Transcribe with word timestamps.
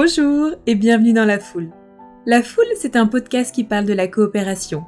Bonjour 0.00 0.50
et 0.68 0.76
bienvenue 0.76 1.12
dans 1.12 1.24
La 1.24 1.40
Foule. 1.40 1.70
La 2.24 2.40
Foule, 2.44 2.72
c'est 2.76 2.94
un 2.94 3.08
podcast 3.08 3.52
qui 3.52 3.64
parle 3.64 3.84
de 3.84 3.92
la 3.92 4.06
coopération. 4.06 4.84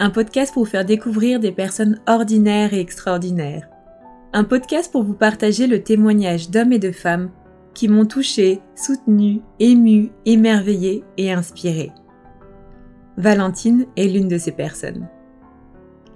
Un 0.00 0.10
podcast 0.10 0.52
pour 0.52 0.64
vous 0.64 0.70
faire 0.70 0.84
découvrir 0.84 1.38
des 1.38 1.52
personnes 1.52 2.00
ordinaires 2.08 2.74
et 2.74 2.80
extraordinaires. 2.80 3.68
Un 4.32 4.42
podcast 4.42 4.90
pour 4.90 5.04
vous 5.04 5.14
partager 5.14 5.68
le 5.68 5.84
témoignage 5.84 6.50
d'hommes 6.50 6.72
et 6.72 6.80
de 6.80 6.90
femmes 6.90 7.30
qui 7.72 7.86
m'ont 7.86 8.04
touché, 8.04 8.60
soutenu, 8.74 9.42
ému, 9.60 10.10
émerveillé 10.26 11.04
et 11.18 11.30
inspiré. 11.30 11.92
Valentine 13.16 13.86
est 13.96 14.08
l'une 14.08 14.26
de 14.26 14.38
ces 14.38 14.50
personnes. 14.50 15.06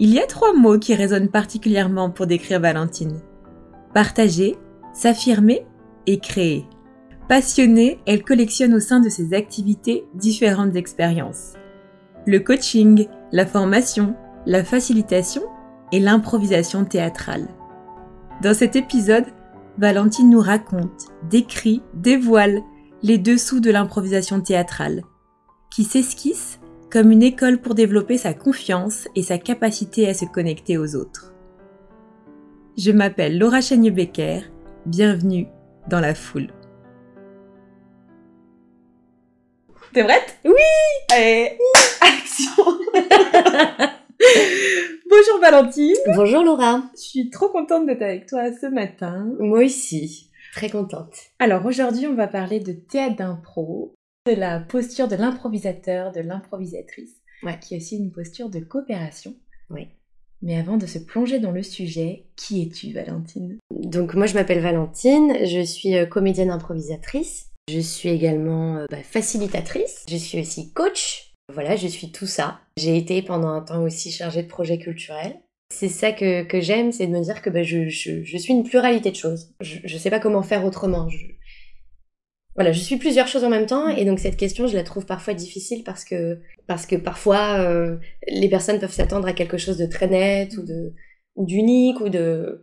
Il 0.01 0.13
y 0.13 0.19
a 0.19 0.27
trois 0.27 0.53
mots 0.53 0.81
qui 0.81 0.97
résonnent 0.97 1.31
particulièrement 1.31 2.11
pour 2.11 2.27
décrire 2.27 2.59
Valentine. 2.59 3.21
Partager, 3.95 4.57
s'affirmer 4.95 5.65
et 6.09 6.19
créer. 6.19 6.67
Passionnée, 7.29 7.99
elle 8.07 8.25
collectionne 8.25 8.75
au 8.75 8.81
sein 8.81 9.01
de 9.01 9.09
ses 9.09 9.33
activités 9.33 10.05
différentes 10.15 10.77
expériences. 10.77 11.55
Le 12.27 12.41
coaching, 12.41 13.07
la 13.31 13.47
formation, 13.47 14.15
la 14.45 14.65
facilitation 14.65 15.43
et 15.93 16.01
l'improvisation 16.01 16.85
théâtrale. 16.85 17.49
Dans 18.43 18.55
cet 18.55 18.77
épisode, 18.77 19.27
Valentine 19.79 20.31
nous 20.31 20.41
raconte, 20.41 21.07
décrit, 21.31 21.83
dévoile 21.95 22.61
les 23.03 23.19
dessous 23.19 23.61
de 23.61 23.71
l'improvisation 23.71 24.41
théâtrale, 24.41 25.03
qui 25.71 25.85
s'esquisse 25.85 26.61
comme 26.91 27.11
une 27.11 27.23
école 27.23 27.61
pour 27.61 27.75
développer 27.75 28.19
sa 28.19 28.35
confiance 28.35 29.09
et 29.15 29.23
sa 29.23 29.39
capacité 29.39 30.09
à 30.09 30.15
se 30.15 30.27
connecter 30.27 30.77
aux 30.77 30.95
autres. 30.95 31.33
Je 32.77 32.91
m'appelle 32.91 33.39
Laura 33.39 33.61
Chagne-Becker, 33.61 34.43
bienvenue 34.87 35.47
dans 35.89 36.01
la 36.01 36.15
foule. 36.15 36.49
T'es 39.93 40.05
prête? 40.05 40.39
Oui 40.45 40.53
Allez, 41.11 41.59
action 42.01 42.65
Bonjour 45.11 45.41
Valentine 45.41 45.97
Bonjour 46.17 46.43
Laura 46.43 46.83
Je 46.95 47.01
suis 47.01 47.31
trop 47.31 47.49
contente 47.51 47.87
d'être 47.87 48.03
avec 48.03 48.27
toi 48.27 48.45
ce 48.59 48.67
matin. 48.67 49.29
Moi 49.39 49.65
aussi, 49.65 50.31
très 50.55 50.71
contente. 50.71 51.15
Alors 51.39 51.67
aujourd'hui 51.67 52.07
on 52.07 52.15
va 52.15 52.27
parler 52.27 52.61
de 52.61 52.73
théâtre 52.73 53.17
d'impro, 53.17 53.95
de 54.27 54.33
la 54.35 54.61
posture 54.61 55.09
de 55.09 55.17
l'improvisateur, 55.17 56.13
de 56.13 56.21
l'improvisatrice, 56.21 57.17
Ouais. 57.43 57.59
qui 57.61 57.75
est 57.75 57.79
aussi 57.79 57.97
une 57.99 58.13
posture 58.13 58.49
de 58.49 58.61
coopération. 58.61 59.35
Oui. 59.71 59.89
Mais 60.41 60.59
avant 60.59 60.77
de 60.77 60.87
se 60.87 60.99
plonger 60.99 61.39
dans 61.39 61.51
le 61.53 61.63
sujet, 61.63 62.27
qui 62.37 62.63
es-tu 62.63 62.93
Valentine? 62.93 63.59
Donc 63.71 64.15
moi 64.15 64.27
je 64.27 64.35
m'appelle 64.35 64.61
Valentine, 64.61 65.37
je 65.45 65.61
suis 65.63 65.97
euh, 65.97 66.07
comédienne 66.07 66.51
improvisatrice. 66.51 67.49
Je 67.69 67.81
suis 67.81 68.09
également 68.09 68.77
euh, 68.77 68.87
bah, 68.91 69.03
facilitatrice. 69.03 70.05
Je 70.09 70.17
suis 70.17 70.41
aussi 70.41 70.73
coach. 70.73 71.33
Voilà, 71.53 71.77
je 71.77 71.87
suis 71.87 72.11
tout 72.13 72.27
ça. 72.27 72.61
J'ai 72.77 72.97
été 72.97 73.23
pendant 73.23 73.49
un 73.49 73.61
temps 73.61 73.83
aussi 73.83 74.11
chargée 74.11 74.43
de 74.43 74.49
projets 74.49 74.79
culturels. 74.79 75.41
C'est 75.73 75.89
ça 75.89 76.13
que, 76.13 76.43
que 76.43 76.61
j'aime, 76.61 76.93
c'est 76.93 77.07
de 77.07 77.13
me 77.13 77.23
dire 77.23 77.41
que 77.41 77.51
bah, 77.51 77.63
je, 77.63 77.89
je, 77.89 78.37
suis 78.37 78.53
une 78.53 78.65
pluralité 78.65 79.11
de 79.11 79.17
choses. 79.17 79.53
Je, 79.61 79.79
je 79.85 79.97
sais 79.97 80.11
pas 80.11 80.21
comment 80.21 80.43
faire 80.43 80.65
autrement. 80.65 81.09
Voilà, 82.55 82.73
je 82.73 82.81
suis 82.81 82.97
plusieurs 82.97 83.29
choses 83.29 83.45
en 83.45 83.49
même 83.49 83.65
temps 83.65 83.89
et 83.89 84.05
donc 84.05 84.19
cette 84.19 84.37
question, 84.37 84.67
je 84.67 84.77
la 84.77 84.83
trouve 84.83 85.07
parfois 85.07 85.33
difficile 85.33 85.85
parce 85.85 86.05
que 86.05 86.41
parce 86.67 86.85
que 86.85 86.97
parfois 86.97 87.59
euh, 87.61 87.97
les 88.29 88.51
personnes 88.51 88.79
peuvent 88.79 88.93
s'attendre 88.93 89.27
à 89.27 89.33
quelque 89.33 89.57
chose 89.57 89.79
de 89.79 89.87
très 89.87 90.07
net 90.07 90.55
ou 90.59 91.45
d'unique 91.47 92.01
ou 92.01 92.11
de 92.11 92.63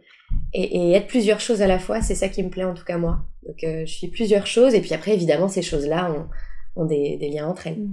et, 0.54 0.90
et 0.90 0.92
être 0.92 1.08
plusieurs 1.08 1.40
choses 1.40 1.64
à 1.64 1.68
la 1.68 1.80
fois, 1.80 2.02
c'est 2.02 2.14
ça 2.14 2.30
qui 2.30 2.44
me 2.44 2.52
plaît 2.52 2.66
en 2.66 2.76
tout 2.76 2.86
cas 2.86 3.00
moi. 3.00 3.26
Donc 3.48 3.64
euh, 3.64 3.86
je 3.86 3.94
suis 3.94 4.08
plusieurs 4.10 4.48
choses 4.48 4.76
et 4.76 4.82
puis 4.82 4.94
après 4.94 5.14
évidemment 5.14 5.48
ces 5.48 5.62
choses-là 5.62 6.12
ont, 6.12 6.82
ont 6.82 6.86
des, 6.86 7.18
des 7.18 7.30
liens 7.30 7.48
entre 7.48 7.68
elles. 7.68 7.88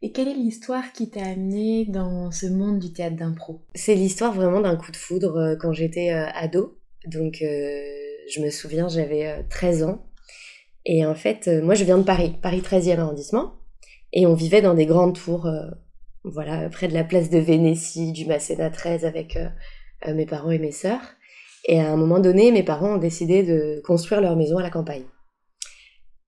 Et 0.00 0.12
quelle 0.12 0.28
est 0.28 0.34
l'histoire 0.34 0.92
qui 0.92 1.10
t'a 1.10 1.24
amené 1.24 1.84
dans 1.84 2.30
ce 2.30 2.46
monde 2.46 2.78
du 2.78 2.92
théâtre 2.92 3.16
d'impro? 3.16 3.62
C'est 3.74 3.96
l'histoire 3.96 4.32
vraiment 4.32 4.60
d'un 4.60 4.76
coup 4.76 4.92
de 4.92 4.96
foudre 4.96 5.36
euh, 5.36 5.56
quand 5.56 5.72
j'étais 5.72 6.12
euh, 6.12 6.26
ado. 6.34 6.78
Donc 7.06 7.38
je 7.40 8.40
me 8.40 8.50
souviens, 8.50 8.88
j'avais 8.88 9.26
euh, 9.26 9.42
13 9.50 9.82
ans. 9.82 10.06
Et 10.84 11.04
en 11.04 11.14
fait, 11.14 11.48
moi 11.48 11.74
je 11.74 11.84
viens 11.84 11.98
de 11.98 12.04
Paris, 12.04 12.34
Paris 12.40 12.60
13e 12.60 12.98
arrondissement. 12.98 13.54
Et 14.12 14.26
on 14.26 14.34
vivait 14.34 14.62
dans 14.62 14.74
des 14.74 14.86
grandes 14.86 15.16
tours, 15.16 15.50
voilà, 16.24 16.70
près 16.70 16.88
de 16.88 16.94
la 16.94 17.04
place 17.04 17.28
de 17.28 17.38
Vénétie, 17.38 18.12
du 18.12 18.24
Masséna 18.24 18.70
13 18.70 19.04
avec 19.04 19.38
mes 20.06 20.24
parents 20.24 20.50
et 20.50 20.58
mes 20.58 20.72
sœurs. 20.72 21.02
Et 21.70 21.78
à 21.80 21.92
un 21.92 21.96
moment 21.96 22.18
donné, 22.18 22.50
mes 22.50 22.62
parents 22.64 22.94
ont 22.94 22.98
décidé 22.98 23.42
de 23.44 23.80
construire 23.86 24.20
leur 24.22 24.34
maison 24.36 24.56
à 24.58 24.62
la 24.62 24.70
campagne. 24.70 25.04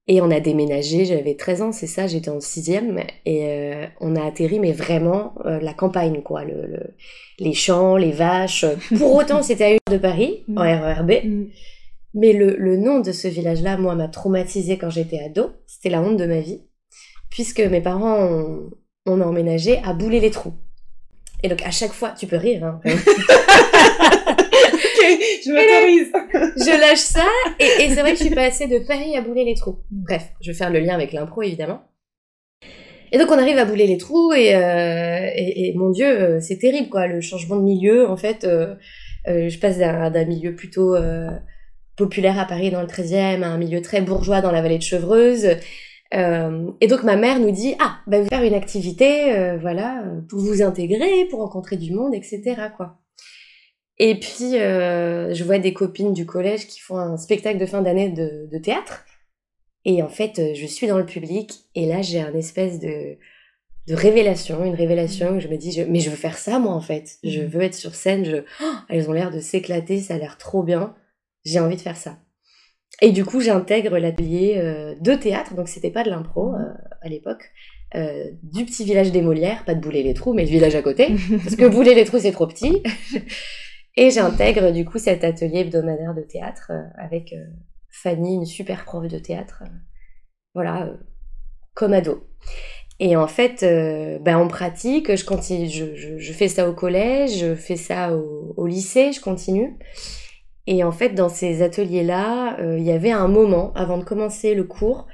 Et 0.06 0.21
on 0.21 0.31
a 0.31 0.41
déménagé, 0.41 1.05
j'avais 1.06 1.34
13 1.34 1.62
ans, 1.62 1.73
c'est 1.73 1.87
ça, 1.87 2.06
j'étais 2.06 2.31
en 2.31 2.41
sixième, 2.41 2.99
et 3.25 3.47
euh, 3.47 3.87
on 4.01 4.17
a 4.17 4.25
atterri, 4.27 4.59
mais 4.59 4.73
vraiment 4.73 5.34
euh, 5.47 5.61
la 5.61 5.73
campagne, 5.73 6.21
quoi, 6.23 6.45
le, 6.45 6.67
le- 6.67 6.95
les 7.39 7.55
champs, 7.55 7.97
les 7.97 8.11
vaches. 8.11 8.65
Pour 8.99 9.15
autant, 9.15 9.43
c'était 9.43 9.65
à 9.65 9.69
une 9.71 9.78
heure 9.89 9.95
de 9.95 9.99
Paris, 9.99 10.45
en 10.56 10.62
RERB, 10.62 11.12
mais 12.15 12.33
le, 12.33 12.57
le 12.57 12.77
nom 12.77 12.99
de 13.01 13.12
ce 13.12 13.28
village-là, 13.28 13.77
moi, 13.77 13.95
m'a 13.95 14.09
traumatisée 14.09 14.78
quand 14.78 14.91
j'étais 14.91 15.21
ado, 15.21 15.51
c'était 15.67 15.91
la 15.91 16.01
honte 16.03 16.17
de 16.17 16.27
ma 16.27 16.41
vie, 16.41 16.61
puisque 17.31 17.61
mes 17.61 17.81
parents 17.81 18.19
ont, 18.21 18.71
ont 19.07 19.21
emménagé 19.21 19.78
à 19.84 19.93
Bouler-les-Trous. 19.95 20.55
Et 21.45 21.49
donc, 21.49 21.62
à 21.62 21.71
chaque 21.71 21.93
fois, 21.93 22.11
tu 22.19 22.27
peux 22.27 22.37
rire, 22.37 22.65
hein, 22.65 22.81
je 25.44 25.50
m'autorise 25.50 26.12
je 26.56 26.81
lâche 26.81 26.99
ça, 26.99 27.27
et, 27.59 27.84
et 27.84 27.88
c'est 27.91 28.00
vrai 28.00 28.12
que 28.12 28.19
je 28.19 28.25
suis 28.25 28.34
passée 28.34 28.66
de 28.66 28.78
Paris 28.87 29.16
à 29.16 29.21
bouler 29.21 29.44
les 29.44 29.55
trous. 29.55 29.78
Bref, 29.91 30.31
je 30.41 30.50
vais 30.50 30.56
faire 30.56 30.71
le 30.71 30.81
lien 30.81 30.94
avec 30.94 31.12
l'impro, 31.12 31.43
évidemment. 31.43 31.83
Et 33.12 33.19
donc 33.19 33.31
on 33.31 33.39
arrive 33.39 33.59
à 33.59 33.65
bouler 33.65 33.87
les 33.87 33.99
trous, 33.99 34.33
et, 34.33 34.55
euh, 34.55 35.28
et, 35.34 35.69
et 35.69 35.75
mon 35.75 35.91
Dieu, 35.91 36.06
euh, 36.06 36.41
c'est 36.41 36.59
terrible, 36.59 36.89
quoi, 36.89 37.06
le 37.06 37.21
changement 37.21 37.56
de 37.56 37.62
milieu, 37.62 38.09
en 38.09 38.16
fait, 38.16 38.44
euh, 38.44 38.75
euh, 39.28 39.49
je 39.49 39.59
passe 39.59 39.78
d'un 39.78 40.25
milieu 40.25 40.55
plutôt 40.55 40.94
euh, 40.94 41.31
populaire 41.97 42.39
à 42.39 42.47
Paris 42.47 42.71
dans 42.71 42.81
le 42.81 42.87
13e 42.87 43.43
à 43.43 43.49
un 43.49 43.59
milieu 43.59 43.83
très 43.83 44.00
bourgeois 44.00 44.41
dans 44.41 44.53
la 44.53 44.62
vallée 44.62 44.78
de 44.78 44.83
Chevreuse. 44.83 45.56
Euh, 46.12 46.71
et 46.81 46.87
donc 46.87 47.03
ma 47.03 47.16
mère 47.16 47.39
nous 47.39 47.50
dit, 47.50 47.75
ah, 47.81 47.99
bah, 48.06 48.21
vous 48.21 48.28
faire 48.28 48.43
une 48.43 48.55
activité, 48.55 49.33
euh, 49.33 49.59
voilà, 49.59 50.05
pour 50.28 50.41
vous 50.41 50.62
intégrer, 50.62 51.27
pour 51.31 51.41
rencontrer 51.41 51.77
du 51.77 51.93
monde, 51.93 52.15
etc., 52.15 52.43
quoi. 52.77 53.00
Et 54.03 54.15
puis, 54.19 54.59
euh, 54.59 55.34
je 55.34 55.44
vois 55.44 55.59
des 55.59 55.75
copines 55.75 56.15
du 56.15 56.25
collège 56.25 56.66
qui 56.66 56.81
font 56.81 56.97
un 56.97 57.19
spectacle 57.19 57.59
de 57.59 57.66
fin 57.66 57.83
d'année 57.83 58.09
de, 58.09 58.49
de 58.50 58.59
théâtre. 58.59 59.05
Et 59.84 60.03
en 60.03 60.09
fait, 60.09 60.38
euh, 60.38 60.53
je 60.55 60.65
suis 60.66 60.87
dans 60.87 60.97
le 60.97 61.05
public 61.05 61.53
et 61.75 61.84
là, 61.84 62.00
j'ai 62.00 62.19
un 62.19 62.33
espèce 62.33 62.81
de, 62.81 63.19
de 63.89 63.94
révélation, 63.94 64.65
une 64.65 64.75
révélation 64.75 65.37
où 65.37 65.41
je 65.41 65.49
me 65.49 65.56
dis, 65.59 65.71
je- 65.72 65.83
mais 65.83 66.00
je 66.00 66.09
veux 66.09 66.16
faire 66.16 66.39
ça, 66.39 66.59
moi, 66.59 66.72
en 66.72 66.81
fait. 66.81 67.19
Je 67.22 67.41
Mhm. 67.43 67.47
veux 67.49 67.60
être 67.60 67.75
sur 67.75 67.94
scène. 67.94 68.25
Je... 68.25 68.37
Oh, 68.62 68.72
elles 68.89 69.10
ont 69.10 69.12
l'air 69.12 69.31
de 69.31 69.39
s'éclater, 69.41 70.00
ça 70.00 70.15
a 70.15 70.19
l'air 70.19 70.39
trop 70.39 70.62
bien. 70.62 70.94
J'ai 71.44 71.60
envie 71.60 71.77
de 71.77 71.83
faire 71.83 71.97
ça. 71.99 72.19
Et 73.03 73.12
du 73.12 73.27
coup, 73.27 73.41
j'intègre 73.43 73.99
l'atelier 73.99 74.55
euh, 74.56 74.94
de 75.00 75.15
théâtre, 75.15 75.55
donc 75.55 75.69
c'était 75.69 75.91
pas 75.91 76.05
de 76.05 76.10
l'impro 76.10 76.55
euh, 76.55 76.59
à 77.03 77.09
l'époque, 77.10 77.50
euh, 77.97 78.31
du 78.43 78.65
petit 78.65 78.84
village 78.84 79.12
des 79.12 79.21
Molières, 79.22 79.65
pas 79.66 79.75
de 79.75 79.81
Bouler-les-Trous, 79.81 80.33
mais 80.33 80.44
le 80.44 80.50
village 80.50 80.75
à 80.75 80.81
côté 80.83 81.09
parce 81.44 81.56
que 81.56 81.66
Bouler-les-Trous, 81.69 82.21
c'est 82.21 82.33
trop 82.33 82.47
petit. 82.47 82.83
Et 83.97 84.11
j'intègre 84.11 84.73
du 84.73 84.84
coup 84.84 84.99
cet 84.99 85.25
atelier 85.25 85.61
hebdomadaire 85.61 86.15
de 86.15 86.23
théâtre 86.23 86.71
euh, 86.71 86.83
avec 86.97 87.33
euh, 87.33 87.45
Fanny, 87.91 88.37
une 88.37 88.47
super 88.47 88.84
prof 88.84 89.07
de 89.09 89.19
théâtre. 89.19 89.63
euh, 89.66 89.71
voilà, 90.54 90.92
comme 91.75 91.92
ado. 91.92 92.27
Et 92.98 93.16
en 93.16 93.27
fait, 93.27 93.63
euh, 93.63 94.19
ben, 94.19 94.39
on 94.39 94.48
pratique, 94.48 95.15
je, 95.15 95.25
continue, 95.25 95.69
je, 95.69 95.95
je, 95.95 96.19
je 96.19 96.33
fais 96.33 96.48
ça 96.48 96.69
au 96.69 96.72
collège, 96.75 97.39
je 97.39 97.54
fais 97.54 97.77
ça 97.77 98.15
au, 98.15 98.54
au 98.57 98.66
lycée, 98.66 99.13
je 99.13 99.21
continue. 99.21 99.78
Et 100.66 100.84
en 100.84 100.93
fait, 100.93 101.10
dans 101.10 101.28
ces 101.28 101.63
ateliers-là, 101.63 102.59
il 102.60 102.83
y 102.83 102.93
avait 102.93 103.10
un 103.10 103.27
moment, 103.27 103.72
avant 103.75 103.97
de 103.97 104.04
commencer 104.04 104.54
le 104.54 104.65
cours, 104.65 105.07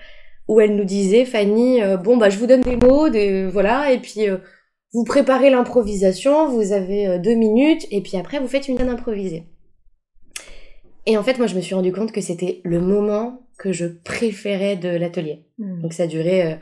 où 0.48 0.60
elle 0.60 0.76
nous 0.76 0.84
disait, 0.84 1.24
Fanny, 1.24 1.82
euh, 1.82 1.96
bon, 1.96 2.16
bah, 2.16 2.30
je 2.30 2.38
vous 2.38 2.46
donne 2.46 2.60
des 2.60 2.76
mots, 2.76 3.08
des, 3.08 3.46
voilà, 3.46 3.92
et 3.92 3.98
puis 3.98 4.26
vous 4.92 5.04
préparez 5.04 5.50
l'improvisation, 5.50 6.48
vous 6.50 6.72
avez 6.72 7.06
euh, 7.06 7.18
deux 7.18 7.34
minutes, 7.34 7.86
et 7.90 8.00
puis 8.02 8.16
après, 8.16 8.38
vous 8.40 8.48
faites 8.48 8.68
une 8.68 8.78
scène 8.78 8.88
improvisée. 8.88 9.44
Et 11.06 11.16
en 11.16 11.22
fait, 11.22 11.38
moi, 11.38 11.46
je 11.46 11.54
me 11.54 11.60
suis 11.60 11.74
rendu 11.74 11.92
compte 11.92 12.12
que 12.12 12.20
c'était 12.20 12.60
le 12.64 12.80
moment 12.80 13.42
que 13.58 13.72
je 13.72 13.86
préférais 13.86 14.76
de 14.76 14.88
l'atelier. 14.88 15.44
Donc 15.58 15.92
ça 15.92 16.06
durait 16.06 16.52
euh, 16.54 16.56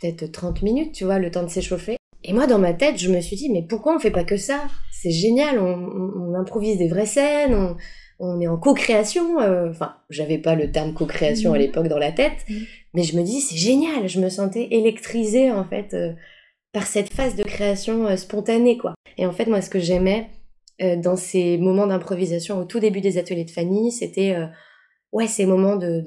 peut-être 0.00 0.30
30 0.32 0.62
minutes, 0.62 0.92
tu 0.94 1.04
vois, 1.04 1.18
le 1.18 1.30
temps 1.30 1.42
de 1.42 1.48
s'échauffer. 1.50 1.96
Et 2.24 2.32
moi, 2.32 2.46
dans 2.46 2.58
ma 2.58 2.72
tête, 2.74 2.98
je 2.98 3.10
me 3.10 3.20
suis 3.20 3.36
dit, 3.36 3.50
mais 3.50 3.62
pourquoi 3.62 3.94
on 3.94 3.98
fait 3.98 4.10
pas 4.10 4.24
que 4.24 4.36
ça? 4.36 4.66
C'est 4.92 5.10
génial, 5.10 5.58
on, 5.58 5.74
on- 5.74 6.30
on 6.30 6.34
improvise 6.34 6.78
des 6.78 6.88
vraies 6.88 7.06
scènes, 7.06 7.54
on, 7.54 7.76
on 8.18 8.40
est 8.40 8.46
en 8.46 8.56
co-création. 8.58 9.40
euh, 9.40 9.70
Enfin, 9.70 9.94
j'avais 10.10 10.38
pas 10.38 10.54
le 10.54 10.70
terme 10.72 10.92
co-création 10.94 11.52
à 11.52 11.56
Mhm. 11.56 11.62
l'époque 11.62 11.88
dans 11.88 11.98
la 11.98 12.12
tête, 12.12 12.44
Mhm. 12.48 12.60
mais 12.94 13.02
je 13.04 13.16
me 13.16 13.22
dis, 13.22 13.40
c'est 13.40 13.56
génial, 13.56 14.08
je 14.08 14.20
me 14.20 14.28
sentais 14.28 14.68
électrisée, 14.70 15.50
en 15.52 15.64
fait, 15.64 15.94
euh, 15.94 16.12
par 16.72 16.86
cette 16.86 17.12
phase 17.12 17.36
de 17.36 17.42
création 17.42 18.06
euh, 18.06 18.16
spontanée, 18.16 18.78
quoi. 18.78 18.94
Et 19.16 19.26
en 19.26 19.32
fait, 19.32 19.46
moi, 19.46 19.60
ce 19.60 19.70
que 19.70 19.78
j'aimais 19.78 20.30
euh, 20.82 20.96
dans 20.96 21.16
ces 21.16 21.58
moments 21.58 21.86
d'improvisation 21.86 22.58
au 22.58 22.64
tout 22.64 22.80
début 22.80 23.00
des 23.00 23.18
ateliers 23.18 23.44
de 23.44 23.50
Fanny, 23.50 23.92
c'était, 23.92 24.34
euh, 24.34 24.46
ouais, 25.12 25.26
ces 25.26 25.46
moments 25.46 25.76
de, 25.76 26.04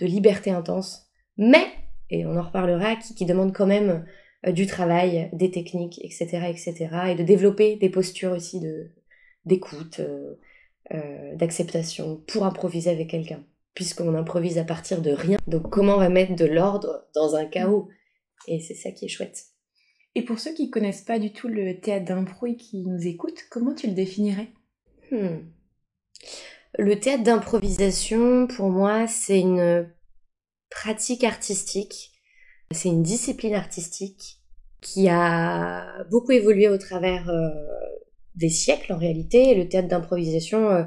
liberté 0.00 0.50
intense, 0.50 1.06
mais 1.36 1.64
et 2.08 2.24
on 2.24 2.36
en 2.36 2.42
reparlera, 2.42 2.96
qui, 2.96 3.14
qui 3.14 3.26
demandent 3.26 3.54
quand 3.54 3.66
même 3.66 4.06
du 4.46 4.66
travail, 4.66 5.28
des 5.32 5.50
techniques, 5.50 6.00
etc., 6.04 6.46
etc., 6.48 6.88
et 7.08 7.14
de 7.16 7.24
développer 7.24 7.74
des 7.74 7.90
postures 7.90 8.30
aussi 8.30 8.62
d'écoute, 9.44 10.00
d'acceptation 11.34 12.22
pour 12.28 12.46
improviser 12.46 12.90
avec 12.90 13.10
quelqu'un, 13.10 13.44
puisqu'on 13.74 14.14
improvise 14.14 14.56
à 14.56 14.62
partir 14.62 15.02
de 15.02 15.10
rien. 15.10 15.38
Donc 15.48 15.68
comment 15.68 15.96
on 15.96 15.98
va 15.98 16.08
mettre 16.10 16.36
de 16.36 16.44
l'ordre 16.44 17.08
dans 17.12 17.34
un 17.34 17.44
chaos? 17.44 17.88
Et 18.46 18.60
c'est 18.60 18.74
ça 18.74 18.92
qui 18.92 19.06
est 19.06 19.08
chouette. 19.08 19.55
Et 20.16 20.22
pour 20.22 20.38
ceux 20.38 20.54
qui 20.54 20.70
connaissent 20.70 21.02
pas 21.02 21.18
du 21.18 21.30
tout 21.30 21.46
le 21.46 21.78
théâtre 21.78 22.06
d'impro 22.06 22.46
et 22.46 22.56
qui 22.56 22.86
nous 22.86 23.06
écoutent, 23.06 23.44
comment 23.50 23.74
tu 23.74 23.86
le 23.86 23.92
définirais? 23.92 24.48
Hmm. 25.12 25.40
Le 26.78 26.98
théâtre 26.98 27.22
d'improvisation, 27.22 28.46
pour 28.46 28.70
moi, 28.70 29.06
c'est 29.08 29.38
une 29.38 29.86
pratique 30.70 31.22
artistique, 31.22 32.12
c'est 32.70 32.88
une 32.88 33.02
discipline 33.02 33.54
artistique 33.54 34.40
qui 34.80 35.10
a 35.10 36.02
beaucoup 36.10 36.32
évolué 36.32 36.70
au 36.70 36.78
travers 36.78 37.28
euh, 37.28 37.50
des 38.36 38.48
siècles 38.48 38.94
en 38.94 38.98
réalité. 38.98 39.54
le 39.54 39.68
théâtre 39.68 39.88
d'improvisation, 39.88 40.70
euh, 40.70 40.84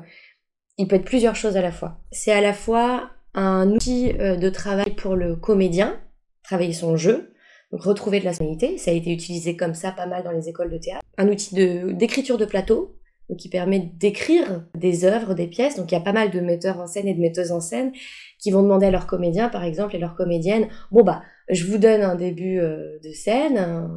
il 0.79 0.87
peut 0.87 0.95
être 0.95 1.05
plusieurs 1.05 1.35
choses 1.35 1.55
à 1.55 1.61
la 1.61 1.71
fois. 1.71 1.99
C'est 2.11 2.31
à 2.31 2.41
la 2.41 2.53
fois 2.53 3.11
un 3.35 3.69
outil 3.69 4.11
euh, 4.19 4.37
de 4.37 4.49
travail 4.49 4.95
pour 4.95 5.15
le 5.15 5.35
comédien, 5.35 6.01
travailler 6.41 6.73
son 6.73 6.97
jeu, 6.97 7.31
retrouver 7.71 8.19
de 8.19 8.25
la 8.25 8.33
spontanéité. 8.33 8.77
Ça 8.77 8.91
a 8.91 8.93
été 8.93 9.11
utilisé 9.11 9.55
comme 9.55 9.73
ça 9.73 9.91
pas 9.91 10.07
mal 10.07 10.23
dans 10.23 10.31
les 10.31 10.49
écoles 10.49 10.71
de 10.71 10.77
théâtre. 10.77 11.03
Un 11.17 11.27
outil 11.27 11.55
d'écriture 11.93 12.37
de, 12.37 12.45
plateau, 12.45 12.95
qui 13.37 13.49
permet 13.49 13.79
d'écrire 13.79 14.65
des 14.75 15.05
œuvres, 15.05 15.33
des 15.33 15.47
pièces. 15.47 15.75
Donc 15.75 15.91
il 15.91 15.95
y 15.95 15.97
a 15.97 16.01
pas 16.01 16.13
mal 16.13 16.31
de 16.31 16.39
metteurs 16.39 16.79
en 16.79 16.87
scène 16.87 17.07
et 17.07 17.13
de 17.13 17.19
metteuses 17.19 17.51
en 17.51 17.59
scène 17.59 17.91
qui 18.39 18.51
vont 18.51 18.63
demander 18.63 18.87
à 18.87 18.91
leurs 18.91 19.05
comédiens, 19.05 19.49
par 19.49 19.63
exemple, 19.63 19.95
et 19.95 19.99
leurs 19.99 20.15
comédiennes, 20.15 20.67
bon 20.91 21.03
bah, 21.03 21.21
je 21.49 21.65
vous 21.65 21.77
donne 21.77 22.01
un 22.01 22.15
début 22.15 22.59
euh, 22.59 22.97
de 23.03 23.11
scène, 23.11 23.89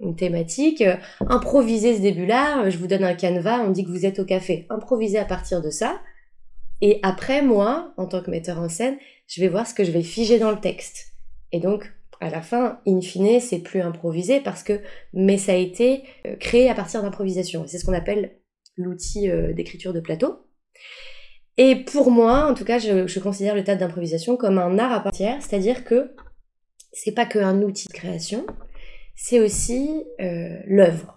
une 0.00 0.16
thématique, 0.16 0.82
improvisez 1.28 1.96
ce 1.96 2.00
début-là, 2.00 2.70
je 2.70 2.78
vous 2.78 2.86
donne 2.86 3.04
un 3.04 3.14
canevas, 3.14 3.60
on 3.60 3.70
dit 3.70 3.84
que 3.84 3.90
vous 3.90 4.06
êtes 4.06 4.18
au 4.18 4.24
café, 4.24 4.66
improvisez 4.70 5.18
à 5.18 5.24
partir 5.24 5.60
de 5.60 5.70
ça. 5.70 6.00
Et 6.80 6.98
après, 7.02 7.42
moi, 7.42 7.92
en 7.96 8.06
tant 8.06 8.22
que 8.22 8.30
metteur 8.30 8.58
en 8.58 8.68
scène, 8.68 8.96
je 9.28 9.40
vais 9.40 9.48
voir 9.48 9.66
ce 9.66 9.74
que 9.74 9.84
je 9.84 9.92
vais 9.92 10.02
figer 10.02 10.38
dans 10.38 10.50
le 10.50 10.58
texte. 10.58 11.12
Et 11.52 11.60
donc, 11.60 11.92
à 12.22 12.30
la 12.30 12.40
fin, 12.40 12.78
in 12.86 13.00
fine, 13.00 13.40
c'est 13.40 13.58
plus 13.58 13.80
improvisé 13.80 14.40
parce 14.40 14.62
que, 14.62 14.80
mais 15.12 15.38
ça 15.38 15.52
a 15.52 15.56
été 15.56 16.04
euh, 16.24 16.36
créé 16.36 16.70
à 16.70 16.74
partir 16.74 17.02
d'improvisation. 17.02 17.64
C'est 17.66 17.78
ce 17.78 17.84
qu'on 17.84 17.92
appelle 17.92 18.36
l'outil 18.76 19.28
euh, 19.28 19.52
d'écriture 19.52 19.92
de 19.92 19.98
plateau. 19.98 20.46
Et 21.58 21.74
pour 21.74 22.12
moi, 22.12 22.46
en 22.46 22.54
tout 22.54 22.64
cas, 22.64 22.78
je, 22.78 23.18
considère 23.18 23.56
le 23.56 23.64
théâtre 23.64 23.80
d'improvisation 23.80 24.36
comme 24.36 24.58
un 24.58 24.78
art 24.78 24.92
à 24.92 25.00
part 25.00 25.08
entière, 25.08 25.42
c'est-à-dire 25.42 25.84
que 25.84 26.14
c'est 26.92 27.10
pas 27.10 27.26
qu'un 27.26 27.60
outil 27.60 27.88
de 27.88 27.92
création, 27.92 28.46
c'est 29.16 29.40
aussi 29.40 30.04
euh, 30.20 30.60
l'œuvre. 30.66 31.16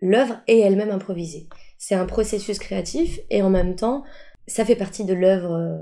L'œuvre 0.00 0.42
est 0.48 0.58
elle-même 0.58 0.90
improvisée. 0.90 1.48
C'est 1.78 1.94
un 1.94 2.06
processus 2.06 2.58
créatif 2.58 3.20
et 3.30 3.40
en 3.40 3.50
même 3.50 3.76
temps, 3.76 4.02
ça 4.48 4.64
fait 4.64 4.76
partie 4.76 5.04
de 5.04 5.14
l'œuvre, 5.14 5.80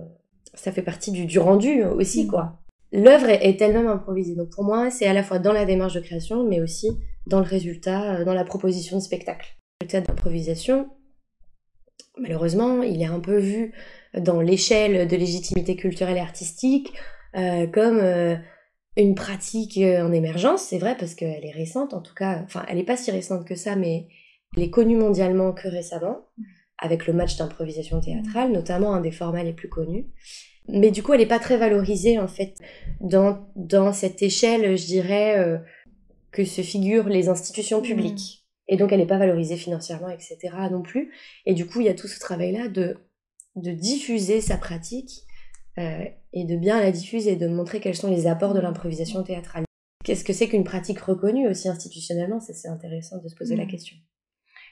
ça 0.52 0.72
fait 0.72 0.82
partie 0.82 1.10
du, 1.10 1.38
rendu 1.38 1.84
aussi, 1.84 2.26
quoi. 2.26 2.61
L'œuvre 2.92 3.28
est, 3.28 3.60
elle-même 3.60 3.88
improvisée. 3.88 4.34
Donc 4.34 4.50
pour 4.50 4.64
moi, 4.64 4.90
c'est 4.90 5.06
à 5.06 5.12
la 5.12 5.22
fois 5.22 5.38
dans 5.38 5.52
la 5.52 5.64
démarche 5.64 5.94
de 5.94 6.00
création, 6.00 6.46
mais 6.46 6.60
aussi 6.60 6.90
dans 7.26 7.38
le 7.38 7.46
résultat, 7.46 8.24
dans 8.24 8.34
la 8.34 8.44
proposition 8.44 8.98
de 8.98 9.02
spectacle. 9.02 9.56
Le 9.80 9.86
théâtre 9.86 10.08
d'improvisation, 10.08 10.88
malheureusement, 12.18 12.82
il 12.82 13.00
est 13.00 13.06
un 13.06 13.20
peu 13.20 13.38
vu 13.38 13.72
dans 14.14 14.40
l'échelle 14.40 15.08
de 15.08 15.16
légitimité 15.16 15.76
culturelle 15.76 16.18
et 16.18 16.20
artistique 16.20 16.92
euh, 17.36 17.66
comme 17.66 17.98
euh, 17.98 18.36
une 18.96 19.14
pratique 19.14 19.78
euh, 19.78 20.06
en 20.06 20.12
émergence, 20.12 20.62
c'est 20.62 20.78
vrai 20.78 20.96
parce 20.98 21.14
qu'elle 21.14 21.44
est 21.44 21.52
récente, 21.52 21.94
en 21.94 22.02
tout 22.02 22.14
cas, 22.14 22.42
enfin 22.44 22.64
elle 22.68 22.76
n'est 22.76 22.84
pas 22.84 22.96
si 22.96 23.10
récente 23.10 23.46
que 23.46 23.54
ça, 23.54 23.74
mais 23.74 24.08
elle 24.54 24.64
est 24.64 24.70
connue 24.70 24.96
mondialement 24.96 25.52
que 25.52 25.68
récemment, 25.68 26.26
avec 26.82 27.06
le 27.06 27.14
match 27.14 27.36
d'improvisation 27.36 28.00
théâtrale, 28.00 28.52
notamment 28.52 28.92
un 28.92 29.00
des 29.00 29.12
formats 29.12 29.42
les 29.42 29.54
plus 29.54 29.70
connus. 29.70 30.04
Mais 30.68 30.90
du 30.90 31.02
coup, 31.02 31.14
elle 31.14 31.20
n'est 31.20 31.26
pas 31.26 31.38
très 31.38 31.56
valorisée 31.56 32.18
en 32.18 32.28
fait 32.28 32.54
dans, 33.00 33.48
dans 33.56 33.92
cette 33.92 34.22
échelle, 34.22 34.76
je 34.76 34.84
dirais, 34.84 35.60
que 36.32 36.44
se 36.44 36.62
figurent 36.62 37.08
les 37.08 37.28
institutions 37.28 37.80
mmh. 37.80 37.84
publiques. 37.84 38.44
Et 38.68 38.76
donc, 38.76 38.90
elle 38.92 39.00
n'est 39.00 39.06
pas 39.06 39.18
valorisée 39.18 39.56
financièrement, 39.56 40.08
etc. 40.08 40.38
non 40.70 40.82
plus. 40.82 41.12
Et 41.46 41.54
du 41.54 41.66
coup, 41.66 41.80
il 41.80 41.86
y 41.86 41.90
a 41.90 41.94
tout 41.94 42.08
ce 42.08 42.18
travail-là 42.18 42.68
de, 42.68 42.96
de 43.56 43.70
diffuser 43.72 44.40
sa 44.40 44.56
pratique 44.56 45.22
euh, 45.78 46.04
et 46.32 46.44
de 46.44 46.56
bien 46.56 46.80
la 46.80 46.90
diffuser, 46.90 47.36
de 47.36 47.48
montrer 47.48 47.80
quels 47.80 47.96
sont 47.96 48.10
les 48.10 48.26
apports 48.26 48.54
de 48.54 48.60
l'improvisation 48.60 49.22
théâtrale. 49.22 49.64
Qu'est-ce 50.04 50.24
que 50.24 50.32
c'est 50.32 50.48
qu'une 50.48 50.64
pratique 50.64 51.00
reconnue 51.00 51.48
aussi 51.48 51.68
institutionnellement? 51.68 52.40
C'est 52.40 52.68
intéressant 52.68 53.18
de 53.22 53.28
se 53.28 53.34
poser 53.34 53.56
la 53.56 53.64
mmh. 53.64 53.68
question. 53.68 53.96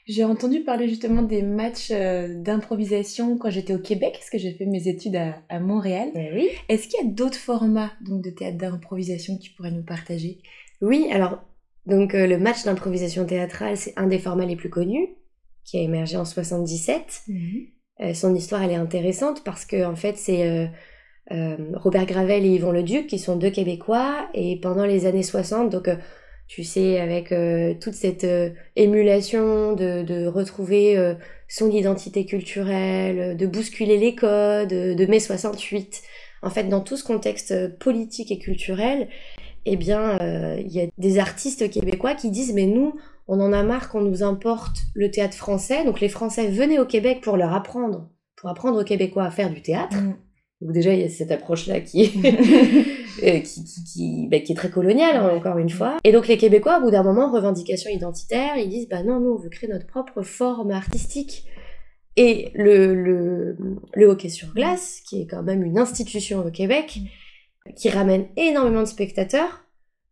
J'ai 0.07 0.23
entendu 0.23 0.61
parler 0.61 0.87
justement 0.87 1.21
des 1.21 1.43
matchs 1.43 1.91
euh, 1.91 2.41
d'improvisation 2.41 3.37
quand 3.37 3.49
j'étais 3.49 3.73
au 3.73 3.79
Québec, 3.79 4.13
parce 4.13 4.29
que 4.29 4.37
j'ai 4.37 4.53
fait 4.53 4.65
mes 4.65 4.87
études 4.87 5.15
à, 5.15 5.59
Montréal. 5.59 6.09
Eh 6.15 6.33
oui. 6.33 6.49
Est-ce 6.69 6.87
qu'il 6.87 7.05
y 7.05 7.07
a 7.07 7.11
d'autres 7.11 7.37
formats 7.37 7.91
donc, 8.01 8.23
de 8.23 8.29
théâtre 8.31 8.57
d'improvisation 8.57 9.37
que 9.37 9.43
tu 9.43 9.51
pourrais 9.51 9.71
nous 9.71 9.83
partager? 9.83 10.39
Oui, 10.81 11.07
alors 11.11 11.39
donc 11.85 12.15
euh, 12.15 12.27
le 12.27 12.37
match 12.37 12.63
d'improvisation 12.63 13.25
théâtrale, 13.25 13.77
c'est 13.77 13.93
un 13.97 14.07
des 14.07 14.19
formats 14.19 14.45
les 14.45 14.55
plus 14.55 14.69
connus, 14.69 15.09
qui 15.63 15.77
a 15.77 15.81
émergé 15.81 16.17
en 16.17 16.25
77. 16.25 17.23
Mhm. 17.27 17.67
Euh, 18.01 18.13
son 18.13 18.33
histoire, 18.33 18.63
elle 18.63 18.71
est 18.71 18.75
intéressante 18.75 19.43
parce 19.43 19.65
que 19.65 19.85
en 19.85 19.95
fait, 19.95 20.17
c'est 20.17 20.71
euh, 21.31 21.57
Robert 21.75 22.05
Gravel 22.07 22.45
et 22.45 22.49
Yvon 22.49 22.71
Leduc 22.71 23.07
qui 23.07 23.19
sont 23.19 23.35
deux 23.35 23.51
Québécois 23.51 24.27
et 24.33 24.59
pendant 24.59 24.85
les 24.85 25.05
années 25.05 25.23
60, 25.23 25.69
donc 25.69 25.89
tu 26.53 26.65
sais, 26.65 26.99
avec 26.99 27.33
toute 27.79 27.93
cette 27.93 28.27
émulation 28.75 29.71
de, 29.73 30.27
retrouver 30.27 31.15
son 31.47 31.71
identité 31.71 32.25
culturelle, 32.25 33.37
de 33.37 33.45
bousculer 33.47 33.97
les 33.97 34.15
codes 34.15 34.67
de 34.67 35.05
mai 35.05 35.21
68, 35.21 36.01
en 36.41 36.49
fait, 36.49 36.65
dans 36.65 36.81
tout 36.81 36.97
ce 36.97 37.05
contexte 37.05 37.77
politique 37.77 38.31
et 38.31 38.39
culturel, 38.39 39.07
eh 39.65 39.75
bien, 39.75 40.17
euh, 40.21 40.59
il 40.59 40.71
y 40.71 40.81
a 40.81 40.87
des 40.97 41.19
artistes 41.19 41.69
québécois 41.69 42.15
qui 42.15 42.31
disent, 42.31 42.53
mais 42.53 42.65
nous, 42.65 42.95
on 43.27 43.39
en 43.39 43.53
a 43.53 43.63
marre 43.63 43.89
qu'on 43.89 44.01
nous 44.01 44.23
importe 44.23 44.77
le 44.95 45.11
théâtre 45.11 45.35
français. 45.35 45.85
Donc 45.85 45.99
les 45.99 46.09
Français 46.09 46.47
venaient 46.47 46.79
au 46.79 46.85
Québec 46.85 47.21
pour 47.21 47.37
leur 47.37 47.53
apprendre, 47.53 48.09
pour 48.35 48.49
apprendre 48.49 48.81
aux 48.81 48.83
Québécois 48.83 49.25
à 49.25 49.31
faire 49.31 49.51
du 49.51 49.61
théâtre. 49.61 49.95
Mm. 49.95 50.15
Donc 50.61 50.71
déjà, 50.71 50.93
il 50.93 51.01
y 51.01 51.03
a 51.03 51.09
cette 51.09 51.31
approche-là 51.31 51.81
qui 51.81 52.03
est, 52.03 52.15
euh, 53.23 53.39
qui, 53.39 53.63
qui, 53.63 54.27
bah, 54.29 54.39
qui, 54.39 54.51
est 54.51 54.55
très 54.55 54.69
coloniale, 54.69 55.17
hein, 55.17 55.31
encore 55.35 55.57
une 55.57 55.69
fois. 55.69 55.97
Et 56.03 56.11
donc 56.11 56.27
les 56.27 56.37
Québécois, 56.37 56.77
au 56.79 56.81
bout 56.83 56.91
d'un 56.91 57.03
moment, 57.03 57.31
revendication 57.31 57.89
identitaire, 57.89 58.57
ils 58.57 58.69
disent, 58.69 58.87
bah 58.87 59.03
non, 59.03 59.19
nous, 59.19 59.31
on 59.31 59.37
veut 59.37 59.49
créer 59.49 59.69
notre 59.69 59.87
propre 59.87 60.21
forme 60.21 60.71
artistique. 60.71 61.45
Et 62.17 62.51
le, 62.55 62.93
le, 62.93 63.57
le 63.93 64.05
hockey 64.05 64.29
sur 64.29 64.53
glace, 64.53 65.01
qui 65.07 65.21
est 65.21 65.27
quand 65.27 65.43
même 65.43 65.63
une 65.63 65.79
institution 65.79 66.45
au 66.45 66.51
Québec, 66.51 66.97
mm 66.97 67.07
qui 67.75 67.89
ramène 67.89 68.27
énormément 68.37 68.81
de 68.81 68.87
spectateurs, 68.87 69.65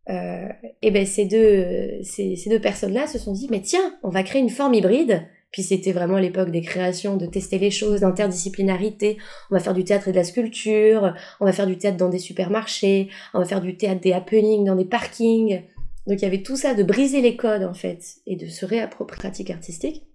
euh, 0.08 0.48
et 0.82 0.90
ben 0.90 1.06
ces 1.06 1.24
deux, 1.24 2.02
ces, 2.02 2.36
ces 2.36 2.50
deux 2.50 2.60
personnes-là 2.60 3.06
se 3.06 3.18
sont 3.18 3.32
dit, 3.32 3.48
mais 3.50 3.60
tiens, 3.60 3.98
on 4.02 4.08
va 4.08 4.22
créer 4.22 4.40
une 4.40 4.50
forme 4.50 4.74
hybride. 4.74 5.22
Puis 5.52 5.62
c'était 5.62 5.92
vraiment 5.92 6.18
l'époque 6.18 6.50
des 6.50 6.62
créations, 6.62 7.16
de 7.16 7.26
tester 7.26 7.58
les 7.58 7.70
choses, 7.70 8.00
d'interdisciplinarité. 8.00 9.18
On 9.50 9.54
va 9.54 9.60
faire 9.60 9.74
du 9.74 9.84
théâtre 9.84 10.08
et 10.08 10.12
de 10.12 10.16
la 10.16 10.24
sculpture, 10.24 11.14
on 11.40 11.44
va 11.44 11.52
faire 11.52 11.66
du 11.66 11.76
théâtre 11.76 11.96
dans 11.96 12.08
des 12.08 12.18
supermarchés, 12.18 13.08
on 13.34 13.40
va 13.40 13.44
faire 13.44 13.60
du 13.60 13.76
théâtre 13.76 14.00
des 14.00 14.12
happenings 14.12 14.64
dans 14.64 14.76
des 14.76 14.84
parkings. 14.84 15.62
Donc 16.06 16.20
il 16.20 16.22
y 16.22 16.26
avait 16.28 16.42
tout 16.42 16.56
ça 16.56 16.74
de 16.74 16.82
briser 16.82 17.20
les 17.20 17.36
codes 17.36 17.64
en 17.64 17.74
fait 17.74 18.02
et 18.26 18.36
de 18.36 18.46
se 18.46 18.64
réapproprier 18.64 19.20
pratique 19.20 19.50
artistique. 19.50 20.06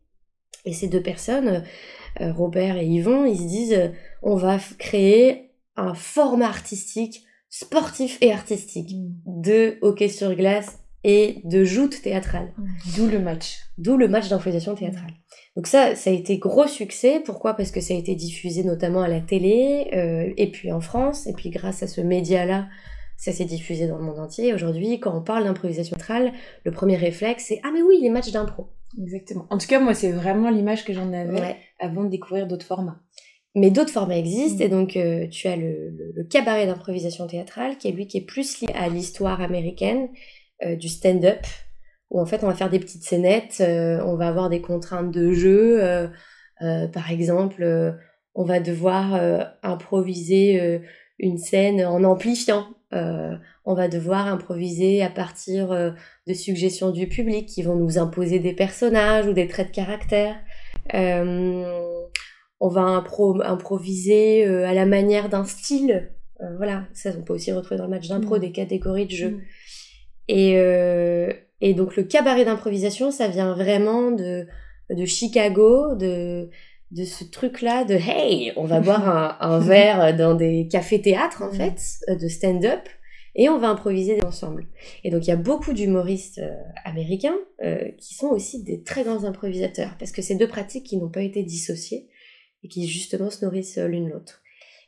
Et 0.64 0.74
ces 0.74 0.88
deux 0.88 1.02
personnes, 1.02 1.64
euh, 2.22 2.32
Robert 2.32 2.78
et 2.78 2.86
Yvon, 2.86 3.26
ils 3.26 3.38
se 3.38 3.44
disent 3.44 3.92
on 4.24 4.36
va 4.36 4.58
créer 4.80 5.52
un 5.76 5.94
format 5.94 6.48
artistique 6.48 7.24
sportif 7.50 8.18
et 8.22 8.32
artistique 8.32 8.96
mm. 8.96 9.42
de 9.42 9.78
hockey 9.82 10.10
sur 10.10 10.34
glace 10.36 10.80
et 11.08 11.42
de 11.44 11.64
joute 11.64 12.02
théâtrale. 12.02 12.52
D'où 12.98 13.06
le 13.06 13.20
match. 13.20 13.60
D'où 13.78 13.96
le 13.96 14.08
match 14.08 14.28
d'influençation 14.28 14.74
théâtrale. 14.74 15.12
Donc 15.56 15.68
ça, 15.68 15.96
ça 15.96 16.10
a 16.10 16.14
été 16.14 16.40
gros 16.40 16.66
succès. 16.66 17.22
Pourquoi? 17.24 17.54
Parce 17.54 17.70
que 17.70 17.80
ça 17.80 17.94
a 17.94 17.98
été 17.98 18.16
diffusé 18.16 18.64
notamment 18.64 19.04
à 19.04 19.08
la 19.08 19.22
télé, 19.22 19.88
euh, 19.94 20.34
et 20.36 20.50
puis 20.50 20.72
en 20.72 20.82
France, 20.82 21.28
et 21.28 21.34
puis 21.34 21.52
grâce 21.52 21.84
à 21.84 21.88
ce 21.88 22.02
média-là, 22.02 22.68
ça 23.18 23.32
s'est 23.32 23.46
diffusé 23.46 23.88
dans 23.88 24.00
le 24.00 24.04
monde 24.04 24.18
entier. 24.18 24.52
Aujourd'hui, 24.56 25.00
quand 25.00 25.16
on 25.16 25.22
parle 25.22 25.44
d'improvisation 25.44 25.96
théâtrale, 25.96 26.34
le 26.64 26.72
premier 26.72 26.98
réflexe, 26.98 27.46
c'est 27.50 27.62
«Ah 27.64 27.70
mais 27.72 27.84
oui, 27.84 28.00
les 28.02 28.10
matchs 28.10 28.32
d'impro». 28.32 28.72
Exactement. 29.00 29.46
En 29.52 29.60
tout 29.60 29.68
cas, 29.68 29.80
moi, 29.80 29.94
c'est 29.94 30.12
vraiment 30.12 30.50
l'image 30.50 30.86
que 30.86 30.94
j'en 30.94 31.14
avais 31.14 31.56
avant 31.80 32.04
de 32.04 32.10
découvrir 32.10 32.48
d'autres 32.48 32.66
formats. 32.66 33.00
Mais 33.54 33.70
d'autres 33.70 33.92
formats 33.92 34.18
existent, 34.18 34.64
et 34.64 34.68
mm. 34.68 34.72
donc 34.72 34.98
euh, 34.98 35.28
tu 35.28 35.48
as 35.48 35.56
le, 35.56 35.92
le, 36.14 36.24
cabaret 36.24 36.66
d'improvisation 36.66 37.28
théâtrale, 37.28 37.78
qui 37.78 37.88
est 37.88 37.92
lui 37.92 38.08
qui 38.08 38.18
est 38.18 38.26
plus 38.26 38.60
lié 38.60 38.68
à 38.74 38.90
l'histoire 38.90 39.40
américaine 39.40 40.10
du 40.64 40.90
stand-up, 40.90 41.46
où 42.10 42.20
en 42.20 42.26
fait 42.26 42.44
on 42.44 42.48
va 42.48 42.54
faire 42.54 42.70
des 42.70 42.80
petites 42.80 43.04
scénettes, 43.04 43.58
euh, 43.62 44.02
on 44.06 44.16
va 44.16 44.28
avoir 44.28 44.50
des 44.50 44.62
contraintes 44.62 45.12
de 45.12 45.32
jeu, 45.34 46.10
par 46.60 47.12
exemple, 47.12 47.96
on 48.34 48.46
va 48.46 48.60
devoir 48.60 49.54
improviser 49.64 50.82
une 51.20 51.38
scène 51.38 51.86
en 51.86 52.04
amplifiant 52.04 52.68
on 53.68 53.74
va 53.74 53.90
devoir 53.90 54.28
improviser 54.28 55.02
à 55.02 55.10
partir 55.10 55.94
de 56.28 56.34
suggestions 56.34 56.92
du 56.92 57.08
public 57.10 57.50
qui 57.50 57.62
vont 57.62 57.76
nous 57.76 57.98
imposer 57.98 58.40
des 58.40 58.54
personnages 58.54 59.28
ou 59.28 59.34
des 59.34 59.48
traits 59.48 59.68
de 59.68 59.76
caractère. 59.76 60.38
on 60.94 62.70
va 62.70 63.04
improviser 63.44 64.46
à 64.46 64.74
la 64.74 64.86
manière 64.86 65.28
d'un 65.28 65.44
style. 65.44 66.10
voilà, 66.58 66.86
ça 66.94 67.10
on 67.20 67.24
peut 67.24 67.34
aussi 67.34 67.52
retrouver 67.52 67.78
dans 67.78 67.86
le 67.86 67.90
match 67.90 68.08
d'impro 68.08 68.38
mmh. 68.38 68.40
des 68.40 68.52
catégories 68.54 69.08
de 69.08 69.12
jeu. 69.12 69.30
Mmh. 69.32 69.42
Et, 70.28 70.54
et 71.62 71.74
donc 71.74 71.96
le 71.96 72.04
cabaret 72.04 72.46
d'improvisation, 72.46 73.12
ça 73.12 73.28
vient 73.28 73.54
vraiment 73.54 74.12
de, 74.12 74.48
de 74.90 75.06
Chicago, 75.06 75.96
de, 75.96 76.50
de 76.92 77.04
ce 77.04 77.24
truc-là 77.24 77.84
de 77.84 77.96
hey, 77.96 78.54
on 78.56 78.66
va 78.66 78.80
boire 78.80 79.08
un, 79.10 79.38
un 79.40 79.60
verre 79.68 80.16
dans 80.16 80.36
des 80.36 80.68
cafés-théâtres 80.68 81.42
en 81.42 81.52
fait, 81.52 81.82
euh, 82.10 82.16
de 82.16 82.28
stand-up, 82.28 82.88
et 83.36 83.50
on 83.50 83.60
va 83.60 83.70
improviser 83.70 84.24
ensemble. 84.24 84.68
Et 85.04 85.12
donc 85.12 85.26
il 85.26 85.30
y 85.30 85.34
a 85.34 85.38
beaucoup 85.38 85.74
d'humoristes 85.74 86.40
euh, 86.40 86.56
américains 86.86 87.38
euh, 87.64 87.90
qui 87.98 88.14
sont 88.16 88.28
aussi 88.28 88.64
des 88.64 88.82
très 88.84 89.04
grands 89.04 89.26
improvisateurs, 89.26 89.96
parce 90.00 90.12
que 90.12 90.22
c'est 90.22 90.36
deux 90.36 90.48
pratiques 90.48 90.86
qui 90.86 90.98
n'ont 90.98 91.10
pas 91.10 91.22
été 91.22 91.44
dissociées 91.44 92.08
et 92.64 92.68
qui 92.68 92.88
justement 92.88 93.30
se 93.30 93.44
nourrissent 93.44 93.78
l'une 93.78 94.10
l'autre. 94.10 94.42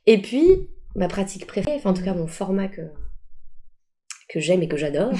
Et 0.06 0.22
puis, 0.22 0.70
ma 0.96 1.08
pratique 1.08 1.46
préférée, 1.46 1.75
enfin 1.77 1.91
en 1.91 1.94
tout 1.94 2.03
cas 2.03 2.13
mon 2.13 2.27
format 2.27 2.70
que, 2.70 2.82
que 4.27 4.39
j'aime 4.39 4.62
et 4.62 4.67
que 4.67 4.77
j'adore. 4.77 5.12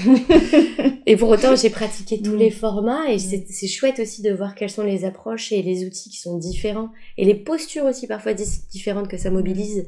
et 1.06 1.16
pour 1.16 1.30
autant, 1.30 1.56
j'ai 1.56 1.70
pratiqué 1.70 2.22
tous 2.22 2.36
mm. 2.36 2.40
les 2.40 2.52
formats 2.52 3.10
et 3.10 3.16
mm. 3.16 3.46
c'est 3.50 3.68
chouette 3.68 4.00
aussi 4.00 4.22
de 4.22 4.32
voir 4.34 4.56
quelles 4.56 4.70
sont 4.70 4.84
les 4.84 5.06
approches 5.06 5.52
et 5.52 5.62
les 5.62 5.86
outils 5.86 6.10
qui 6.10 6.18
sont 6.18 6.38
différents 6.38 6.90
et 7.18 7.26
les 7.26 7.36
postures 7.36 7.86
aussi 7.86 8.08
parfois 8.08 8.34
différentes 8.34 9.08
que 9.08 9.18
ça 9.18 9.30
mobilise. 9.30 9.88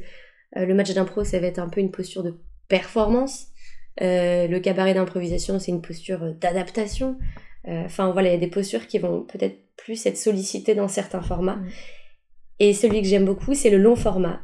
Euh, 0.57 0.65
le 0.65 0.73
match 0.73 0.93
d'impro, 0.93 1.23
ça 1.23 1.39
va 1.39 1.47
être 1.47 1.59
un 1.59 1.69
peu 1.69 1.81
une 1.81 1.91
posture 1.91 2.23
de 2.23 2.35
performance. 2.67 3.47
Euh, 4.01 4.47
le 4.47 4.59
cabaret 4.59 4.93
d'improvisation, 4.93 5.59
c'est 5.59 5.71
une 5.71 5.81
posture 5.81 6.33
d'adaptation. 6.35 7.17
Euh, 7.67 7.83
enfin 7.85 8.11
voilà, 8.11 8.29
il 8.29 8.33
y 8.33 8.37
a 8.37 8.39
des 8.39 8.47
postures 8.47 8.87
qui 8.87 8.99
vont 8.99 9.23
peut-être 9.23 9.57
plus 9.75 10.05
être 10.05 10.17
sollicitées 10.17 10.75
dans 10.75 10.87
certains 10.87 11.21
formats. 11.21 11.57
Mm. 11.57 11.69
Et 12.61 12.73
celui 12.73 13.01
que 13.01 13.07
j'aime 13.07 13.25
beaucoup, 13.25 13.53
c'est 13.53 13.69
le 13.69 13.77
long 13.77 13.95
format, 13.95 14.41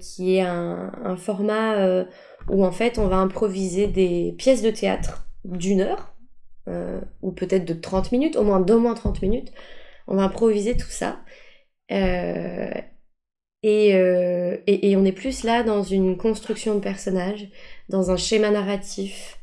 qui 0.00 0.36
est 0.36 0.40
un, 0.40 0.92
un 1.04 1.16
format 1.16 2.06
où 2.48 2.64
en 2.64 2.72
fait 2.72 2.98
on 2.98 3.08
va 3.08 3.16
improviser 3.16 3.86
des 3.86 4.34
pièces 4.38 4.62
de 4.62 4.70
théâtre 4.70 5.26
d'une 5.44 5.80
heure, 5.80 6.14
euh, 6.68 7.00
ou 7.22 7.32
peut-être 7.32 7.64
de 7.64 7.74
30 7.74 8.12
minutes, 8.12 8.36
au 8.36 8.44
moins 8.44 8.60
d'au 8.60 8.78
moins 8.78 8.94
30 8.94 9.22
minutes. 9.22 9.52
On 10.06 10.16
va 10.16 10.22
improviser 10.24 10.76
tout 10.76 10.90
ça. 10.90 11.20
Euh, 11.90 12.70
euh, 13.64 14.56
et, 14.66 14.90
et, 14.90 14.96
on 14.96 15.04
est 15.04 15.12
plus 15.12 15.44
là 15.44 15.62
dans 15.62 15.82
une 15.84 16.16
construction 16.16 16.74
de 16.74 16.80
personnage, 16.80 17.48
dans 17.88 18.10
un 18.10 18.16
schéma 18.16 18.50
narratif. 18.50 19.38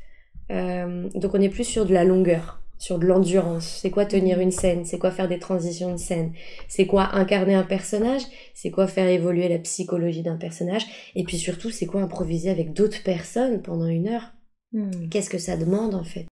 donc 0.49 1.33
on 1.33 1.41
est 1.41 1.49
plus 1.49 1.63
sur 1.63 1.85
de 1.85 1.93
la 1.93 2.03
longueur 2.03 2.58
sur 2.79 2.97
de 2.97 3.05
l'endurance. 3.05 3.79
C'est 3.81 3.91
quoi 3.91 4.05
tenir 4.05 4.39
une 4.39 4.51
scène? 4.51 4.85
C'est 4.85 4.97
quoi 4.97 5.11
faire 5.11 5.27
des 5.27 5.37
transitions 5.37 5.91
de 5.91 5.97
scène? 5.97 6.31
C'est 6.67 6.87
quoi 6.87 7.13
incarner 7.13 7.53
un 7.53 7.63
personnage? 7.63 8.23
C'est 8.55 8.71
quoi 8.71 8.87
faire 8.87 9.07
évoluer 9.07 9.47
la 9.49 9.59
psychologie 9.59 10.23
d'un 10.23 10.37
personnage? 10.37 10.87
Et 11.13 11.23
puis 11.23 11.37
surtout, 11.37 11.69
c'est 11.69 11.85
quoi 11.85 12.01
improviser 12.01 12.49
avec 12.49 12.73
d'autres 12.73 13.03
personnes 13.03 13.61
pendant 13.61 13.85
une 13.85 14.07
heure? 14.07 14.31
Hmm. 14.71 15.09
Qu'est-ce 15.11 15.29
que 15.29 15.37
ça 15.37 15.57
demande 15.57 15.93
en 15.93 16.03
fait? 16.03 16.25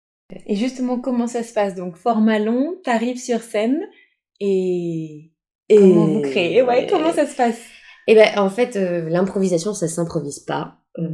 Et 0.47 0.55
justement, 0.55 0.99
comment 0.99 1.27
ça 1.27 1.43
se 1.43 1.53
passe? 1.53 1.75
Donc, 1.75 1.95
format 1.95 2.39
long, 2.39 2.75
t'arrives 2.83 3.19
sur 3.19 3.41
scène 3.41 3.79
et... 4.39 5.31
Comment 5.69 6.05
vous 6.05 6.21
créez? 6.21 6.61
Ouais, 6.61 6.87
comment 6.89 7.11
ça 7.11 7.27
se 7.27 7.35
passe? 7.35 7.59
Eh 8.07 8.15
ben, 8.15 8.37
en 8.37 8.49
fait, 8.49 8.77
euh, 8.77 9.09
l'improvisation, 9.09 9.73
ça 9.73 9.89
s'improvise 9.89 10.39
pas. 10.39 10.77
Euh, 10.97 11.09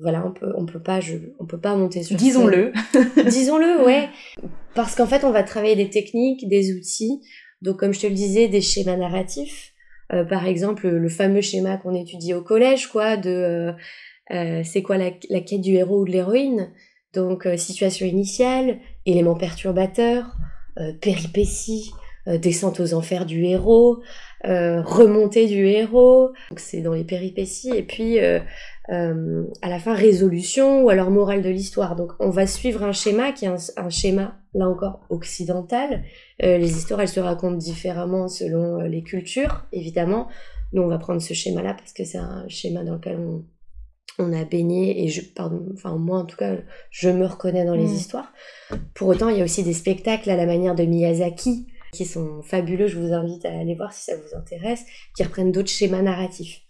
voilà, 0.00 0.26
on 0.26 0.32
peut, 0.32 0.52
on 0.56 0.66
peut 0.66 0.82
pas, 0.82 1.00
je, 1.00 1.16
on 1.38 1.46
peut 1.46 1.60
pas 1.60 1.76
monter 1.76 2.02
sur. 2.02 2.16
Disons-le. 2.16 2.72
Disons-le, 3.28 3.84
ouais. 3.84 4.08
Parce 4.74 4.94
qu'en 4.94 5.06
fait, 5.06 5.24
on 5.24 5.30
va 5.30 5.42
travailler 5.42 5.76
des 5.76 5.90
techniques, 5.90 6.48
des 6.48 6.74
outils. 6.74 7.20
Donc, 7.60 7.78
comme 7.78 7.92
je 7.92 8.00
te 8.00 8.06
le 8.06 8.14
disais, 8.14 8.48
des 8.48 8.60
schémas 8.60 8.96
narratifs. 8.96 9.72
Euh, 10.12 10.24
par 10.24 10.46
exemple, 10.46 10.88
le 10.88 11.08
fameux 11.08 11.40
schéma 11.40 11.76
qu'on 11.76 11.94
étudie 11.94 12.34
au 12.34 12.42
collège, 12.42 12.88
quoi, 12.88 13.16
de 13.16 13.30
euh, 13.30 13.72
euh 14.32 14.62
c'est 14.64 14.82
quoi 14.82 14.98
la, 14.98 15.10
la, 15.30 15.40
quête 15.40 15.60
du 15.60 15.74
héros 15.74 16.02
ou 16.02 16.04
de 16.04 16.10
l'héroïne? 16.10 16.70
Donc, 17.14 17.46
euh, 17.46 17.56
situation 17.56 18.06
initiale, 18.06 18.78
éléments 19.06 19.36
perturbateurs, 19.36 20.36
péripéties, 21.02 21.90
descente 22.26 22.80
aux 22.80 22.94
enfers 22.94 23.26
du 23.26 23.44
héros, 23.44 24.02
remontée 24.42 25.46
du 25.46 25.66
héros. 25.66 26.30
C'est 26.56 26.80
dans 26.80 26.94
les 26.94 27.04
péripéties. 27.04 27.76
Et 27.76 27.82
puis, 27.82 28.20
euh, 28.20 28.40
à 28.88 29.68
la 29.68 29.78
fin 29.78 29.94
résolution 29.94 30.82
ou 30.82 30.90
alors 30.90 31.10
morale 31.10 31.42
de 31.42 31.48
l'histoire. 31.48 31.96
Donc 31.96 32.12
on 32.18 32.30
va 32.30 32.46
suivre 32.46 32.82
un 32.82 32.92
schéma 32.92 33.32
qui 33.32 33.44
est 33.44 33.50
un, 33.76 33.90
schéma, 33.90 34.36
là 34.54 34.68
encore, 34.68 35.00
occidental. 35.08 36.04
Euh, 36.42 36.58
les 36.58 36.76
histoires, 36.76 37.00
elles 37.00 37.08
se 37.08 37.20
racontent 37.20 37.56
différemment 37.56 38.28
selon 38.28 38.80
euh, 38.80 38.88
les 38.88 39.02
cultures, 39.02 39.64
évidemment. 39.72 40.28
Nous, 40.72 40.82
on 40.82 40.88
va 40.88 40.98
prendre 40.98 41.20
ce 41.20 41.34
schéma-là 41.34 41.74
parce 41.74 41.92
que 41.92 42.04
c'est 42.04 42.18
un 42.18 42.46
schéma 42.48 42.82
dans 42.82 42.94
lequel 42.94 43.18
on, 43.18 43.44
on 44.18 44.32
a 44.32 44.44
baigné 44.44 45.04
et 45.04 45.08
je, 45.08 45.20
pardon, 45.20 45.66
enfin 45.74 45.96
moi 45.96 46.18
en 46.18 46.24
tout 46.24 46.36
cas, 46.36 46.56
je 46.90 47.10
me 47.10 47.26
reconnais 47.26 47.64
dans 47.64 47.74
les 47.74 47.92
histoires. 47.92 48.32
Pour 48.94 49.08
autant, 49.08 49.28
il 49.28 49.38
y 49.38 49.40
a 49.40 49.44
aussi 49.44 49.62
des 49.62 49.74
spectacles 49.74 50.30
à 50.30 50.36
la 50.36 50.46
manière 50.46 50.74
de 50.74 50.84
Miyazaki 50.84 51.66
qui 51.92 52.06
sont 52.06 52.42
fabuleux. 52.42 52.86
Je 52.86 52.98
vous 52.98 53.12
invite 53.12 53.44
à 53.44 53.58
aller 53.58 53.74
voir 53.74 53.92
si 53.92 54.04
ça 54.04 54.16
vous 54.16 54.36
intéresse, 54.36 54.84
qui 55.14 55.22
reprennent 55.22 55.52
d'autres 55.52 55.70
schémas 55.70 56.02
narratifs. 56.02 56.62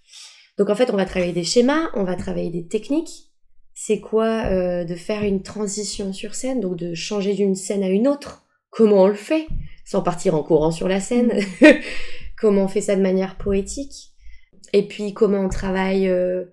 Donc 0.59 0.71
en 0.71 0.75
fait, 0.75 0.91
on 0.91 0.97
va 0.97 1.05
travailler 1.05 1.33
des 1.33 1.45
schémas, 1.45 1.91
on 1.95 2.05
va 2.05 2.15
travailler 2.17 2.51
des 2.51 2.67
techniques. 2.67 3.31
C'est 3.75 4.01
quoi 4.01 4.45
euh, 4.47 4.85
de 4.85 4.95
faire 4.95 5.23
une 5.23 5.43
transition 5.43 6.13
sur 6.13 6.35
scène, 6.35 6.61
donc 6.61 6.77
de 6.77 6.95
changer 6.95 7.35
d'une 7.35 7.55
scène 7.55 7.83
à 7.83 7.89
une 7.89 8.07
autre? 8.07 8.45
Comment 8.71 9.05
on 9.05 9.09
le 9.09 9.15
fait? 9.15 9.47
Sans 9.85 10.03
partir 10.03 10.35
en 10.35 10.43
courant 10.43 10.71
sur 10.71 10.89
la 10.89 11.01
scène 11.01 11.33
mm. 11.61 11.67
Comment 12.39 12.65
on 12.65 12.69
fait 12.69 12.81
ça 12.81 12.97
de 12.97 13.03
manière 13.03 13.37
poétique? 13.37 14.11
Et 14.73 14.87
puis 14.87 15.15
comment 15.15 15.41
on 15.41 15.49
travaille 15.49 16.09
euh, 16.09 16.45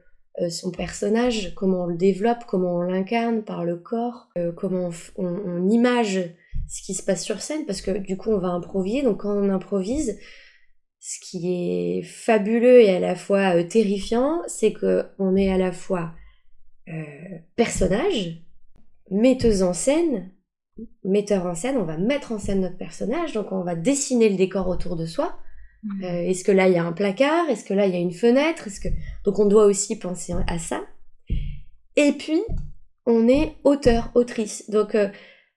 euh, 0.41 0.49
son 0.49 0.71
personnage, 0.71 1.53
comment 1.55 1.83
on 1.83 1.87
le 1.87 1.97
développe, 1.97 2.45
comment 2.47 2.75
on 2.75 2.81
l'incarne 2.81 3.43
par 3.43 3.65
le 3.65 3.77
corps, 3.77 4.29
comment 4.55 4.89
on, 5.17 5.25
on 5.25 5.69
image 5.69 6.19
ce 6.67 6.83
qui 6.83 6.93
se 6.93 7.01
passe 7.01 7.23
sur 7.23 7.41
scène, 7.41 7.65
parce 7.65 7.81
que 7.81 7.97
du 7.97 8.15
coup 8.17 8.29
on 8.31 8.37
va 8.37 8.49
improviser. 8.49 9.01
Donc 9.01 9.21
quand 9.21 9.35
on 9.35 9.49
improvise, 9.49 10.19
ce 10.99 11.19
qui 11.19 11.47
est 11.47 12.03
fabuleux 12.03 12.81
et 12.81 12.89
à 12.89 12.99
la 12.99 13.15
fois 13.15 13.55
euh, 13.55 13.63
terrifiant, 13.63 14.41
c'est 14.47 14.73
que 14.73 15.05
on 15.17 15.35
est 15.35 15.51
à 15.51 15.57
la 15.57 15.71
fois 15.71 16.11
euh, 16.89 17.03
personnage, 17.55 18.43
metteuse 19.09 19.63
en 19.63 19.73
scène, 19.73 20.31
metteur 21.03 21.45
en 21.45 21.55
scène, 21.55 21.77
on 21.77 21.85
va 21.85 21.97
mettre 21.97 22.33
en 22.33 22.39
scène 22.39 22.61
notre 22.61 22.77
personnage, 22.77 23.33
donc 23.33 23.51
on 23.51 23.63
va 23.63 23.75
dessiner 23.75 24.29
le 24.29 24.35
décor 24.35 24.67
autour 24.67 24.97
de 24.97 25.05
soi. 25.05 25.37
Mmh. 25.83 26.03
Euh, 26.03 26.23
est-ce 26.23 26.43
que 26.43 26.51
là 26.51 26.67
il 26.67 26.73
y 26.73 26.77
a 26.77 26.83
un 26.83 26.91
placard? 26.91 27.49
Est-ce 27.49 27.63
que 27.63 27.73
là 27.73 27.85
il 27.85 27.93
y 27.93 27.97
a 27.97 28.01
une 28.01 28.11
fenêtre? 28.11 28.67
Est-ce 28.67 28.81
que 28.81 28.89
donc 29.23 29.39
on 29.39 29.45
doit 29.45 29.65
aussi 29.65 29.97
penser 29.97 30.33
à 30.47 30.59
ça. 30.59 30.81
Et 31.95 32.11
puis 32.11 32.41
on 33.05 33.29
est 33.29 33.55
auteur, 33.63 34.11
autrice. 34.15 34.69
Donc 34.69 34.97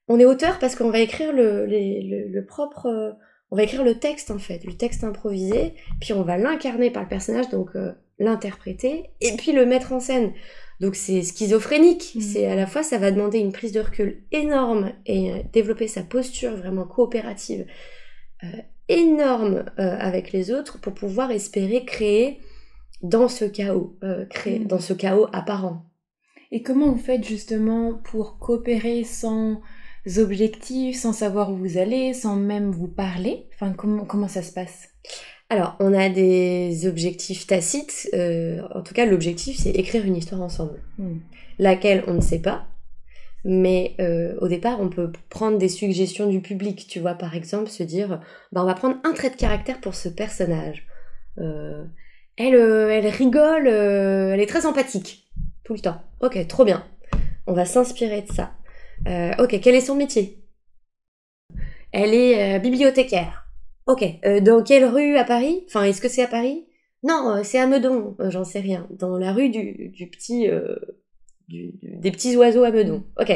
on 0.06 0.20
est 0.20 0.24
auteur 0.24 0.60
parce 0.60 0.76
qu'on 0.76 0.90
va 0.90 1.00
écrire 1.00 1.32
le, 1.32 1.66
le 1.66 2.46
propre 2.46 3.16
on 3.52 3.56
va 3.56 3.64
écrire 3.64 3.84
le 3.84 3.98
texte 3.98 4.30
en 4.30 4.38
fait, 4.38 4.64
le 4.64 4.72
texte 4.72 5.04
improvisé, 5.04 5.74
puis 6.00 6.14
on 6.14 6.22
va 6.22 6.38
l'incarner 6.38 6.90
par 6.90 7.02
le 7.02 7.08
personnage, 7.08 7.50
donc 7.50 7.76
euh, 7.76 7.92
l'interpréter, 8.18 9.10
et 9.20 9.36
puis 9.36 9.52
le 9.52 9.66
mettre 9.66 9.92
en 9.92 10.00
scène. 10.00 10.32
Donc 10.80 10.96
c'est 10.96 11.22
schizophrénique, 11.22 12.14
mmh. 12.14 12.20
c'est 12.22 12.46
à 12.46 12.56
la 12.56 12.66
fois 12.66 12.82
ça 12.82 12.96
va 12.96 13.10
demander 13.10 13.38
une 13.38 13.52
prise 13.52 13.72
de 13.72 13.80
recul 13.80 14.22
énorme 14.32 14.92
et 15.04 15.32
euh, 15.32 15.36
développer 15.52 15.86
sa 15.86 16.02
posture 16.02 16.56
vraiment 16.56 16.86
coopérative 16.86 17.66
euh, 18.42 18.46
énorme 18.88 19.66
avec 19.76 20.32
les 20.32 20.50
autres 20.50 20.80
pour 20.80 20.92
pouvoir 20.92 21.30
espérer 21.30 21.84
créer 21.84 22.40
dans 23.00 23.28
ce 23.28 23.44
chaos, 23.44 23.96
créer 24.28 24.58
mmh. 24.58 24.66
dans 24.66 24.80
ce 24.80 24.92
chaos 24.92 25.28
apparent. 25.32 25.86
Et 26.50 26.62
comment 26.62 26.90
vous 26.90 26.98
faites 26.98 27.24
justement 27.24 27.94
pour 27.94 28.38
coopérer 28.38 29.04
sans 29.04 29.60
objectifs, 30.16 30.96
sans 30.96 31.12
savoir 31.12 31.50
où 31.50 31.56
vous 31.56 31.78
allez, 31.78 32.12
sans 32.14 32.36
même 32.36 32.70
vous 32.70 32.88
parler 32.88 33.46
Enfin, 33.54 33.72
comment, 33.72 34.04
comment 34.04 34.28
ça 34.28 34.42
se 34.42 34.52
passe? 34.52 34.88
Alors, 35.52 35.76
on 35.80 35.92
a 35.92 36.08
des 36.08 36.86
objectifs 36.86 37.46
tacites. 37.46 38.08
Euh, 38.14 38.62
en 38.74 38.80
tout 38.80 38.94
cas, 38.94 39.04
l'objectif, 39.04 39.58
c'est 39.58 39.70
écrire 39.70 40.04
une 40.06 40.16
histoire 40.16 40.40
ensemble. 40.40 40.80
Hmm. 40.98 41.18
Laquelle, 41.58 42.04
on 42.06 42.14
ne 42.14 42.20
sait 42.20 42.40
pas. 42.40 42.66
Mais 43.44 43.94
euh, 44.00 44.34
au 44.40 44.48
départ, 44.48 44.80
on 44.80 44.88
peut 44.88 45.12
prendre 45.28 45.58
des 45.58 45.68
suggestions 45.68 46.26
du 46.26 46.40
public. 46.40 46.86
Tu 46.88 47.00
vois, 47.00 47.14
par 47.14 47.36
exemple, 47.36 47.68
se 47.68 47.82
dire, 47.82 48.20
bah, 48.50 48.62
on 48.62 48.66
va 48.66 48.74
prendre 48.74 48.96
un 49.04 49.12
trait 49.12 49.28
de 49.30 49.36
caractère 49.36 49.80
pour 49.80 49.94
ce 49.94 50.08
personnage. 50.08 50.86
Euh, 51.38 51.84
elle, 52.38 52.54
elle 52.54 53.06
rigole, 53.08 53.66
elle 53.68 54.40
est 54.40 54.46
très 54.46 54.64
empathique. 54.64 55.26
Tout 55.64 55.74
le 55.74 55.80
temps. 55.80 56.00
Ok, 56.22 56.46
trop 56.48 56.64
bien. 56.64 56.82
On 57.46 57.52
va 57.52 57.66
s'inspirer 57.66 58.22
de 58.22 58.32
ça. 58.32 58.52
Euh, 59.08 59.32
ok, 59.38 59.60
quel 59.60 59.74
est 59.74 59.80
son 59.80 59.94
métier? 59.94 60.38
Elle 61.92 62.14
est 62.14 62.56
euh, 62.56 62.58
bibliothécaire. 62.58 63.46
Ok, 63.86 64.04
euh, 64.24 64.40
dans 64.40 64.62
quelle 64.62 64.84
rue 64.84 65.16
à 65.16 65.24
Paris? 65.24 65.64
Enfin, 65.66 65.84
est-ce 65.84 66.00
que 66.00 66.08
c'est 66.08 66.22
à 66.22 66.28
Paris? 66.28 66.66
Non, 67.02 67.42
c'est 67.42 67.58
à 67.58 67.66
Meudon, 67.66 68.16
j'en 68.20 68.44
sais 68.44 68.60
rien. 68.60 68.86
Dans 68.90 69.18
la 69.18 69.32
rue 69.32 69.48
du, 69.48 70.08
petit 70.12 70.48
des 71.48 72.10
petits 72.12 72.36
oiseaux 72.36 72.62
à 72.62 72.70
bedon. 72.70 73.02
Ok. 73.20 73.30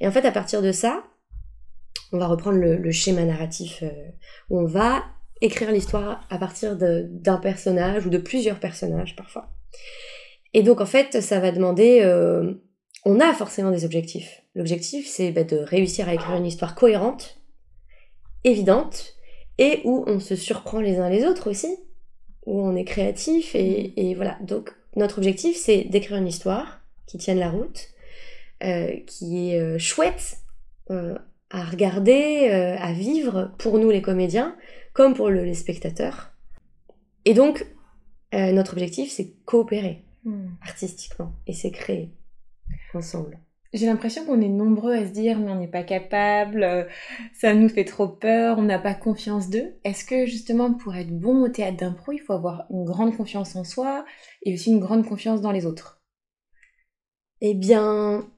Et 0.00 0.08
en 0.08 0.10
fait, 0.10 0.24
à 0.24 0.32
partir 0.32 0.62
de 0.62 0.72
ça, 0.72 1.04
on 2.10 2.18
va 2.18 2.26
reprendre 2.26 2.58
le, 2.58 2.90
schéma 2.90 3.24
narratif 3.24 3.84
où 4.50 4.58
on 4.58 4.66
va 4.66 5.04
écrire 5.40 5.70
l'histoire 5.70 6.26
à 6.28 6.38
partir 6.38 6.76
d'un 6.76 7.36
personnage 7.36 8.04
ou 8.04 8.10
de 8.10 8.18
plusieurs 8.18 8.58
personnages 8.58 9.14
parfois. 9.14 9.48
Et 10.52 10.64
donc 10.64 10.80
en 10.80 10.86
fait, 10.86 11.20
ça 11.20 11.38
va 11.38 11.52
demander, 11.52 12.02
on 13.04 13.20
a 13.20 13.32
forcément 13.34 13.70
des 13.70 13.84
objectifs. 13.84 14.42
L'objectif, 14.54 15.06
c'est 15.06 15.30
bah, 15.30 15.44
de 15.44 15.56
réussir 15.56 16.08
à 16.08 16.14
écrire 16.14 16.36
une 16.36 16.46
histoire 16.46 16.74
cohérente, 16.74 17.40
évidente, 18.44 19.14
et 19.58 19.80
où 19.84 20.04
on 20.06 20.20
se 20.20 20.36
surprend 20.36 20.80
les 20.80 20.98
uns 20.98 21.08
les 21.08 21.24
autres 21.24 21.50
aussi, 21.50 21.76
où 22.46 22.60
on 22.60 22.74
est 22.76 22.84
créatif, 22.84 23.54
et, 23.54 24.10
et 24.10 24.14
voilà. 24.14 24.38
Donc 24.42 24.74
notre 24.96 25.18
objectif, 25.18 25.56
c'est 25.56 25.84
d'écrire 25.84 26.18
une 26.18 26.28
histoire 26.28 26.80
qui 27.06 27.18
tienne 27.18 27.38
la 27.38 27.50
route, 27.50 27.88
euh, 28.62 28.96
qui 29.06 29.50
est 29.50 29.60
euh, 29.60 29.78
chouette 29.78 30.38
euh, 30.90 31.18
à 31.50 31.64
regarder, 31.64 32.48
à 32.48 32.92
vivre 32.92 33.52
pour 33.58 33.78
nous 33.78 33.90
les 33.90 34.02
comédiens, 34.02 34.56
comme 34.92 35.14
pour 35.14 35.30
les 35.30 35.54
spectateurs. 35.54 36.32
Et 37.24 37.34
donc, 37.34 37.64
notre 38.32 38.72
objectif, 38.72 39.12
c'est 39.12 39.34
coopérer 39.44 40.04
hmm. 40.24 40.48
artistiquement 40.66 41.32
et 41.46 41.52
c'est 41.52 41.70
créer 41.70 42.10
J'ai 43.72 43.86
l'impression 43.86 44.24
qu'on 44.24 44.40
est 44.40 44.48
nombreux 44.48 44.92
à 44.92 45.04
se 45.04 45.10
dire 45.10 45.38
mais 45.40 45.50
on 45.50 45.58
n'est 45.58 45.66
pas 45.66 45.82
capable, 45.82 46.88
ça 47.32 47.54
nous 47.54 47.68
fait 47.68 47.84
trop 47.84 48.06
peur, 48.06 48.58
on 48.58 48.62
n'a 48.62 48.78
pas 48.78 48.94
confiance 48.94 49.50
d'eux. 49.50 49.74
Est-ce 49.82 50.04
que 50.04 50.26
justement 50.26 50.72
pour 50.72 50.94
être 50.94 51.10
bon 51.10 51.42
au 51.42 51.48
théâtre 51.48 51.78
d'impro, 51.78 52.12
il 52.12 52.20
faut 52.20 52.34
avoir 52.34 52.66
une 52.70 52.84
grande 52.84 53.16
confiance 53.16 53.56
en 53.56 53.64
soi 53.64 54.04
et 54.44 54.54
aussi 54.54 54.70
une 54.70 54.78
grande 54.78 55.04
confiance 55.04 55.40
dans 55.40 55.50
les 55.50 55.66
autres? 55.66 56.00
Eh 57.40 57.54
bien, 57.54 58.30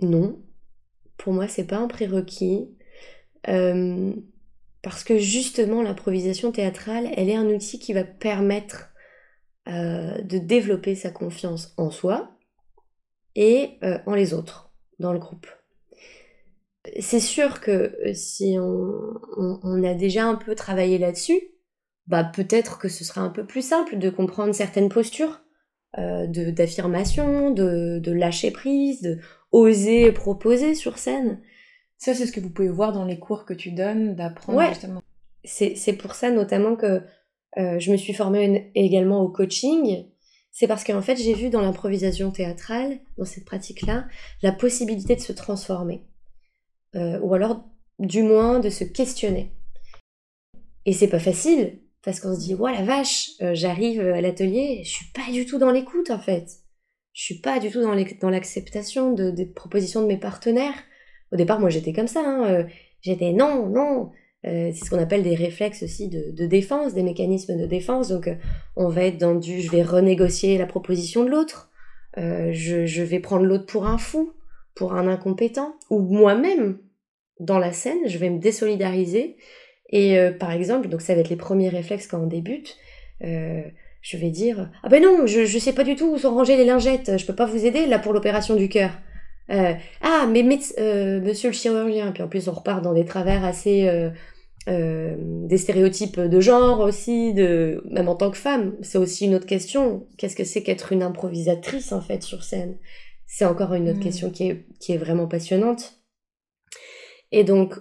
non. 0.00 0.38
Pour 1.16 1.32
moi, 1.32 1.48
c'est 1.48 1.66
pas 1.66 1.78
un 1.78 1.88
prérequis. 1.88 2.68
Euh, 3.48 4.12
parce 4.82 5.02
que 5.02 5.18
justement, 5.18 5.82
l'improvisation 5.82 6.52
théâtrale, 6.52 7.08
elle 7.16 7.30
est 7.30 7.36
un 7.36 7.48
outil 7.48 7.78
qui 7.78 7.92
va 7.94 8.04
permettre 8.04 8.90
euh, 9.66 10.20
de 10.22 10.38
développer 10.38 10.94
sa 10.94 11.10
confiance 11.10 11.72
en 11.78 11.90
soi 11.90 12.35
et 13.36 13.78
euh, 13.84 13.98
en 14.06 14.14
les 14.14 14.34
autres, 14.34 14.72
dans 14.98 15.12
le 15.12 15.20
groupe. 15.20 15.46
C'est 17.00 17.20
sûr 17.20 17.60
que 17.60 17.96
si 18.14 18.56
on, 18.58 19.82
a 19.84 19.94
déjà 19.94 20.24
un 20.24 20.36
peu 20.36 20.54
travaillé 20.54 20.98
là-dessus, 20.98 21.40
bah 22.06 22.24
peut-être 22.24 22.78
que 22.78 22.88
ce 22.88 23.04
sera 23.04 23.20
un 23.20 23.30
peu 23.30 23.44
plus 23.44 23.66
simple 23.66 23.98
de 23.98 24.08
comprendre 24.08 24.54
certaines 24.54 24.88
postures 24.88 25.40
euh, 25.98 26.26
d'affirmation, 26.26 27.50
de, 27.50 27.98
de, 27.98 28.12
lâcher 28.12 28.52
prise, 28.52 29.02
de 29.02 29.18
oser 29.50 30.12
proposer 30.12 30.74
sur 30.74 30.98
scène. 30.98 31.40
Ça, 31.98 32.14
c'est 32.14 32.26
ce 32.26 32.32
que 32.32 32.40
vous 32.40 32.50
pouvez 32.50 32.68
voir 32.68 32.92
dans 32.92 33.04
les 33.04 33.18
cours 33.18 33.44
que 33.44 33.54
tu 33.54 33.72
donnes, 33.72 34.14
d'apprendre 34.14 34.62
justement. 34.68 35.02
C'est 35.44 35.96
pour 35.98 36.14
ça 36.14 36.30
notamment 36.30 36.76
que 36.76 37.02
euh, 37.58 37.78
je 37.78 37.90
me 37.90 37.96
suis 37.96 38.12
formée 38.12 38.70
également 38.74 39.22
au 39.22 39.28
coaching. 39.28 40.06
C'est 40.58 40.66
parce 40.66 40.84
qu'en 40.84 41.02
fait, 41.02 41.16
j'ai 41.16 41.34
vu 41.34 41.50
dans 41.50 41.60
l'improvisation 41.60 42.30
théâtrale, 42.30 42.98
dans 43.18 43.26
cette 43.26 43.44
pratique-là, 43.44 44.06
la 44.40 44.52
possibilité 44.52 45.14
de 45.14 45.20
se 45.20 45.34
transformer. 45.34 46.00
Euh, 46.94 47.20
ou 47.20 47.34
alors, 47.34 47.68
du 47.98 48.22
moins, 48.22 48.58
de 48.58 48.70
se 48.70 48.82
questionner. 48.82 49.52
Et 50.86 50.94
c'est 50.94 51.08
pas 51.08 51.18
facile, 51.18 51.78
parce 52.02 52.20
qu'on 52.20 52.34
se 52.34 52.40
dit, 52.40 52.54
ouais 52.54 52.72
la 52.72 52.84
vache, 52.84 53.32
euh, 53.42 53.54
j'arrive 53.54 54.00
à 54.00 54.22
l'atelier, 54.22 54.80
je 54.82 54.88
suis 54.88 55.12
pas 55.12 55.30
du 55.30 55.44
tout 55.44 55.58
dans 55.58 55.70
l'écoute 55.70 56.10
en 56.10 56.18
fait. 56.18 56.48
Je 57.12 57.22
suis 57.22 57.38
pas 57.40 57.58
du 57.58 57.70
tout 57.70 57.82
dans 57.82 58.30
l'acceptation 58.30 59.12
de, 59.12 59.30
des 59.30 59.44
propositions 59.44 60.00
de 60.00 60.06
mes 60.06 60.16
partenaires. 60.16 60.84
Au 61.32 61.36
départ, 61.36 61.60
moi 61.60 61.68
j'étais 61.68 61.92
comme 61.92 62.08
ça, 62.08 62.22
hein, 62.24 62.46
euh, 62.46 62.64
j'étais 63.02 63.32
non, 63.32 63.68
non. 63.68 64.10
Euh, 64.46 64.70
c'est 64.72 64.84
ce 64.84 64.90
qu'on 64.90 64.98
appelle 64.98 65.22
des 65.22 65.34
réflexes 65.34 65.82
aussi 65.82 66.08
de, 66.08 66.46
défense, 66.46 66.94
des 66.94 67.02
mécanismes 67.02 67.56
de 67.58 67.66
défense. 67.66 68.08
Donc 68.08 68.30
on 68.76 68.88
va 68.88 69.04
être 69.04 69.18
dans 69.18 69.34
du 69.34 69.60
je 69.60 69.70
vais 69.70 69.82
renégocier 69.82 70.58
la 70.58 70.66
proposition 70.66 71.24
de 71.24 71.30
l'autre, 71.30 71.70
je, 72.16 72.86
je 72.86 73.02
vais 73.02 73.20
prendre 73.20 73.44
l'autre 73.44 73.66
pour 73.66 73.86
un 73.86 73.98
fou, 73.98 74.32
pour 74.74 74.94
un 74.94 75.08
incompétent, 75.08 75.74
ou 75.90 76.00
moi-même, 76.00 76.78
dans 77.40 77.58
la 77.58 77.72
scène, 77.72 77.98
je 78.06 78.18
vais 78.18 78.30
me 78.30 78.38
désolidariser 78.38 79.36
et 79.90 80.18
euh, 80.18 80.32
par 80.32 80.52
exemple, 80.52 80.88
donc 80.88 81.00
ça 81.00 81.14
va 81.14 81.20
être 81.20 81.28
les 81.28 81.36
premiers 81.36 81.68
réflexes 81.68 82.06
quand 82.06 82.20
on 82.20 82.26
débute. 82.26 82.76
Euh, 83.24 83.62
je 84.02 84.16
vais 84.16 84.30
dire 84.30 84.70
ah 84.82 84.88
ben 84.88 85.02
non, 85.02 85.26
je 85.26 85.44
je 85.44 85.58
sais 85.58 85.72
pas 85.72 85.84
du 85.84 85.96
tout 85.96 86.12
où 86.12 86.18
sont 86.18 86.34
rangées 86.34 86.56
les 86.56 86.64
lingettes, 86.64 87.18
je 87.18 87.26
peux 87.26 87.34
pas 87.34 87.46
vous 87.46 87.66
aider 87.66 87.86
là 87.86 87.98
pour 87.98 88.12
l'opération 88.12 88.56
du 88.56 88.68
cœur. 88.68 88.90
Euh, 89.50 89.74
ah 90.02 90.26
mais 90.30 90.42
monsieur 90.42 91.50
le 91.50 91.54
chirurgien, 91.54 92.12
puis 92.12 92.22
en 92.22 92.28
plus 92.28 92.48
on 92.48 92.52
repart 92.52 92.82
dans 92.82 92.94
des 92.94 93.04
travers 93.04 93.44
assez 93.44 93.88
des 94.66 95.58
stéréotypes 95.58 96.20
de 96.20 96.40
genre 96.40 96.80
aussi, 96.80 97.32
de 97.32 97.84
même 97.88 98.08
en 98.08 98.16
tant 98.16 98.30
que 98.30 98.36
femme, 98.36 98.74
c'est 98.82 98.98
aussi 98.98 99.26
une 99.26 99.34
autre 99.36 99.46
question. 99.46 100.06
Qu'est-ce 100.18 100.34
que 100.34 100.44
c'est 100.44 100.62
qu'être 100.62 100.92
une 100.92 101.02
improvisatrice 101.02 101.92
en 101.92 102.00
fait 102.00 102.22
sur 102.22 102.42
scène? 102.42 102.76
C'est 103.26 103.44
encore 103.44 103.74
une 103.74 103.88
autre 103.88 104.00
mmh. 104.00 104.02
question 104.02 104.30
qui 104.30 104.48
est 104.48 104.66
qui 104.80 104.92
est 104.92 104.98
vraiment 104.98 105.28
passionnante. 105.28 106.00
Et 107.30 107.44
donc 107.44 107.74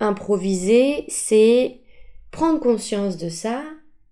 improviser, 0.00 1.04
c'est 1.08 1.80
prendre 2.30 2.60
conscience 2.60 3.16
de 3.16 3.28
ça, 3.28 3.62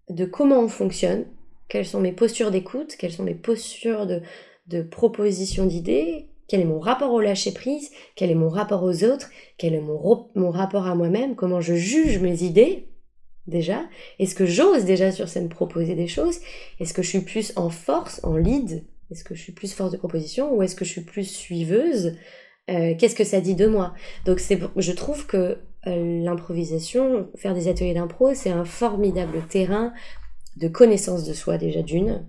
de 0.09 0.25
comment 0.25 0.61
on 0.61 0.69
fonctionne, 0.69 1.27
quelles 1.69 1.87
sont 1.87 2.01
mes 2.01 2.13
postures 2.13 2.51
d'écoute, 2.51 2.97
quelles 2.99 3.13
sont 3.13 3.25
mes 3.25 3.35
postures 3.35 4.07
de, 4.07 4.21
de 4.67 4.83
proposition 4.83 5.67
d'idées, 5.67 6.29
quel 6.53 6.61
est 6.61 6.67
mon 6.67 6.81
rapport 6.81 7.11
au 7.13 7.23
lâcher-prise, 7.23 7.91
quel 8.15 8.31
est 8.31 8.35
mon 8.35 8.51
rapport 8.51 8.83
aux 8.83 9.05
autres, 9.05 9.31
quel 9.57 9.73
est 9.73 9.81
mon, 9.81 10.51
rapport 10.51 10.87
à 10.87 10.95
moi-même, 10.95 11.35
comment 11.35 11.63
je 11.63 11.73
juge 11.73 12.19
mes 12.19 12.43
idées, 12.43 12.89
déjà, 13.47 13.81
est-ce 14.19 14.35
que 14.35 14.45
j'ose 14.45 14.85
déjà 14.85 15.13
sur 15.13 15.31
scène 15.31 15.49
proposer 15.49 15.95
des 15.95 16.09
choses, 16.09 16.41
est-ce 16.79 16.93
que 16.93 17.01
je 17.01 17.09
suis 17.09 17.23
plus 17.23 17.55
en 17.57 17.71
force, 17.71 18.21
en 18.23 18.37
lead, 18.37 18.85
est-ce 19.11 19.25
que 19.25 19.35
je 19.35 19.41
suis 19.41 19.53
plus 19.53 19.73
force 19.73 19.93
de 19.93 19.97
proposition, 19.97 20.55
ou 20.55 20.63
est-ce 20.63 20.77
que 20.77 20.85
je 20.85 20.91
suis 20.91 21.01
plus 21.01 21.25
suiveuse, 21.25 22.19
euh, 22.69 22.93
qu'est-ce 22.99 23.17
que 23.17 23.25
ça 23.25 23.41
dit 23.41 23.55
de 23.55 23.67
moi? 23.67 23.95
Donc 24.27 24.39
je 24.77 24.93
trouve 24.93 25.27
que 25.27 25.57
euh, 25.87 26.23
l'improvisation, 26.23 27.31
faire 27.35 27.55
des 27.55 27.69
ateliers 27.69 27.95
d'impro, 27.95 28.35
c'est 28.35 28.51
un 28.51 28.67
formidable 28.67 29.43
terrain 29.49 29.95
de 30.59 30.69
connaissance 30.69 31.25
de 31.25 31.33
soi 31.33 31.57
déjà 31.57 31.81
d'une, 31.81 32.27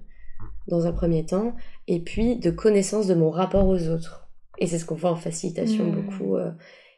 dans 0.68 0.88
un 0.88 0.94
premier 0.94 1.26
temps, 1.26 1.56
et 1.88 2.00
puis 2.00 2.38
de 2.38 2.52
connaissance 2.52 3.08
de 3.08 3.14
mon 3.14 3.30
rapport 3.30 3.68
aux 3.68 3.88
autres. 3.90 4.28
Et 4.60 4.68
c'est 4.68 4.80
ce 4.80 4.86
qu'on 4.86 4.96
voit 4.96 5.12
en 5.12 5.16
facilitation 5.16 5.86
mmh. 5.86 5.92
beaucoup. 5.92 6.36
Euh, 6.38 6.52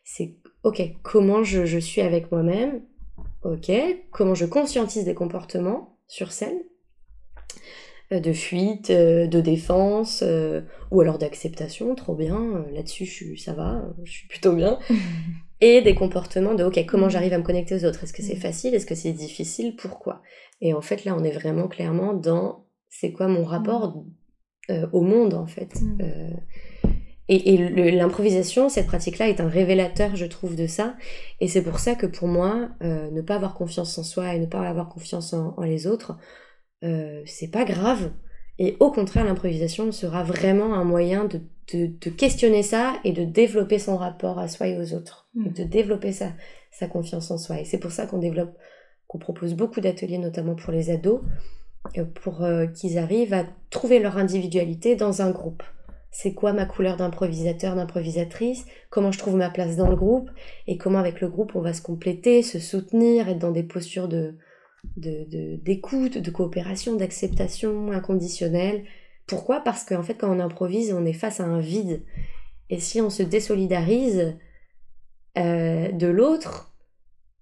c'est 0.03 0.35
ok, 0.63 0.81
comment 1.03 1.43
je, 1.43 1.65
je 1.65 1.79
suis 1.79 2.01
avec 2.01 2.31
moi-même, 2.31 2.81
ok, 3.43 3.71
comment 4.11 4.35
je 4.35 4.45
conscientise 4.45 5.05
des 5.05 5.13
comportements 5.13 5.97
sur 6.07 6.31
scène, 6.31 6.59
euh, 8.11 8.19
de 8.19 8.33
fuite, 8.33 8.91
de 8.91 9.41
défense, 9.41 10.23
ou 10.91 11.01
alors 11.01 11.17
d'acceptation, 11.17 11.95
trop 11.95 12.15
bien, 12.15 12.65
là-dessus 12.71 13.37
ça 13.37 13.53
va, 13.53 13.83
je 14.03 14.11
suis 14.11 14.27
plutôt 14.27 14.53
bien. 14.53 14.79
et 15.61 15.81
des 15.81 15.95
comportements 15.95 16.53
de 16.53 16.63
ok 16.63 16.85
comment 16.85 17.07
mm. 17.07 17.11
j'arrive 17.11 17.33
à 17.33 17.37
me 17.37 17.43
connecter 17.43 17.75
aux 17.75 17.85
autres? 17.85 18.03
Est-ce 18.03 18.13
que 18.13 18.21
c'est 18.21 18.35
mm. 18.35 18.39
facile? 18.39 18.75
Est-ce 18.75 18.85
que 18.85 18.95
c'est 18.95 19.13
difficile? 19.13 19.75
Pourquoi? 19.75 20.21
Et 20.61 20.73
en 20.73 20.81
fait 20.81 21.05
là 21.05 21.15
on 21.17 21.23
est 21.23 21.31
vraiment 21.31 21.67
clairement 21.67 22.13
dans 22.13 22.65
c'est 22.89 23.11
quoi 23.11 23.27
mon 23.27 23.43
rapport. 23.43 24.03
Euh, 24.69 24.88
au 24.91 25.01
monde 25.01 25.34
en 25.34 25.45
fait. 25.45 25.78
Euh, 26.01 26.30
et, 27.28 27.58
l'improvisation 27.91 28.69
cette 28.69 28.86
pratique 28.86 29.17
là 29.17 29.28
est 29.28 29.39
un 29.39 29.49
révélateur 29.49 30.15
je 30.15 30.25
trouve 30.25 30.56
de 30.56 30.67
ça. 30.67 30.95
Et 31.39 31.47
c'est 31.47 31.63
pour 31.63 31.80
ça 31.80 31.95
que 31.95 32.06
pour 32.06 32.28
moi 32.28 32.69
euh, 32.84 33.10
ne 33.12 33.21
pas 33.21 33.36
avoir 33.36 33.56
confiance 33.56 33.97
en 33.97 34.04
soi 34.04 34.36
et 34.36 34.39
ne 34.39 34.45
pas 34.45 34.62
avoir 34.67 34.89
confiance 34.89 35.34
en, 35.34 35.54
en 35.58 35.63
les 35.63 35.88
autres 35.88 36.17
c'est 37.25 37.49
pas 37.51 37.65
grave. 37.65 38.12
Et 38.60 38.78
au 38.80 38.91
contraire 38.91 39.25
l'improvisation 39.25 39.91
sera 39.91 40.23
vraiment 40.23 40.75
un 40.75 40.84
moyen 40.84 41.25
de 41.25 41.41
de, 41.73 42.10
questionner 42.10 42.63
ça 42.63 42.95
et 43.04 43.12
de 43.12 43.23
développer 43.23 43.80
son 43.80 43.97
rapport 43.97 44.39
à 44.39 44.47
soi 44.47 44.67
et 44.67 44.78
aux 44.78 44.93
autres, 44.93 45.28
et 45.36 45.49
mm. 45.49 45.54
de 45.54 45.63
développer 45.63 46.12
sa, 46.12 46.32
sa 46.71 46.88
confiance 46.88 47.32
en 47.32 47.38
soi. 47.38 47.60
Et 47.60 47.65
c'est 47.65 47.80
pour 47.80 47.91
ça 47.91 48.06
qu'on 48.06 48.19
développe, 48.19 48.56
qu'on 49.08 49.17
propose 49.17 49.56
beaucoup 49.56 49.82
d'ateliers, 49.82 50.17
notamment 50.17 50.56
pour 50.56 50.71
les 50.71 50.89
ados, 50.89 51.21
pour 52.23 52.43
euh, 52.43 52.67
qu'ils 52.67 52.97
arrivent 52.97 53.33
à 53.33 53.45
trouver 53.69 53.99
leur 53.99 54.17
individualité 54.17 54.95
dans 54.95 55.21
un 55.21 55.31
groupe. 55.31 55.63
C'est 56.11 56.33
quoi 56.33 56.53
ma 56.53 56.65
couleur 56.65 56.95
d'improvisateur, 56.95 57.75
d'improvisatrice? 57.75 58.65
Comment 58.89 59.11
je 59.11 59.19
trouve 59.19 59.35
ma 59.35 59.49
place 59.49 59.75
dans 59.75 59.89
le 59.89 59.97
groupe? 59.97 60.29
Et 60.65 60.77
comment 60.77 60.99
avec 60.99 61.19
le 61.19 61.27
groupe 61.27 61.55
on 61.55 61.61
va 61.61 61.73
se 61.73 61.81
compléter, 61.81 62.41
se 62.41 62.59
soutenir, 62.59 63.27
être 63.27 63.39
dans 63.39 63.51
des 63.51 63.63
postures 63.63 64.07
de 64.07 64.35
d'écoute, 64.97 66.13
de, 66.13 66.19
de 66.19 66.31
coopération, 66.31 66.95
d'acceptation 66.95 67.91
inconditionnelle? 67.91 68.85
Pourquoi? 69.27 69.59
Parce 69.61 69.83
qu'en 69.83 70.03
fait, 70.03 70.13
quand 70.13 70.33
on 70.33 70.39
improvise, 70.39 70.93
on 70.93 71.05
est 71.05 71.13
face 71.13 71.39
à 71.39 71.45
un 71.45 71.59
vide. 71.59 72.03
Et 72.69 72.79
si 72.79 73.01
on 73.01 73.09
se 73.09 73.23
désolidarise 73.23 74.37
euh, 75.37 75.91
de 75.91 76.07
l'autre, 76.07 76.75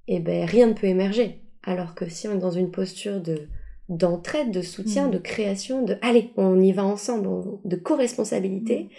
eh 0.07 0.19
ben 0.19 0.45
rien 0.45 0.67
ne 0.67 0.73
peut 0.73 0.87
émerger. 0.87 1.43
Alors 1.63 1.95
que 1.95 2.09
si 2.09 2.27
on 2.27 2.33
est 2.33 2.39
dans 2.39 2.51
une 2.51 2.71
posture 2.71 3.21
de, 3.21 3.47
d'entraide, 3.89 4.51
de 4.51 4.61
soutien, 4.61 5.07
de 5.09 5.17
création, 5.17 5.83
de 5.83 5.97
allez, 6.01 6.31
on 6.37 6.59
y 6.61 6.71
va 6.71 6.85
ensemble, 6.85 7.27
on- 7.27 7.59
de 7.65 7.75
co-responsabilité, 7.75 8.89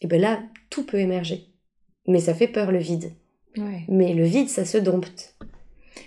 et 0.00 0.06
ben 0.06 0.20
là, 0.20 0.42
tout 0.70 0.84
peut 0.84 0.98
émerger. 0.98 1.46
Mais 2.06 2.20
ça 2.20 2.34
fait 2.34 2.48
peur 2.48 2.72
le 2.72 2.78
vide. 2.78 3.12
Ouais. 3.56 3.82
Mais 3.88 4.12
le 4.14 4.24
vide, 4.24 4.48
ça 4.48 4.64
se 4.64 4.78
dompte. 4.78 5.36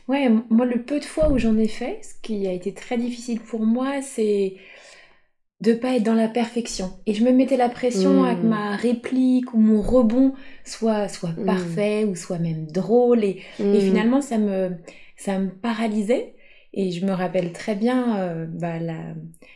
Ouais, 0.08 0.30
moi, 0.50 0.66
le 0.66 0.84
peu 0.84 1.00
de 1.00 1.06
fois 1.06 1.30
où 1.32 1.38
j'en 1.38 1.58
ai 1.58 1.68
fait, 1.68 2.00
ce 2.04 2.13
qui 2.22 2.46
a 2.48 2.52
été 2.52 2.74
très 2.74 2.98
difficile 2.98 3.40
pour 3.40 3.66
moi, 3.66 4.02
c'est 4.02 4.56
de 5.62 5.74
pas 5.74 5.96
être 5.96 6.04
dans 6.04 6.13
la 6.13 6.28
perfection. 6.28 6.92
Et 7.08 7.13
je 7.16 7.24
me 7.24 7.32
mettais 7.32 7.58
la 7.58 7.70
pression 7.70 8.24
à 8.24 8.36
que 8.36 8.46
ma 8.46 8.76
réplique 8.76 9.54
ou 9.54 9.58
mon 9.58 9.82
rebond 9.82 10.34
soit, 10.63 11.08
soit 11.08 11.34
parfait 11.46 12.06
ou 12.06 12.16
soit 12.16 12.38
même 12.38 12.68
drôle. 12.68 13.24
Et, 13.24 13.42
et 13.60 13.80
finalement, 13.82 14.22
ça 14.22 14.38
me, 14.38 14.72
ça 15.16 15.40
me 15.40 15.50
paralysait. 15.50 16.36
Et 16.80 16.92
je 16.92 17.06
me 17.08 17.12
rappelle 17.12 17.54
très 17.54 17.74
bien, 17.76 18.20
euh, 18.20 18.46
bah, 18.63 18.78
la, 18.80 19.00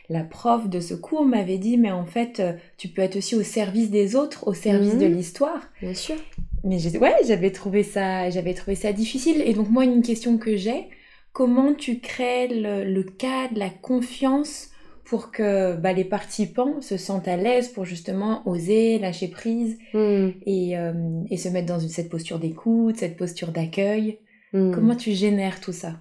la 0.08 0.24
prof 0.24 0.68
de 0.68 0.80
ce 0.80 0.94
cours 0.94 1.24
m'avait 1.24 1.58
dit, 1.66 1.76
mais 1.78 1.92
en 1.92 2.04
fait, 2.04 2.40
euh, 2.40 2.52
tu 2.78 2.88
peux 2.88 3.00
être 3.02 3.16
aussi 3.16 3.34
au 3.36 3.44
service 3.44 3.90
des 3.90 4.16
autres, 4.16 4.40
au 4.48 4.54
service 4.54 4.94
Mhm. 4.94 5.00
de 5.00 5.06
l'histoire. 5.06 5.62
Bien 5.80 5.94
sûr. 5.94 6.16
Mais 6.64 6.78
ouais, 6.98 7.14
j'avais 7.28 7.52
trouvé 7.52 7.82
ça, 7.84 8.28
j'avais 8.30 8.54
trouvé 8.54 8.74
ça 8.74 8.92
difficile. 8.92 9.40
Et 9.46 9.54
donc 9.54 9.68
moi, 9.70 9.84
une 9.84 10.02
question 10.02 10.36
que 10.36 10.56
j'ai, 10.56 10.88
comment 11.32 11.74
tu 11.74 12.00
crées 12.00 12.48
le, 12.48 12.74
le 12.84 13.02
cadre, 13.04 13.56
la 13.56 13.70
confiance 13.70 14.70
pour 15.04 15.30
que 15.30 15.76
bah, 15.76 15.92
les 15.92 16.04
participants 16.04 16.80
se 16.80 16.96
sentent 16.96 17.28
à 17.28 17.36
l'aise 17.36 17.68
pour 17.68 17.84
justement 17.84 18.42
oser 18.48 18.98
lâcher 18.98 19.28
prise 19.28 19.78
Mm. 19.94 20.28
et, 20.46 20.76
euh, 20.78 20.92
et 21.30 21.36
se 21.36 21.48
mettre 21.50 21.66
dans 21.66 21.78
une, 21.78 21.88
cette 21.88 22.08
posture 22.08 22.38
d'écoute, 22.40 22.96
cette 22.98 23.16
posture 23.16 23.52
d'accueil? 23.52 24.18
Mm. 24.52 24.72
Comment 24.74 24.96
tu 24.96 25.12
génères 25.12 25.60
tout 25.60 25.72
ça? 25.82 25.92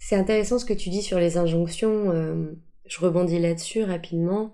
C'est 0.00 0.16
intéressant 0.16 0.58
ce 0.58 0.64
que 0.64 0.72
tu 0.72 0.88
dis 0.88 1.02
sur 1.02 1.20
les 1.20 1.36
injonctions. 1.36 2.10
euh, 2.10 2.52
je 2.86 2.98
rebondis 3.00 3.38
là-dessus 3.38 3.84
rapidement. 3.84 4.52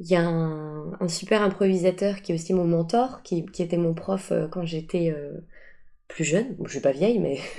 Il 0.00 0.06
y 0.08 0.14
a 0.16 0.22
un, 0.22 0.92
un 1.00 1.08
super 1.08 1.42
improvisateur 1.42 2.22
qui 2.22 2.32
est 2.32 2.34
aussi 2.34 2.54
mon 2.54 2.64
mentor, 2.64 3.22
qui, 3.22 3.44
qui 3.46 3.62
était 3.62 3.76
mon 3.76 3.92
prof 3.94 4.30
euh, 4.32 4.46
quand 4.48 4.64
j'étais 4.64 5.12
euh, 5.14 5.32
plus 6.08 6.24
jeune. 6.24 6.54
Bon, 6.58 6.66
je 6.66 6.72
suis 6.72 6.80
pas 6.80 6.92
vieille, 6.92 7.18
mais 7.18 7.38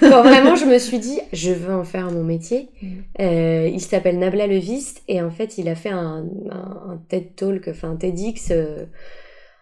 quand 0.00 0.22
vraiment 0.22 0.56
je 0.56 0.64
me 0.64 0.78
suis 0.78 0.98
dit, 0.98 1.20
je 1.32 1.52
veux 1.52 1.74
en 1.74 1.84
faire 1.84 2.10
mon 2.10 2.24
métier. 2.24 2.70
Mm. 2.82 2.86
Euh, 3.20 3.68
il 3.72 3.80
s'appelle 3.80 4.18
Nabla 4.18 4.46
Leviste 4.46 5.02
et 5.08 5.20
en 5.22 5.30
fait 5.30 5.58
il 5.58 5.68
a 5.68 5.74
fait 5.74 5.90
un, 5.90 6.26
un, 6.50 6.90
un 6.92 7.02
TED 7.08 7.34
Talk, 7.36 7.68
enfin 7.68 7.90
un 7.90 7.96
TEDx 7.96 8.48
euh, 8.52 8.86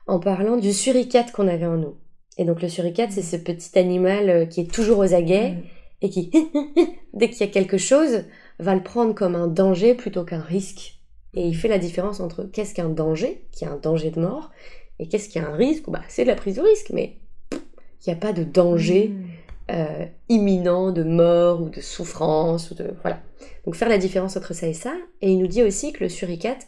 en 0.06 0.20
parlant 0.20 0.56
du 0.56 0.72
suricate 0.72 1.32
qu'on 1.32 1.48
avait 1.48 1.66
en 1.66 1.76
nous. 1.78 1.96
Et 2.38 2.44
donc 2.44 2.62
le 2.62 2.68
suricate, 2.68 3.12
c'est 3.12 3.22
ce 3.22 3.36
petit 3.36 3.78
animal 3.78 4.28
euh, 4.30 4.46
qui 4.46 4.60
est 4.60 4.72
toujours 4.72 4.98
aux 4.98 5.14
aguets 5.14 5.50
Mm. 5.52 5.62
et 6.02 6.10
qui, 6.10 6.30
dès 7.14 7.30
qu'il 7.30 7.40
y 7.46 7.48
a 7.48 7.52
quelque 7.52 7.78
chose, 7.78 8.24
va 8.58 8.74
le 8.74 8.82
prendre 8.82 9.14
comme 9.14 9.34
un 9.34 9.46
danger 9.46 9.94
plutôt 9.94 10.24
qu'un 10.24 10.40
risque. 10.40 10.98
Et 11.34 11.46
il 11.46 11.56
fait 11.56 11.68
la 11.68 11.78
différence 11.78 12.20
entre 12.20 12.44
qu'est-ce 12.44 12.74
qu'un 12.74 12.88
danger, 12.88 13.46
qui 13.52 13.64
est 13.64 13.68
un 13.68 13.76
danger 13.76 14.10
de 14.10 14.20
mort, 14.20 14.50
et 14.98 15.08
qu'est-ce 15.08 15.28
qui 15.28 15.38
est 15.38 15.42
un 15.42 15.54
risque, 15.54 15.88
bah, 15.88 16.02
c'est 16.08 16.22
de 16.24 16.28
la 16.28 16.36
prise 16.36 16.56
de 16.56 16.60
risque, 16.62 16.90
mais 16.92 17.16
il 17.52 18.08
n'y 18.08 18.12
a 18.12 18.16
pas 18.16 18.32
de 18.32 18.44
danger 18.44 19.08
Mm. 19.08 19.24
euh, 19.70 20.04
imminent 20.28 20.92
de 20.92 21.02
mort 21.02 21.62
ou 21.62 21.68
de 21.70 21.80
souffrance. 21.80 22.70
Ou 22.70 22.74
de, 22.74 22.94
voilà. 23.02 23.20
Donc 23.64 23.76
faire 23.76 23.88
la 23.88 23.98
différence 23.98 24.36
entre 24.36 24.52
ça 24.54 24.66
et 24.68 24.74
ça. 24.74 24.94
Et 25.22 25.30
il 25.32 25.38
nous 25.38 25.46
dit 25.46 25.62
aussi 25.62 25.92
que 25.92 26.04
le 26.04 26.10
suricate, 26.10 26.66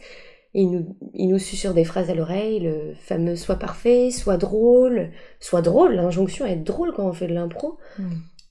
il 0.63 0.71
nous, 0.71 0.97
il 1.15 1.29
nous 1.29 1.39
susurre 1.39 1.75
des 1.75 1.85
phrases 1.85 2.11
à 2.11 2.15
l'oreille, 2.15 2.61
le 2.61 2.95
fameux 2.99 3.37
soit 3.37 3.57
parfait, 3.57 4.11
soit 4.11 4.37
drôle, 4.39 5.11
soit 5.41 5.63
drôle. 5.63 5.95
L'injonction 5.95 6.47
est 6.47 6.53
être 6.55 6.65
drôle 6.65 6.93
quand 6.95 7.07
on 7.09 7.13
fait 7.13 7.29
de 7.29 7.35
l'impro. 7.35 7.79
Mm. 7.99 8.03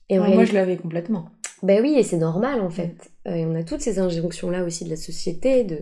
Et 0.08 0.16
Ah, 0.18 0.28
moi, 0.28 0.44
je 0.44 0.54
l'avais 0.54 0.76
complètement. 0.76 1.30
ben 1.62 1.82
oui, 1.82 1.94
et 1.98 2.02
c'est 2.04 2.16
normal 2.18 2.60
en 2.60 2.70
fait. 2.70 3.10
Euh, 3.26 3.34
et 3.34 3.44
on 3.46 3.54
a 3.54 3.64
toutes 3.64 3.80
ces 3.80 3.98
injonctions-là 3.98 4.62
aussi 4.64 4.84
de 4.84 4.90
la 4.90 4.96
société, 4.96 5.64
de, 5.64 5.78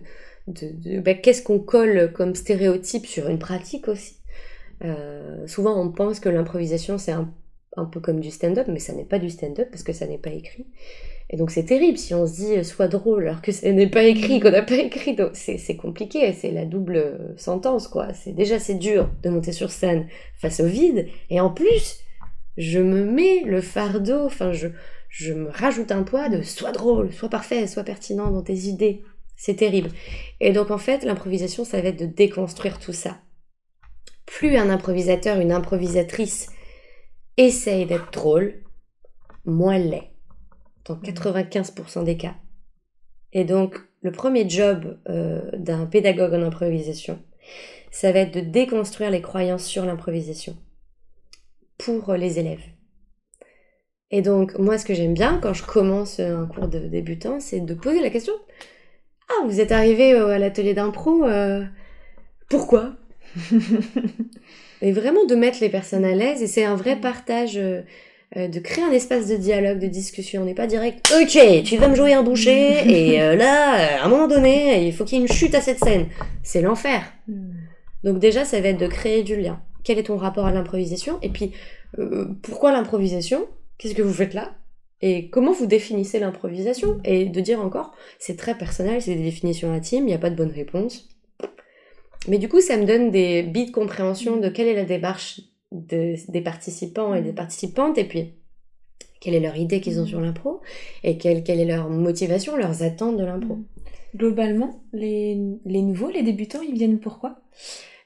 de, 0.49 0.69
de- 0.73 1.01
ben, 1.01 1.21
qu'est-ce 1.21 1.43
qu'on 1.43 1.59
colle 1.59 2.13
comme 2.13 2.35
stéréotype 2.35 3.07
sur 3.07 3.29
une 3.29 3.39
pratique 3.39 3.89
aussi? 3.89 4.15
Euh, 4.83 5.47
souvent 5.47 5.81
on 5.81 5.91
pense 5.93 6.21
que 6.21 6.29
l'improvisation 6.29 6.99
c'est 6.99 7.13
un, 7.13 7.33
un 7.77 7.85
peu 7.85 8.01
comme 8.01 8.21
du 8.21 8.31
stand-up, 8.31 8.67
mais 8.69 8.81
ça 8.81 8.93
n'est 8.93 9.05
pas 9.05 9.19
du 9.21 9.31
stand-up 9.31 9.69
parce 9.71 9.83
que 9.85 9.93
ça 9.93 10.07
n'est 10.07 10.19
pas 10.19 10.31
écrit. 10.31 10.67
Et 11.31 11.37
donc 11.37 11.51
c'est 11.51 11.65
terrible 11.65 11.99
si 11.99 12.15
on 12.15 12.27
se 12.27 12.35
dit 12.35 12.57
euh, 12.57 12.63
sois 12.63 12.89
drôle 12.89 13.27
alors 13.27 13.41
que 13.41 13.51
ça 13.51 13.73
n'est 13.73 13.89
pas 13.89 14.05
écrit, 14.05 14.41
qu'on 14.41 14.51
n'a 14.51 14.63
pas 14.63 14.77
écrit. 14.77 15.17
C'est 15.33 15.77
compliqué, 15.77 16.33
c'est 16.33 16.51
la 16.51 16.65
double 16.65 16.97
euh, 16.97 17.37
sentence 17.37 17.89
quoi. 17.89 18.13
C'est 18.13 18.33
déjà 18.33 18.59
c'est 18.59 18.75
dur 18.75 19.11
de 19.23 19.31
monter 19.31 19.53
sur 19.53 19.71
scène 19.71 20.07
face 20.37 20.61
au 20.61 20.67
vide, 20.67 21.09
et 21.31 21.41
en 21.41 21.51
plus 21.51 22.01
je 22.57 22.79
me 22.79 23.05
mets 23.05 23.43
le 23.45 23.61
fardeau, 23.61 24.25
enfin 24.27 24.53
je 24.53 24.69
je 25.09 25.33
me 25.33 25.49
rajoute 25.49 25.93
un 25.93 26.03
poids 26.03 26.29
de 26.29 26.43
sois 26.43 26.73
drôle, 26.73 27.13
sois 27.13 27.29
parfait, 27.29 27.69
sois 27.69 27.85
pertinent 27.85 28.33
dans 28.33 28.43
tes 28.43 28.67
idées. 28.67 29.05
C'est 29.37 29.55
terrible. 29.55 29.91
Et 30.41 30.53
donc 30.53 30.73
en 30.73 30.79
fait, 30.79 31.05
l'improvisation, 31.05 31.65
ça 31.65 31.81
va 31.81 31.89
être 31.89 32.01
de 32.01 32.07
déconstruire 32.07 32.81
tout 32.81 32.93
ça. 32.93 33.19
Plus 34.27 34.57
un 34.57 34.71
improvisateur, 34.71 35.39
une 35.39 35.53
improvisatrice 35.53 36.49
essaye 37.37 37.87
d'être 37.87 38.11
drôle, 38.11 38.63
moins 39.45 39.79
l'est. 39.79 40.14
Dans 40.85 40.97
95% 40.97 42.05
des 42.05 42.17
cas. 42.17 42.35
Et 43.33 43.45
donc, 43.45 43.79
le 44.03 44.13
premier 44.13 44.49
job 44.49 44.99
euh, 45.09 45.51
d'un 45.57 45.87
pédagogue 45.87 46.35
en 46.35 46.43
improvisation, 46.43 47.19
ça 47.91 48.13
va 48.13 48.21
être 48.21 48.35
de 48.35 48.41
déconstruire 48.41 49.11
les 49.11 49.23
croyances 49.23 49.65
sur 49.65 49.85
l'improvisation 49.87 50.57
pour 51.79 52.11
euh, 52.11 52.17
les 52.17 52.39
élèves. 52.39 52.75
Et 54.11 54.23
donc, 54.23 54.57
moi, 54.59 54.79
ce 54.79 54.85
que 54.85 54.95
j'aime 54.95 55.13
bien 55.13 55.41
quand 55.43 55.55
je 55.55 55.65
commence 55.65 56.21
un 56.21 56.47
cours 56.47 56.69
de 56.69 56.79
débutant, 56.79 57.41
c'est 57.41 57.59
de 57.59 57.75
poser 57.75 58.01
la 58.01 58.11
question 58.11 58.35
Ah, 59.29 59.45
vous 59.47 59.61
êtes 59.61 59.73
arrivé 59.73 60.13
euh, 60.13 60.29
à 60.29 60.39
l'atelier 60.39 60.73
d'impro, 60.73 61.25
euh, 61.25 61.65
pourquoi? 62.49 62.95
Et 64.83 64.93
vraiment 64.93 65.25
de 65.25 65.35
mettre 65.35 65.59
les 65.61 65.69
personnes 65.69 66.05
à 66.05 66.15
l'aise, 66.15 66.43
et 66.43 66.47
c'est 66.47 66.65
un 66.65 66.77
vrai 66.77 66.95
partage, 67.01 67.57
euh, 67.57 67.83
euh, 68.37 68.49
de 68.49 68.59
créer 68.59 68.85
un 68.85 68.91
espace 68.91 69.29
de 69.29 69.37
dialogue, 69.37 69.79
de 69.79 69.87
discussion. 69.87 70.43
On 70.43 70.45
n'est 70.45 70.55
pas 70.55 70.67
direct 70.67 71.13
Ok, 71.21 71.39
tu 71.65 71.77
vas 71.77 71.89
me 71.89 71.95
jouer 71.95 72.15
un 72.15 72.23
boucher, 72.23 72.89
et 73.15 73.23
euh, 73.23 73.37
là, 73.37 73.75
euh, 73.75 74.03
à 74.03 74.05
un 74.05 74.09
moment 74.09 74.29
donné, 74.29 74.87
il 74.87 74.93
faut 74.93 75.05
qu'il 75.05 75.19
y 75.19 75.21
ait 75.21 75.25
une 75.27 75.33
chute 75.33 75.55
à 75.55 75.61
cette 75.61 75.79
scène. 75.79 76.07
C'est 76.43 76.63
l'enfer. 76.63 77.03
Mm. 77.29 77.53
Donc 78.05 78.19
déjà, 78.19 78.45
ça 78.45 78.61
va 78.61 78.69
être 78.69 78.81
de 78.81 78.87
créer 78.87 79.23
du 79.23 79.37
lien. 79.37 79.61
Quel 79.83 79.99
est 79.99 80.05
ton 80.05 80.17
rapport 80.17 80.47
à 80.47 80.53
l'improvisation? 80.53 81.19
Et 81.23 81.29
puis, 81.31 81.53
euh, 81.99 82.27
pourquoi 82.43 82.73
l'improvisation? 82.73 83.47
Qu'est-ce 83.79 83.95
que 83.95 84.03
vous 84.03 84.13
faites 84.13 84.35
là? 84.35 84.55
Et 85.01 85.29
comment 85.29 85.53
vous 85.53 85.67
définissez 85.67 86.19
l'improvisation? 86.19 87.01
Et 87.05 87.27
de 87.27 87.41
dire 87.41 87.61
encore, 87.61 87.93
c'est 88.19 88.37
très 88.37 88.57
personnel, 88.57 89.03
c'est 89.03 89.15
des 89.15 89.23
définitions 89.23 89.73
intimes, 89.73 90.05
il 90.05 90.09
n'y 90.09 90.15
a 90.15 90.19
pas 90.19 90.31
de 90.31 90.37
bonne 90.37 90.53
réponse. 90.53 91.09
Mais 92.29 92.39
du 92.39 92.49
coup, 92.49 92.61
ça 92.61 92.77
me 92.77 92.87
donne 92.87 93.11
des 93.11 93.43
billes 93.43 93.67
de 93.67 93.71
compréhension 93.71 94.39
de 94.39 94.49
quelle 94.49 94.69
est 94.69 94.75
la 94.75 94.85
démarche 94.85 95.41
de- 95.75 96.17
des 96.31 96.41
participants 96.41 97.15
et 97.15 97.23
des 97.23 97.33
participantes, 97.33 97.99
et 97.99 98.05
puis 98.05 98.35
quelle 99.21 99.35
est 99.35 99.41
leur 99.41 99.57
idée 99.57 99.81
qu'ils 99.81 100.01
ont 100.01 100.07
sur 100.07 100.21
l'impro, 100.21 100.61
et 101.03 101.19
quelle, 101.19 101.43
quelle 101.43 101.61
est 101.61 101.65
leur 101.65 101.89
motivation, 101.91 102.57
leurs 102.57 102.83
attentes 102.83 103.17
de 103.17 103.25
l'impro. 103.25 103.59
Globalement, 104.15 104.83
les, 104.93 105.39
les 105.65 105.83
nouveaux, 105.83 106.11
les 106.11 106.23
débutants, 106.23 106.63
ils 106.63 106.75
viennent 106.75 107.01
pourquoi 107.01 107.37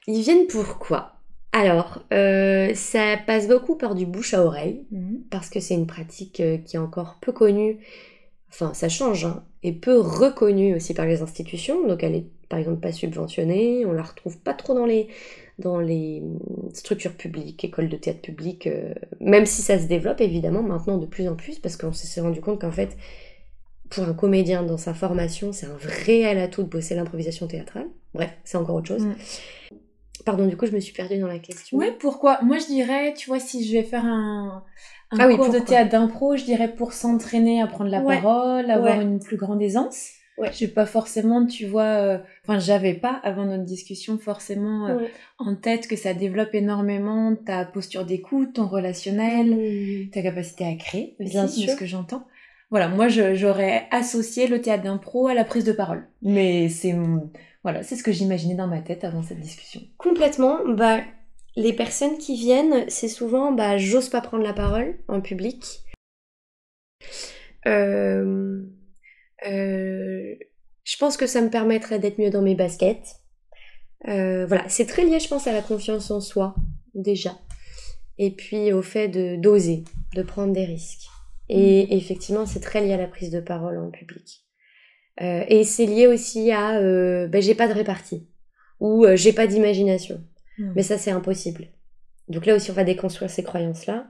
Ils 0.07 0.21
viennent 0.21 0.47
pourquoi 0.47 1.13
Alors, 1.51 2.03
euh, 2.13 2.73
ça 2.73 3.17
passe 3.27 3.47
beaucoup 3.47 3.75
par 3.75 3.95
du 3.95 4.05
bouche 4.05 4.33
à 4.33 4.43
oreille, 4.43 4.85
parce 5.29 5.49
que 5.49 5.59
c'est 5.59 5.75
une 5.75 5.87
pratique 5.87 6.39
euh, 6.39 6.57
qui 6.57 6.77
est 6.77 6.79
encore 6.79 7.17
peu 7.21 7.31
connue, 7.31 7.79
enfin 8.49 8.73
ça 8.73 8.89
change, 8.89 9.25
hein, 9.25 9.43
et 9.61 9.73
peu 9.73 9.99
reconnue 9.99 10.73
aussi 10.75 10.93
par 10.93 11.05
les 11.05 11.21
institutions, 11.21 11.85
donc 11.85 12.01
elle 12.01 12.15
est 12.15 12.25
par 12.47 12.57
exemple 12.57 12.79
pas 12.79 12.91
subventionnée, 12.91 13.85
on 13.85 13.91
la 13.91 14.01
retrouve 14.01 14.39
pas 14.39 14.53
trop 14.53 14.73
dans 14.73 14.85
les, 14.87 15.07
dans 15.59 15.79
les 15.79 16.21
hum, 16.23 16.39
structures 16.73 17.13
publiques, 17.15 17.63
écoles 17.63 17.89
de 17.89 17.97
théâtre 17.97 18.21
publiques, 18.21 18.67
euh, 18.67 18.93
même 19.19 19.45
si 19.45 19.61
ça 19.61 19.79
se 19.79 19.85
développe 19.87 20.21
évidemment 20.21 20.63
maintenant 20.63 20.97
de 20.97 21.05
plus 21.05 21.27
en 21.27 21.35
plus, 21.35 21.59
parce 21.59 21.77
qu'on 21.77 21.93
s'est 21.93 22.21
rendu 22.21 22.41
compte 22.41 22.61
qu'en 22.61 22.71
fait, 22.71 22.97
pour 23.89 24.03
un 24.05 24.13
comédien 24.13 24.63
dans 24.63 24.77
sa 24.77 24.93
formation, 24.93 25.51
c'est 25.51 25.65
un 25.67 25.77
réel 25.81 26.37
atout 26.39 26.63
de 26.63 26.69
bosser 26.69 26.95
l'improvisation 26.95 27.47
théâtrale. 27.47 27.87
Bref, 28.13 28.31
c'est 28.43 28.57
encore 28.57 28.75
autre 28.75 28.87
chose. 28.87 29.03
Mm. 29.03 29.13
Pardon, 30.25 30.45
du 30.47 30.57
coup, 30.57 30.65
je 30.65 30.71
me 30.73 30.79
suis 30.79 30.93
perdue 30.93 31.17
dans 31.17 31.27
la 31.27 31.39
question. 31.39 31.77
Ouais, 31.77 31.91
pourquoi? 31.97 32.39
Moi, 32.43 32.57
je 32.57 32.65
dirais, 32.65 33.13
tu 33.13 33.29
vois, 33.29 33.39
si 33.39 33.65
je 33.65 33.73
vais 33.73 33.83
faire 33.83 34.05
un, 34.05 34.63
un 35.11 35.19
Ah 35.19 35.27
oui, 35.27 35.35
cours 35.35 35.45
de 35.45 35.57
pourquoi? 35.57 35.65
théâtre 35.65 35.91
d'impro, 35.91 36.35
je 36.35 36.43
dirais 36.43 36.73
pour 36.75 36.93
s'entraîner 36.93 37.61
à 37.61 37.67
prendre 37.67 37.89
la 37.89 38.01
Ouais. 38.01 38.21
parole, 38.21 38.69
avoir 38.69 38.97
Ouais. 38.97 39.03
une 39.03 39.19
plus 39.19 39.37
grande 39.37 39.61
aisance. 39.61 40.09
Ouais. 40.39 40.51
J'ai 40.53 40.67
pas 40.69 40.85
forcément, 40.85 41.45
tu 41.45 41.65
vois, 41.65 41.83
euh, 41.83 42.17
enfin, 42.43 42.59
j'avais 42.59 42.93
pas 42.93 43.19
avant 43.23 43.45
notre 43.45 43.65
discussion 43.65 44.17
forcément 44.17 44.87
euh, 44.87 44.97
Ouais. 44.97 45.11
en 45.37 45.55
tête 45.55 45.87
que 45.87 45.95
ça 45.97 46.13
développe 46.13 46.53
énormément 46.55 47.35
ta 47.35 47.65
posture 47.65 48.05
d'écoute, 48.05 48.53
ton 48.53 48.67
relationnel, 48.67 50.09
ta 50.11 50.21
capacité 50.21 50.65
à 50.65 50.75
créer, 50.75 51.15
Bien 51.19 51.43
de 51.45 51.49
sûr. 51.49 51.69
ce 51.71 51.75
que 51.75 51.85
j'entends. 51.85 52.25
Voilà, 52.71 52.87
moi, 52.87 53.07
j'aurais 53.09 53.87
associé 53.91 54.47
le 54.47 54.61
théâtre 54.61 54.83
d'impro 54.83 55.27
à 55.27 55.33
la 55.33 55.43
prise 55.43 55.63
de 55.65 55.71
parole. 55.73 56.07
Mais 56.21 56.69
c'est 56.69 56.95
voilà, 57.63 57.83
c'est 57.83 57.95
ce 57.97 58.03
que 58.03 58.11
j'imaginais 58.11 58.55
dans 58.55 58.67
ma 58.67 58.79
tête 58.81 59.03
avant 59.03 59.21
cette 59.23 59.39
discussion. 59.41 59.81
Complètement. 59.97 60.59
Bah, 60.67 60.99
les 61.57 61.73
personnes 61.73 62.17
qui 62.17 62.35
viennent, 62.35 62.85
c'est 62.87 63.07
souvent 63.09 63.51
bah, 63.51 63.77
j'ose 63.77 64.07
pas 64.07 64.21
prendre 64.21 64.43
la 64.43 64.53
parole 64.53 64.95
en 65.09 65.19
public. 65.19 65.79
euh, 67.67 68.21
euh, 68.21 68.61
je 69.45 70.97
pense 70.97 71.17
que 71.17 71.27
ça 71.27 71.41
me 71.41 71.49
permettrait 71.49 71.99
d'être 71.99 72.19
mieux 72.19 72.29
dans 72.29 72.41
mes 72.41 72.55
baskets. 72.55 73.19
Euh, 74.07 74.45
voilà, 74.45 74.67
c'est 74.69 74.85
très 74.85 75.03
lié, 75.03 75.19
je 75.19 75.27
pense, 75.27 75.47
à 75.47 75.51
la 75.51 75.61
confiance 75.61 76.09
en 76.11 76.21
soi, 76.21 76.55
déjà. 76.95 77.37
Et 78.17 78.31
puis 78.31 78.73
au 78.73 78.81
fait 78.81 79.07
de 79.07 79.35
d'oser, 79.35 79.83
de 80.15 80.23
prendre 80.23 80.53
des 80.53 80.65
risques. 80.65 81.07
Et 81.47 81.85
mm. 81.85 81.87
effectivement, 81.91 82.45
c'est 82.45 82.59
très 82.59 82.81
lié 82.81 82.93
à 82.93 82.97
la 82.97 83.07
prise 83.07 83.31
de 83.31 83.39
parole 83.39 83.77
en 83.77 83.89
public. 83.89 84.43
Euh, 85.21 85.43
et 85.47 85.63
c'est 85.63 85.85
lié 85.85 86.07
aussi 86.07 86.51
à 86.51 86.77
euh, 86.77 87.27
ben, 87.27 87.41
j'ai 87.41 87.55
pas 87.55 87.67
de 87.67 87.73
répartie 87.73 88.27
ou 88.79 89.05
euh, 89.05 89.15
j'ai 89.15 89.33
pas 89.33 89.47
d'imagination. 89.47 90.23
Mm. 90.57 90.71
Mais 90.75 90.83
ça, 90.83 90.97
c'est 90.97 91.11
impossible. 91.11 91.67
Donc 92.29 92.45
là 92.45 92.55
aussi, 92.55 92.71
on 92.71 92.75
va 92.75 92.83
déconstruire 92.83 93.29
ces 93.29 93.43
croyances-là. 93.43 94.07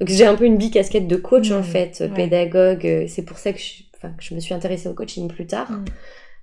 Donc 0.00 0.08
j'ai 0.08 0.26
un 0.26 0.34
peu 0.34 0.44
une 0.44 0.58
bicasquette 0.58 1.06
de 1.06 1.16
coach 1.16 1.50
en 1.50 1.60
mm. 1.60 1.64
fait, 1.64 2.04
pédagogue. 2.14 3.06
C'est 3.08 3.24
pour 3.24 3.38
ça 3.38 3.52
que 3.52 3.58
je, 3.58 3.84
que 4.10 4.22
je 4.22 4.34
me 4.34 4.40
suis 4.40 4.54
intéressée 4.54 4.88
au 4.88 4.94
coaching 4.94 5.28
plus 5.28 5.46
tard. 5.46 5.68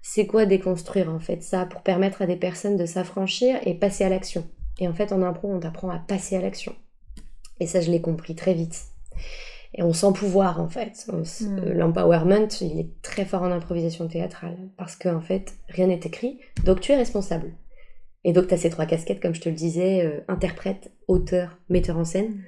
C'est 0.01 0.27
quoi 0.27 0.45
déconstruire 0.45 1.09
en 1.09 1.19
fait? 1.19 1.43
Ça 1.43 1.65
pour 1.65 1.81
permettre 1.81 2.21
à 2.21 2.25
des 2.25 2.37
personnes 2.37 2.77
de 2.77 2.85
s'affranchir 2.85 3.59
et 3.65 3.73
passer 3.73 4.03
à 4.03 4.09
l'action. 4.09 4.47
Et 4.79 4.87
en 4.87 4.93
fait, 4.93 5.11
en 5.11 5.21
impro, 5.21 5.51
on 5.51 5.59
t'apprend 5.59 5.89
à 5.89 5.99
passer 5.99 6.37
à 6.37 6.41
l'action. 6.41 6.73
Et 7.59 7.67
ça, 7.67 7.81
je 7.81 7.91
l'ai 7.91 8.01
compris 8.01 8.35
très 8.35 8.53
vite. 8.53 8.85
Et 9.73 9.83
on 9.83 9.93
sent 9.93 10.13
pouvoir, 10.15 10.59
en 10.61 10.69
fait. 10.69 11.05
Hmm. 11.07 11.59
Euh, 11.59 11.73
l'empowerment, 11.73 12.47
il 12.61 12.79
est 12.79 13.01
très 13.01 13.25
fort 13.25 13.43
en 13.43 13.51
improvisation 13.51 14.07
théâtrale. 14.07 14.57
Parce 14.77 14.95
qu'en 14.95 15.21
fait, 15.21 15.53
rien 15.67 15.87
n'est 15.87 15.99
écrit, 15.99 16.39
donc 16.63 16.79
tu 16.79 16.91
es 16.91 16.95
responsable. 16.95 17.51
Et 18.23 18.33
donc, 18.33 18.47
tu 18.47 18.53
as 18.53 18.57
ces 18.57 18.69
trois 18.69 18.85
casquettes, 18.85 19.21
comme 19.21 19.35
je 19.35 19.41
te 19.41 19.49
le 19.49 19.55
disais, 19.55 20.05
euh, 20.05 20.21
interprète, 20.27 20.91
auteur, 21.07 21.57
metteur 21.69 21.97
en 21.97 22.05
scène. 22.05 22.41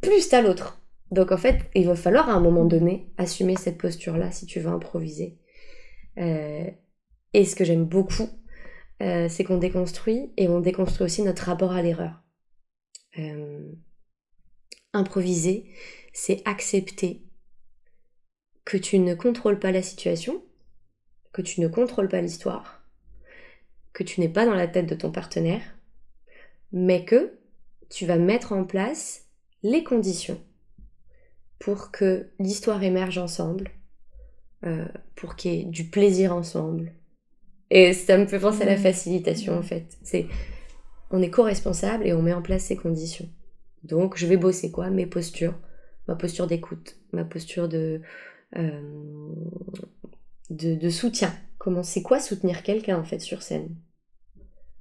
Plus 0.00 0.28
t'as 0.28 0.42
l'autre. 0.42 0.80
Donc, 1.14 1.30
en 1.30 1.36
fait, 1.36 1.70
il 1.76 1.86
va 1.86 1.94
falloir 1.94 2.28
à 2.28 2.32
un 2.32 2.40
moment 2.40 2.64
donné 2.64 3.08
assumer 3.18 3.54
cette 3.56 3.78
posture-là 3.78 4.32
si 4.32 4.46
tu 4.46 4.58
veux 4.58 4.70
improviser. 4.70 5.38
Euh, 6.18 6.68
et 7.32 7.44
ce 7.44 7.54
que 7.54 7.64
j'aime 7.64 7.84
beaucoup, 7.84 8.28
c'est 9.00 9.44
qu'on 9.44 9.58
déconstruit 9.58 10.32
et 10.38 10.48
on 10.48 10.60
déconstruit 10.60 11.04
aussi 11.04 11.22
notre 11.22 11.44
rapport 11.44 11.72
à 11.72 11.82
l'erreur. 11.82 12.22
Improviser, 14.92 15.70
c'est 16.12 16.40
accepter 16.46 17.22
que 18.64 18.76
tu 18.76 18.98
ne 18.98 19.14
contrôles 19.14 19.58
pas 19.58 19.72
la 19.72 19.82
situation, 19.82 20.42
que 21.32 21.42
tu 21.42 21.60
ne 21.60 21.68
contrôles 21.68 22.08
pas 22.08 22.22
l'histoire, 22.22 22.82
que 23.92 24.02
tu 24.02 24.20
n'es 24.20 24.28
pas 24.28 24.46
dans 24.46 24.54
la 24.54 24.68
tête 24.68 24.86
de 24.86 24.94
ton 24.94 25.12
partenaire, 25.12 25.62
mais 26.72 27.04
que 27.04 27.38
tu 27.90 28.06
vas 28.06 28.18
mettre 28.18 28.52
en 28.52 28.64
place 28.64 29.26
les 29.62 29.84
conditions 29.84 30.40
pour 31.64 31.90
que 31.90 32.26
l'histoire 32.38 32.82
émerge 32.82 33.16
ensemble, 33.16 33.70
euh, 34.66 34.84
pour 35.16 35.34
qu'il 35.34 35.54
y 35.54 35.60
ait 35.60 35.64
du 35.64 35.84
plaisir 35.84 36.36
ensemble. 36.36 36.92
Et 37.70 37.94
ça 37.94 38.18
me 38.18 38.26
fait 38.26 38.38
penser 38.38 38.64
à 38.64 38.66
la 38.66 38.76
mmh. 38.76 38.82
facilitation 38.82 39.56
en 39.56 39.62
fait. 39.62 39.96
C'est 40.02 40.26
on 41.10 41.22
est 41.22 41.30
co-responsable 41.30 42.06
et 42.06 42.12
on 42.12 42.20
met 42.20 42.34
en 42.34 42.42
place 42.42 42.64
ces 42.64 42.76
conditions. 42.76 43.30
Donc, 43.82 44.18
je 44.18 44.26
vais 44.26 44.36
bosser 44.36 44.70
quoi? 44.70 44.90
Mes 44.90 45.06
postures, 45.06 45.54
ma 46.06 46.16
posture 46.16 46.46
d'écoute, 46.46 46.98
ma 47.12 47.24
posture 47.24 47.66
de, 47.66 48.02
euh, 48.58 49.32
de, 50.50 50.88
soutien. 50.90 51.32
Comment 51.56 51.82
c'est 51.82 52.02
quoi 52.02 52.20
soutenir 52.20 52.62
quelqu'un 52.62 52.98
en 52.98 53.04
fait 53.04 53.20
sur 53.20 53.40
scène? 53.40 53.74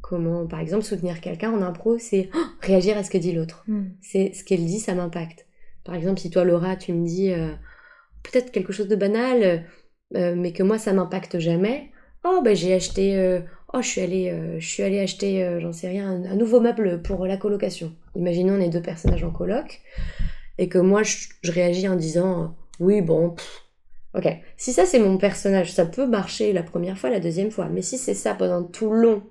Comment, 0.02 0.48
par 0.48 0.60
exemple, 0.60 0.84
soutenir 0.84 1.22
quelqu'un 1.22 1.54
en 1.54 1.62
impro, 1.62 1.98
c'est 1.98 2.30
oh, 2.36 2.39
réagir 2.60 2.98
à 2.98 3.06
ce 3.06 3.10
que 3.10 3.17
dit 3.17 3.32
l'autre. 3.32 3.63
Hmm. 3.67 3.86
C'est 4.02 4.34
ce 4.34 4.43
qu'elle 4.43 4.65
dit, 4.65 4.82
ça 4.82 4.96
m'impacte. 4.96 5.46
Par 5.84 5.96
exemple, 5.96 6.19
si 6.19 6.30
toi, 6.30 6.43
Laura, 6.43 6.76
tu 6.76 6.93
me 6.93 7.06
dis 7.06 7.32
euh, 7.32 7.54
peut-être 8.24 8.52
quelque 8.52 8.74
chose 8.74 8.88
de 8.88 8.96
banal, 8.96 9.65
euh, 10.15 10.36
mais 10.36 10.54
que 10.54 10.63
moi, 10.63 10.78
ça 10.78 10.93
m'impacte 10.93 11.39
jamais. 11.39 11.91
Oh, 12.24 12.41
ben 12.43 12.56
j'ai 12.56 12.74
acheté 12.74 13.41
oh 13.74 13.82
je 13.82 13.88
suis 13.88 14.02
allée 14.02 14.30
euh, 14.30 14.60
je 14.60 14.67
suis 14.67 14.84
acheter 14.84 15.43
euh, 15.43 15.60
j'en 15.60 15.74
sais 15.74 15.89
rien 15.89 16.10
un, 16.10 16.36
nouveau 16.36 16.60
meuble 16.60 17.02
pour 17.02 17.26
la 17.26 17.38
colocation 17.38 17.93
imaginons 18.15 18.56
on 18.56 18.62
est 18.62 18.69
deux 18.69 18.82
personnages 18.82 19.24
en 19.24 19.32
coloc 19.32 19.82
et 20.58 20.69
que 20.69 20.78
moi 20.78 21.02
je, 21.04 21.28
réagis 21.52 21.88
en 21.88 21.96
disant 21.96 22.56
oui 22.80 23.02
bon 23.02 23.36
ok 24.15 24.28
si 24.58 24.72
ça 24.72 24.86
c'est 24.86 25.00
mon 25.00 25.17
personnage 25.17 25.74
ça 25.74 25.86
peut 25.86 26.08
marcher 26.08 26.54
la 26.54 26.63
première 26.63 26.98
fois 26.98 27.10
la 27.10 27.19
deuxième 27.19 27.52
fois 27.52 27.67
mais 27.67 27.82
si 27.82 27.98
c'est 27.98 28.13
ça 28.13 28.36
pendant 28.36 28.63
tout 28.63 28.91
le 28.91 29.02
long 29.02 29.24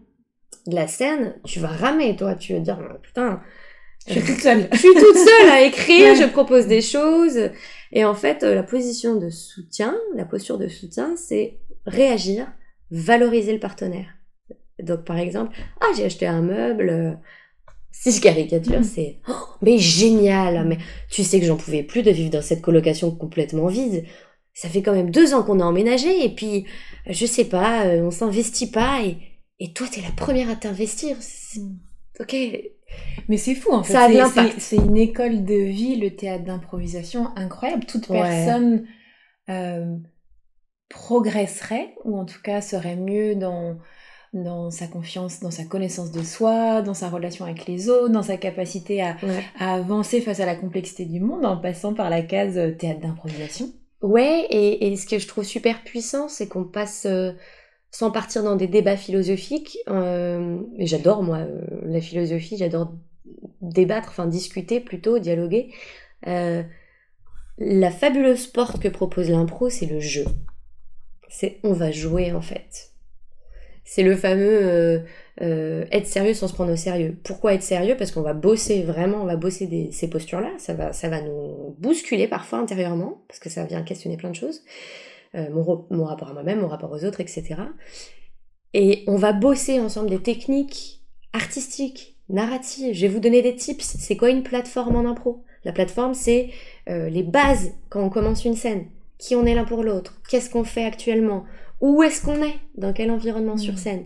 de 0.66 0.74
la 0.74 0.88
scène 0.88 1.36
tu 1.44 1.60
vas 1.60 1.68
ramer 1.68 2.16
toi 2.16 2.34
tu 2.34 2.54
vas 2.54 2.60
dire 2.60 2.98
putain 3.02 3.40
je 4.06 4.12
suis 4.14 4.22
toute 4.22 4.40
seule 4.40 4.68
je 4.72 4.78
suis 4.78 4.94
toute 4.94 5.16
seule 5.16 5.48
à 5.50 5.62
écrire 5.62 6.14
je 6.14 6.24
propose 6.24 6.66
des 6.66 6.80
choses 6.80 7.50
et 7.92 8.04
en 8.04 8.14
fait 8.14 8.42
euh, 8.42 8.54
la 8.54 8.62
position 8.62 9.16
de 9.16 9.30
soutien 9.30 9.96
la 10.14 10.24
posture 10.24 10.58
de 10.58 10.68
soutien 10.68 11.14
c'est 11.16 11.58
réagir 11.86 12.46
valoriser 12.90 13.52
le 13.52 13.60
partenaire 13.60 14.06
donc 14.82 15.04
par 15.04 15.18
exemple, 15.18 15.56
ah 15.80 15.86
j'ai 15.96 16.04
acheté 16.04 16.26
un 16.26 16.42
meuble, 16.42 16.88
euh, 16.90 17.12
si 17.90 18.10
je 18.12 18.20
caricature, 18.20 18.80
mm. 18.80 18.84
c'est 18.84 19.18
oh, 19.28 19.32
mais 19.62 19.78
génial, 19.78 20.66
mais 20.66 20.78
tu 21.10 21.22
sais 21.22 21.40
que 21.40 21.46
j'en 21.46 21.56
pouvais 21.56 21.82
plus 21.82 22.02
de 22.02 22.10
vivre 22.10 22.30
dans 22.30 22.42
cette 22.42 22.62
colocation 22.62 23.10
complètement 23.10 23.66
vide. 23.66 24.04
Ça 24.54 24.68
fait 24.68 24.82
quand 24.82 24.92
même 24.92 25.10
deux 25.10 25.32
ans 25.34 25.42
qu'on 25.42 25.60
a 25.60 25.64
emménagé 25.64 26.24
et 26.24 26.28
puis 26.28 26.66
je 27.08 27.26
sais 27.26 27.46
pas, 27.46 27.86
euh, 27.86 28.02
on 28.02 28.10
s'investit 28.10 28.70
pas 28.70 29.02
et, 29.02 29.16
et 29.60 29.72
toi 29.72 29.86
t'es 29.90 30.02
la 30.02 30.10
première 30.10 30.50
à 30.50 30.56
t'investir. 30.56 31.16
Mm. 31.56 31.76
Ok. 32.20 32.36
Mais 33.28 33.36
c'est 33.36 33.54
fou 33.54 33.72
en 33.72 33.82
fait. 33.82 33.94
C'est 34.58 34.76
une 34.76 34.96
école 34.96 35.44
de 35.44 35.54
vie, 35.54 35.96
le 35.96 36.14
théâtre 36.14 36.44
d'improvisation 36.44 37.28
incroyable. 37.36 37.84
Toute 37.84 38.08
personne 38.08 38.86
euh, 39.48 39.96
progresserait 40.88 41.94
ou 42.04 42.18
en 42.18 42.24
tout 42.24 42.40
cas 42.42 42.60
serait 42.60 42.96
mieux 42.96 43.34
dans 43.34 43.76
dans 44.32 44.70
sa 44.70 44.86
confiance, 44.86 45.40
dans 45.40 45.50
sa 45.50 45.64
connaissance 45.64 46.10
de 46.10 46.22
soi, 46.22 46.80
dans 46.80 46.94
sa 46.94 47.10
relation 47.10 47.44
avec 47.44 47.66
les 47.66 47.90
autres, 47.90 48.08
dans 48.08 48.22
sa 48.22 48.38
capacité 48.38 49.02
à, 49.02 49.16
avancer 49.58 50.22
face 50.22 50.40
à 50.40 50.46
la 50.46 50.56
complexité 50.56 51.04
du 51.04 51.20
monde 51.20 51.44
en 51.44 51.58
passant 51.58 51.92
par 51.92 52.08
la 52.08 52.22
case 52.22 52.56
euh, 52.56 52.70
théâtre 52.70 53.00
d'improvisation. 53.00 53.68
Ouais, 54.00 54.46
et, 54.50 54.96
ce 54.96 55.06
que 55.06 55.18
je 55.18 55.28
trouve 55.28 55.44
super 55.44 55.84
puissant, 55.84 56.28
c'est 56.28 56.48
qu'on 56.48 56.64
passe 56.64 57.06
euh, 57.06 57.32
sans 57.92 58.10
partir 58.10 58.42
dans 58.42 58.56
des 58.56 58.66
débats 58.66 58.96
philosophiques. 58.96 59.78
Euh, 59.88 60.58
et 60.76 60.86
j'adore, 60.86 61.22
moi, 61.22 61.46
la 61.84 62.00
philosophie, 62.00 62.56
j'adore 62.56 62.92
débattre, 63.60 64.08
enfin 64.08 64.26
discuter 64.26 64.80
plutôt, 64.80 65.20
dialoguer. 65.20 65.70
la 66.26 67.90
fabuleuse 67.90 68.48
porte 68.48 68.82
que 68.82 68.88
propose 68.88 69.30
l'impro, 69.30 69.70
c'est 69.70 69.86
le 69.86 70.00
jeu. 70.00 70.24
C'est 71.28 71.60
on 71.62 71.72
va 71.72 71.92
jouer 71.92 72.32
en 72.32 72.42
fait 72.42 72.92
c'est 73.84 74.02
le 74.02 74.16
fameux 74.16 74.58
euh, 74.62 74.98
euh, 75.42 75.84
être 75.90 76.06
sérieux 76.06 76.34
sans 76.34 76.48
se 76.48 76.54
prendre 76.54 76.72
au 76.72 76.76
sérieux. 76.76 77.16
Pourquoi 77.24 77.54
être 77.54 77.62
sérieux? 77.62 77.96
Parce 77.96 78.10
qu'on 78.10 78.22
va 78.22 78.32
bosser 78.32 78.82
vraiment, 78.82 79.22
on 79.22 79.26
va 79.26 79.36
bosser 79.36 79.90
ces 79.92 80.08
postures-là. 80.08 80.50
Ça 80.58 80.74
va, 80.74 80.92
ça 80.92 81.08
va 81.08 81.20
nous 81.20 81.74
bousculer 81.78 82.28
parfois 82.28 82.58
intérieurement, 82.60 83.22
parce 83.28 83.40
que 83.40 83.50
ça 83.50 83.64
vient 83.64 83.82
questionner 83.82 84.16
plein 84.16 84.30
de 84.30 84.36
choses. 84.36 84.62
Euh, 85.34 85.50
mon, 85.50 85.86
mon, 85.90 86.04
rapport 86.04 86.28
à 86.28 86.32
moi-même, 86.34 86.60
mon 86.60 86.68
rapport 86.68 86.90
aux 86.90 87.04
autres, 87.04 87.20
etc. 87.20 87.54
Et 88.74 89.04
on 89.06 89.16
va 89.16 89.32
bosser 89.32 89.80
ensemble 89.80 90.10
des 90.10 90.20
techniques 90.20 91.00
artistiques, 91.32 92.18
narratives. 92.28 92.94
Je 92.94 93.02
vais 93.02 93.12
vous 93.12 93.20
donner 93.20 93.42
des 93.42 93.56
tips. 93.56 93.96
C'est 93.98 94.16
quoi 94.16 94.30
une 94.30 94.42
plateforme 94.42 94.96
en 94.96 95.08
impro? 95.08 95.44
La 95.64 95.72
plateforme, 95.72 96.14
c'est 96.14 96.50
les 96.86 97.22
bases 97.22 97.72
quand 97.88 98.02
on 98.02 98.10
commence 98.10 98.44
une 98.44 98.56
scène. 98.56 98.86
Qui 99.18 99.36
on 99.36 99.46
est 99.46 99.54
l'un 99.54 99.64
pour 99.64 99.84
l'autre? 99.84 100.20
Qu'est-ce 100.28 100.50
qu'on 100.50 100.64
fait 100.64 100.84
actuellement? 100.84 101.44
Où 101.82 102.02
est-ce 102.04 102.24
qu'on 102.24 102.42
est, 102.42 102.54
dans 102.76 102.92
quel 102.92 103.10
environnement 103.10 103.56
sur 103.56 103.74
mm. 103.74 103.76
scène? 103.76 104.04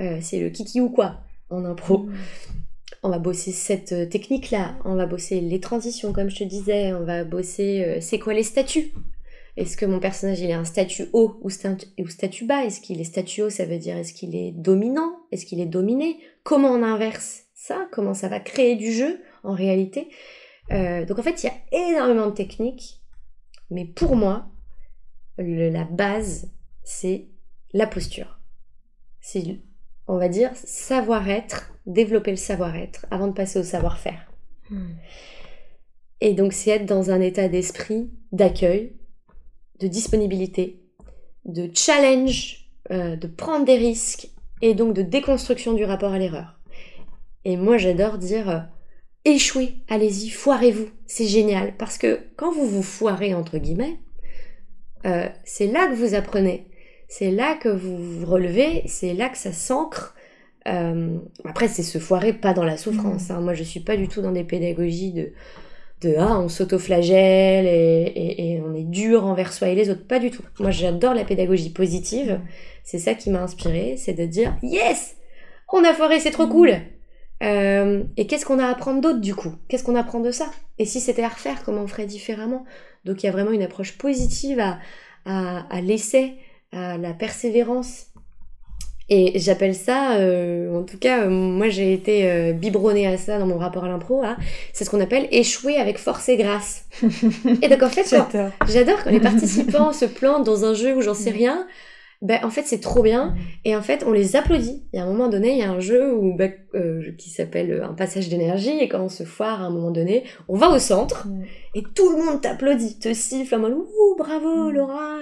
Euh, 0.00 0.18
c'est 0.20 0.40
le 0.40 0.50
kiki 0.50 0.80
ou 0.80 0.90
quoi 0.90 1.20
en 1.50 1.64
impro? 1.64 1.98
Mm. 1.98 2.12
On 3.04 3.08
va 3.08 3.18
bosser 3.18 3.52
cette 3.52 3.92
euh, 3.92 4.06
technique-là, 4.06 4.76
on 4.84 4.96
va 4.96 5.06
bosser 5.06 5.40
les 5.40 5.60
transitions, 5.60 6.12
comme 6.12 6.30
je 6.30 6.38
te 6.38 6.44
disais, 6.44 6.92
on 6.92 7.04
va 7.04 7.24
bosser 7.24 7.84
euh, 7.84 7.98
c'est 8.00 8.18
quoi 8.18 8.34
les 8.34 8.42
statuts? 8.42 8.92
Est-ce 9.56 9.76
que 9.76 9.86
mon 9.86 10.00
personnage 10.00 10.40
il 10.40 10.50
est 10.50 10.54
un 10.54 10.64
statut 10.64 11.08
haut 11.12 11.38
ou, 11.42 11.50
statut 11.50 12.46
bas? 12.46 12.64
Est-ce 12.64 12.80
qu'il 12.80 13.00
est 13.00 13.04
statut 13.04 13.42
haut 13.42 13.50
Ça 13.50 13.66
veut 13.66 13.78
dire 13.78 13.96
est-ce 13.96 14.12
qu'il 14.14 14.34
est 14.34 14.52
dominant? 14.52 15.20
Est-ce 15.30 15.44
qu'il 15.44 15.60
est 15.60 15.66
dominé? 15.66 16.18
Comment 16.42 16.70
on 16.70 16.82
inverse 16.82 17.44
ça? 17.54 17.86
Comment 17.92 18.14
ça 18.14 18.28
va 18.28 18.40
créer 18.40 18.76
du 18.76 18.92
jeu 18.92 19.20
en 19.42 19.52
réalité? 19.52 20.08
Donc 20.70 21.18
en 21.18 21.22
fait 21.22 21.42
il 21.42 21.46
y 21.46 21.50
a 21.50 21.88
énormément 21.90 22.26
de 22.26 22.34
techniques, 22.34 23.02
mais 23.70 23.84
pour 23.84 24.16
moi 24.16 24.46
la 25.36 25.84
base 25.84 26.50
c'est 26.82 27.28
la 27.72 27.86
posture. 27.86 28.40
C'est, 29.20 29.60
on 30.08 30.18
va 30.18 30.28
dire, 30.28 30.50
savoir-être, 30.54 31.72
développer 31.86 32.30
le 32.32 32.36
savoir-être 32.36 33.06
avant 33.10 33.28
de 33.28 33.32
passer 33.32 33.58
au 33.58 33.62
savoir-faire. 33.64 34.30
Hmm. 34.70 34.94
Et 36.20 36.34
donc, 36.34 36.52
c'est 36.52 36.70
être 36.70 36.86
dans 36.86 37.10
un 37.10 37.20
état 37.20 37.48
d'esprit 37.48 38.10
d'accueil, 38.32 38.96
de 39.80 39.86
disponibilité, 39.88 40.82
de 41.44 41.70
challenge, 41.74 42.68
euh, 42.90 43.16
de 43.16 43.26
prendre 43.26 43.64
des 43.64 43.76
risques 43.76 44.28
et 44.60 44.74
donc 44.74 44.94
de 44.94 45.02
déconstruction 45.02 45.72
du 45.72 45.84
rapport 45.84 46.12
à 46.12 46.18
l'erreur. 46.18 46.58
Et 47.44 47.56
moi, 47.56 47.78
j'adore 47.78 48.18
dire, 48.18 48.48
euh, 48.48 48.58
échouez, 49.24 49.76
allez-y, 49.88 50.30
foirez-vous, 50.30 50.88
c'est 51.06 51.26
génial. 51.26 51.76
Parce 51.76 51.98
que 51.98 52.20
quand 52.36 52.52
vous 52.52 52.66
vous 52.66 52.82
foirez, 52.82 53.34
entre 53.34 53.58
guillemets, 53.58 53.98
euh, 55.06 55.28
c'est 55.44 55.66
là 55.66 55.88
que 55.88 55.94
vous 55.94 56.14
apprenez, 56.14 56.68
c'est 57.08 57.30
là 57.30 57.54
que 57.54 57.68
vous 57.68 57.96
vous 57.96 58.26
relevez, 58.26 58.82
c'est 58.86 59.14
là 59.14 59.28
que 59.28 59.38
ça 59.38 59.52
s'ancre. 59.52 60.14
Après, 60.64 61.66
c'est 61.66 61.82
se 61.82 61.98
foirer 61.98 62.32
pas 62.32 62.54
dans 62.54 62.64
la 62.64 62.76
souffrance. 62.76 63.32
Hein. 63.32 63.40
Moi, 63.40 63.52
je 63.52 63.64
suis 63.64 63.80
pas 63.80 63.96
du 63.96 64.06
tout 64.06 64.22
dans 64.22 64.30
des 64.30 64.44
pédagogies 64.44 65.12
de, 65.12 65.32
de 66.02 66.16
ah, 66.18 66.38
on 66.38 66.48
s'auto-flagelle 66.48 67.66
et, 67.66 68.60
on 68.64 68.74
est 68.74 68.84
dur 68.84 69.24
envers 69.24 69.52
soi 69.52 69.68
et 69.68 69.74
les 69.74 69.90
autres. 69.90 70.06
Pas 70.06 70.18
du 70.18 70.30
tout. 70.30 70.42
Moi, 70.60 70.70
j'adore 70.70 71.14
la 71.14 71.24
pédagogie 71.24 71.70
positive. 71.70 72.40
C'est 72.84 72.98
ça 72.98 73.14
qui 73.14 73.30
m'a 73.30 73.42
inspiré, 73.42 73.96
c'est 73.96 74.12
de 74.12 74.26
dire 74.26 74.56
yes, 74.62 75.16
on 75.72 75.84
a 75.84 75.94
foiré, 75.94 76.20
c'est 76.20 76.30
trop 76.30 76.48
cool. 76.48 76.74
Euh, 77.42 78.04
et 78.16 78.26
qu'est-ce 78.26 78.44
qu'on 78.44 78.58
a 78.58 78.66
à 78.66 78.70
apprendre 78.70 79.00
d'autre 79.00 79.20
du 79.20 79.34
coup? 79.34 79.54
Qu'est-ce 79.68 79.84
qu'on 79.84 79.96
apprend 79.96 80.20
de 80.20 80.30
ça? 80.30 80.50
Et 80.78 80.84
si 80.84 81.00
c'était 81.00 81.22
à 81.22 81.28
refaire, 81.28 81.64
comment 81.64 81.82
on 81.82 81.86
ferait 81.86 82.06
différemment? 82.06 82.64
Donc 83.04 83.22
il 83.22 83.26
y 83.26 83.28
a 83.28 83.32
vraiment 83.32 83.52
une 83.52 83.62
approche 83.62 83.98
positive 83.98 84.60
à 85.24 85.80
l'essai, 85.80 86.34
à 86.72 86.98
la 86.98 87.12
persévérance. 87.14 88.06
Et 89.14 89.38
j'appelle 89.38 89.74
ça, 89.74 90.14
euh, 90.14 90.74
en 90.74 90.84
tout 90.84 90.96
cas, 90.96 91.24
euh, 91.24 91.28
moi 91.28 91.68
j'ai 91.68 91.92
été 91.92 92.30
euh, 92.30 92.54
biberonnée 92.54 93.06
à 93.06 93.18
ça 93.18 93.38
dans 93.38 93.44
mon 93.44 93.58
rapport 93.58 93.84
à 93.84 93.88
l'impro, 93.88 94.24
hein. 94.24 94.38
c'est 94.72 94.86
ce 94.86 94.90
qu'on 94.90 95.02
appelle 95.02 95.28
échouer 95.30 95.76
avec 95.76 95.98
force 95.98 96.30
et 96.30 96.38
grâce. 96.38 96.86
et 97.60 97.68
donc 97.68 97.82
en 97.82 97.90
fait, 97.90 98.08
j'adore 98.08 99.04
quand 99.04 99.10
les 99.10 99.20
participants 99.30 99.92
se 99.92 100.06
plantent 100.06 100.44
dans 100.44 100.64
un 100.64 100.72
jeu 100.72 100.96
où 100.96 101.02
j'en 101.02 101.12
sais 101.12 101.28
rien, 101.28 101.66
ben 102.22 102.40
en 102.44 102.50
fait 102.50 102.62
c'est 102.62 102.80
trop 102.80 103.02
bien 103.02 103.34
et 103.64 103.76
en 103.76 103.82
fait 103.82 104.04
on 104.06 104.12
les 104.12 104.36
applaudit. 104.36 104.84
Il 104.92 104.96
y 104.96 105.00
a 105.00 105.04
un 105.04 105.06
moment 105.06 105.28
donné, 105.28 105.52
il 105.52 105.58
y 105.58 105.62
a 105.62 105.70
un 105.70 105.80
jeu 105.80 106.14
où 106.14 106.34
ben, 106.34 106.52
euh, 106.74 107.12
qui 107.18 107.28
s'appelle 107.30 107.82
un 107.82 107.92
passage 107.92 108.28
d'énergie 108.28 108.78
et 108.80 108.88
quand 108.88 109.02
on 109.02 109.08
se 109.08 109.24
foire 109.24 109.62
à 109.62 109.66
un 109.66 109.70
moment 109.70 109.90
donné, 109.90 110.24
on 110.48 110.56
va 110.56 110.70
au 110.70 110.78
centre 110.78 111.26
et 111.74 111.82
tout 111.82 112.10
le 112.10 112.24
monde 112.24 112.40
t'applaudit, 112.40 112.98
te 112.98 113.12
siffle 113.12 113.56
en 113.56 113.58
mode 113.58 113.74
ouh 113.74 114.16
bravo. 114.16 114.70
Laura 114.70 115.18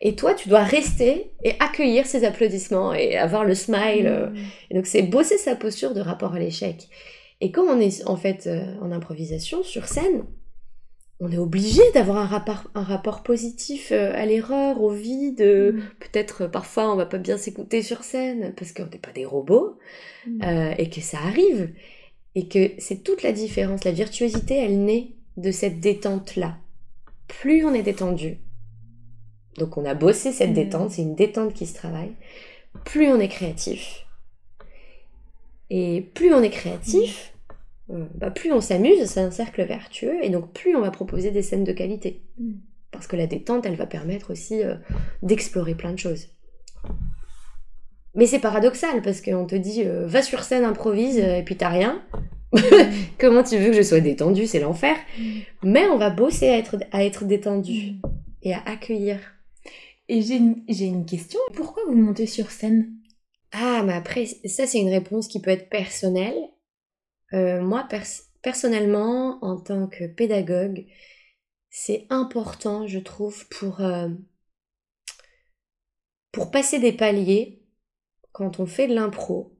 et 0.00 0.14
toi 0.14 0.34
tu 0.34 0.48
dois 0.48 0.62
rester 0.62 1.32
et 1.42 1.54
accueillir 1.58 2.06
ces 2.06 2.24
applaudissements 2.24 2.94
et 2.94 3.16
avoir 3.16 3.44
le 3.44 3.54
smile. 3.54 4.32
Et 4.70 4.74
donc 4.74 4.86
c'est 4.86 5.02
bosser 5.02 5.38
sa 5.38 5.56
posture 5.56 5.94
de 5.94 6.00
rapport 6.00 6.34
à 6.34 6.38
l'échec. 6.38 6.88
Et 7.40 7.50
comme 7.50 7.68
on 7.68 7.80
est 7.80 8.06
en 8.06 8.16
fait 8.16 8.46
euh, 8.46 8.64
en 8.80 8.92
improvisation 8.92 9.62
sur 9.62 9.86
scène, 9.86 10.24
on 11.20 11.30
est 11.30 11.38
obligé 11.38 11.82
d'avoir 11.92 12.18
un 12.18 12.26
rapport, 12.26 12.64
un 12.74 12.82
rapport 12.82 13.22
positif 13.22 13.92
euh, 13.92 14.12
à 14.14 14.26
l'erreur, 14.26 14.82
au 14.82 14.90
vide. 14.90 15.40
Euh, 15.40 15.72
mm. 15.72 15.82
Peut-être 16.00 16.42
euh, 16.42 16.48
parfois 16.48 16.92
on 16.92 16.96
va 16.96 17.06
pas 17.06 17.18
bien 17.18 17.38
s'écouter 17.38 17.82
sur 17.82 18.04
scène 18.04 18.52
parce 18.56 18.72
qu'on 18.72 18.86
n'est 18.86 18.98
pas 18.98 19.12
des 19.12 19.24
robots 19.24 19.78
mm. 20.26 20.74
et 20.78 20.90
que 20.90 21.00
ça 21.00 21.18
arrive. 21.18 21.72
Et 22.34 22.48
que 22.48 22.72
c'est 22.78 23.04
toute 23.04 23.22
la 23.22 23.32
différence. 23.32 23.84
La 23.84 23.92
virtuosité, 23.92 24.56
elle 24.56 24.84
naît 24.84 25.12
de 25.36 25.52
cette 25.52 25.80
détente-là. 25.80 26.56
Plus 27.28 27.64
on 27.64 27.72
est 27.72 27.82
détendu, 27.82 28.38
donc 29.58 29.76
on 29.76 29.84
a 29.84 29.94
bossé 29.94 30.32
cette 30.32 30.50
mm. 30.50 30.54
détente, 30.54 30.90
c'est 30.90 31.02
une 31.02 31.14
détente 31.14 31.54
qui 31.54 31.66
se 31.66 31.74
travaille, 31.74 32.12
plus 32.84 33.08
on 33.08 33.20
est 33.20 33.28
créatif. 33.28 34.06
Et 35.70 36.02
plus 36.14 36.34
on 36.34 36.42
est 36.42 36.50
créatif, 36.50 37.33
bah, 37.88 38.30
plus 38.30 38.52
on 38.52 38.60
s'amuse, 38.60 39.04
c'est 39.04 39.20
un 39.20 39.30
cercle 39.30 39.62
vertueux, 39.64 40.16
et 40.22 40.30
donc 40.30 40.52
plus 40.52 40.74
on 40.74 40.80
va 40.80 40.90
proposer 40.90 41.30
des 41.30 41.42
scènes 41.42 41.64
de 41.64 41.72
qualité. 41.72 42.22
Mm. 42.38 42.52
Parce 42.90 43.06
que 43.06 43.16
la 43.16 43.26
détente, 43.26 43.66
elle 43.66 43.76
va 43.76 43.86
permettre 43.86 44.32
aussi 44.32 44.62
euh, 44.62 44.76
d'explorer 45.22 45.74
plein 45.74 45.92
de 45.92 45.98
choses. 45.98 46.28
Mais 48.14 48.26
c'est 48.26 48.38
paradoxal, 48.38 49.02
parce 49.02 49.20
qu'on 49.20 49.46
te 49.46 49.56
dit, 49.56 49.82
euh, 49.84 50.06
va 50.06 50.22
sur 50.22 50.44
scène, 50.44 50.64
improvise, 50.64 51.18
et 51.18 51.42
puis 51.44 51.56
t'as 51.56 51.68
rien. 51.68 52.02
Mm. 52.52 52.58
Comment 53.18 53.42
tu 53.42 53.58
veux 53.58 53.70
que 53.70 53.76
je 53.76 53.82
sois 53.82 54.00
détendue? 54.00 54.46
C'est 54.46 54.60
l'enfer. 54.60 54.96
Mm. 55.18 55.40
Mais 55.64 55.86
on 55.86 55.98
va 55.98 56.10
bosser 56.10 56.48
à 56.48 56.56
être, 56.56 56.76
à 56.92 57.04
être 57.04 57.24
détendu 57.24 57.96
et 58.42 58.54
à 58.54 58.62
accueillir. 58.64 59.18
Et 60.08 60.22
j'ai 60.22 60.36
une, 60.36 60.62
une 60.68 61.06
question. 61.06 61.40
Pourquoi 61.54 61.82
vous 61.86 61.96
montez 61.96 62.26
sur 62.26 62.50
scène? 62.50 62.92
Ah, 63.52 63.82
mais 63.84 63.92
après, 63.92 64.26
ça 64.26 64.66
c'est 64.66 64.80
une 64.80 64.90
réponse 64.90 65.28
qui 65.28 65.40
peut 65.40 65.50
être 65.50 65.68
personnelle 65.68 66.34
euh, 67.32 67.60
moi, 67.62 67.88
personnellement, 68.42 69.38
en 69.42 69.56
tant 69.56 69.86
que 69.86 70.04
pédagogue, 70.04 70.86
c'est 71.70 72.06
important, 72.10 72.86
je 72.86 72.98
trouve, 72.98 73.48
pour, 73.48 73.80
euh, 73.80 74.08
pour 76.30 76.50
passer 76.50 76.78
des 76.78 76.92
paliers, 76.92 77.62
quand 78.32 78.60
on 78.60 78.66
fait 78.66 78.88
de 78.88 78.94
l'impro, 78.94 79.56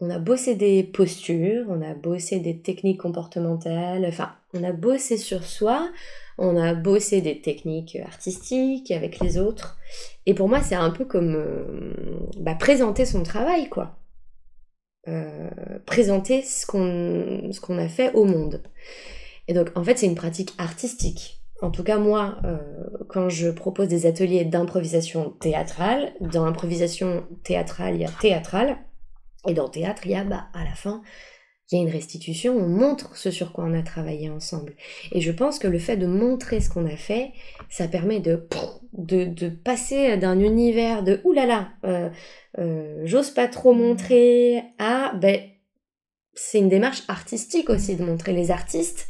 on 0.00 0.08
a 0.10 0.18
bossé 0.18 0.54
des 0.54 0.82
postures, 0.82 1.66
on 1.68 1.82
a 1.82 1.94
bossé 1.94 2.40
des 2.40 2.60
techniques 2.62 3.00
comportementales, 3.00 4.06
enfin, 4.06 4.34
on 4.54 4.64
a 4.64 4.72
bossé 4.72 5.18
sur 5.18 5.44
soi, 5.44 5.92
on 6.38 6.56
a 6.56 6.74
bossé 6.74 7.20
des 7.20 7.40
techniques 7.42 7.96
artistiques 7.96 8.90
avec 8.90 9.20
les 9.20 9.38
autres. 9.38 9.78
Et 10.24 10.34
pour 10.34 10.48
moi, 10.48 10.62
c'est 10.62 10.74
un 10.74 10.90
peu 10.90 11.04
comme 11.04 11.34
euh, 11.36 11.94
bah, 12.38 12.54
présenter 12.54 13.04
son 13.04 13.22
travail, 13.22 13.68
quoi. 13.68 13.99
Euh, 15.08 15.48
présenter 15.86 16.42
ce 16.42 16.66
qu'on 16.66 17.50
ce 17.52 17.60
qu'on 17.60 17.78
a 17.78 17.88
fait 17.88 18.12
au 18.12 18.24
monde. 18.24 18.62
Et 19.48 19.54
donc 19.54 19.70
en 19.74 19.82
fait 19.82 19.96
c'est 19.98 20.06
une 20.06 20.14
pratique 20.14 20.52
artistique. 20.58 21.40
En 21.62 21.70
tout 21.70 21.82
cas 21.82 21.98
moi, 21.98 22.36
euh, 22.44 22.58
quand 23.08 23.30
je 23.30 23.48
propose 23.48 23.88
des 23.88 24.04
ateliers 24.04 24.44
d'improvisation 24.44 25.30
théâtrale, 25.40 26.12
dans 26.20 26.44
l'improvisation 26.44 27.26
théâtrale 27.44 27.94
il 27.94 28.02
y 28.02 28.04
a 28.04 28.10
théâtrale, 28.10 28.76
et 29.48 29.54
dans 29.54 29.70
théâtre 29.70 30.02
il 30.04 30.10
y 30.10 30.14
a 30.16 30.24
bah, 30.24 30.48
à 30.52 30.64
la 30.64 30.74
fin 30.74 31.02
il 31.70 31.76
y 31.76 31.78
a 31.78 31.82
une 31.82 31.92
restitution, 31.92 32.56
on 32.56 32.68
montre 32.68 33.16
ce 33.16 33.30
sur 33.30 33.52
quoi 33.52 33.64
on 33.64 33.78
a 33.78 33.82
travaillé 33.82 34.28
ensemble. 34.28 34.74
Et 35.12 35.20
je 35.20 35.30
pense 35.30 35.58
que 35.58 35.68
le 35.68 35.78
fait 35.78 35.96
de 35.96 36.06
montrer 36.06 36.60
ce 36.60 36.68
qu'on 36.68 36.86
a 36.86 36.96
fait, 36.96 37.30
ça 37.70 37.88
permet 37.88 38.20
de, 38.20 38.46
de, 38.92 39.24
de 39.24 39.48
passer 39.48 40.16
d'un 40.18 40.38
univers 40.38 41.02
de 41.02 41.20
oulala, 41.24 41.70
euh, 41.84 42.10
euh, 42.58 43.00
j'ose 43.04 43.30
pas 43.30 43.48
trop 43.48 43.72
montrer 43.72 44.62
à 44.78 45.14
ben 45.14 45.40
c'est 46.34 46.58
une 46.58 46.68
démarche 46.68 47.02
artistique 47.08 47.70
aussi 47.70 47.96
de 47.96 48.04
montrer 48.04 48.32
les 48.32 48.50
artistes. 48.50 49.08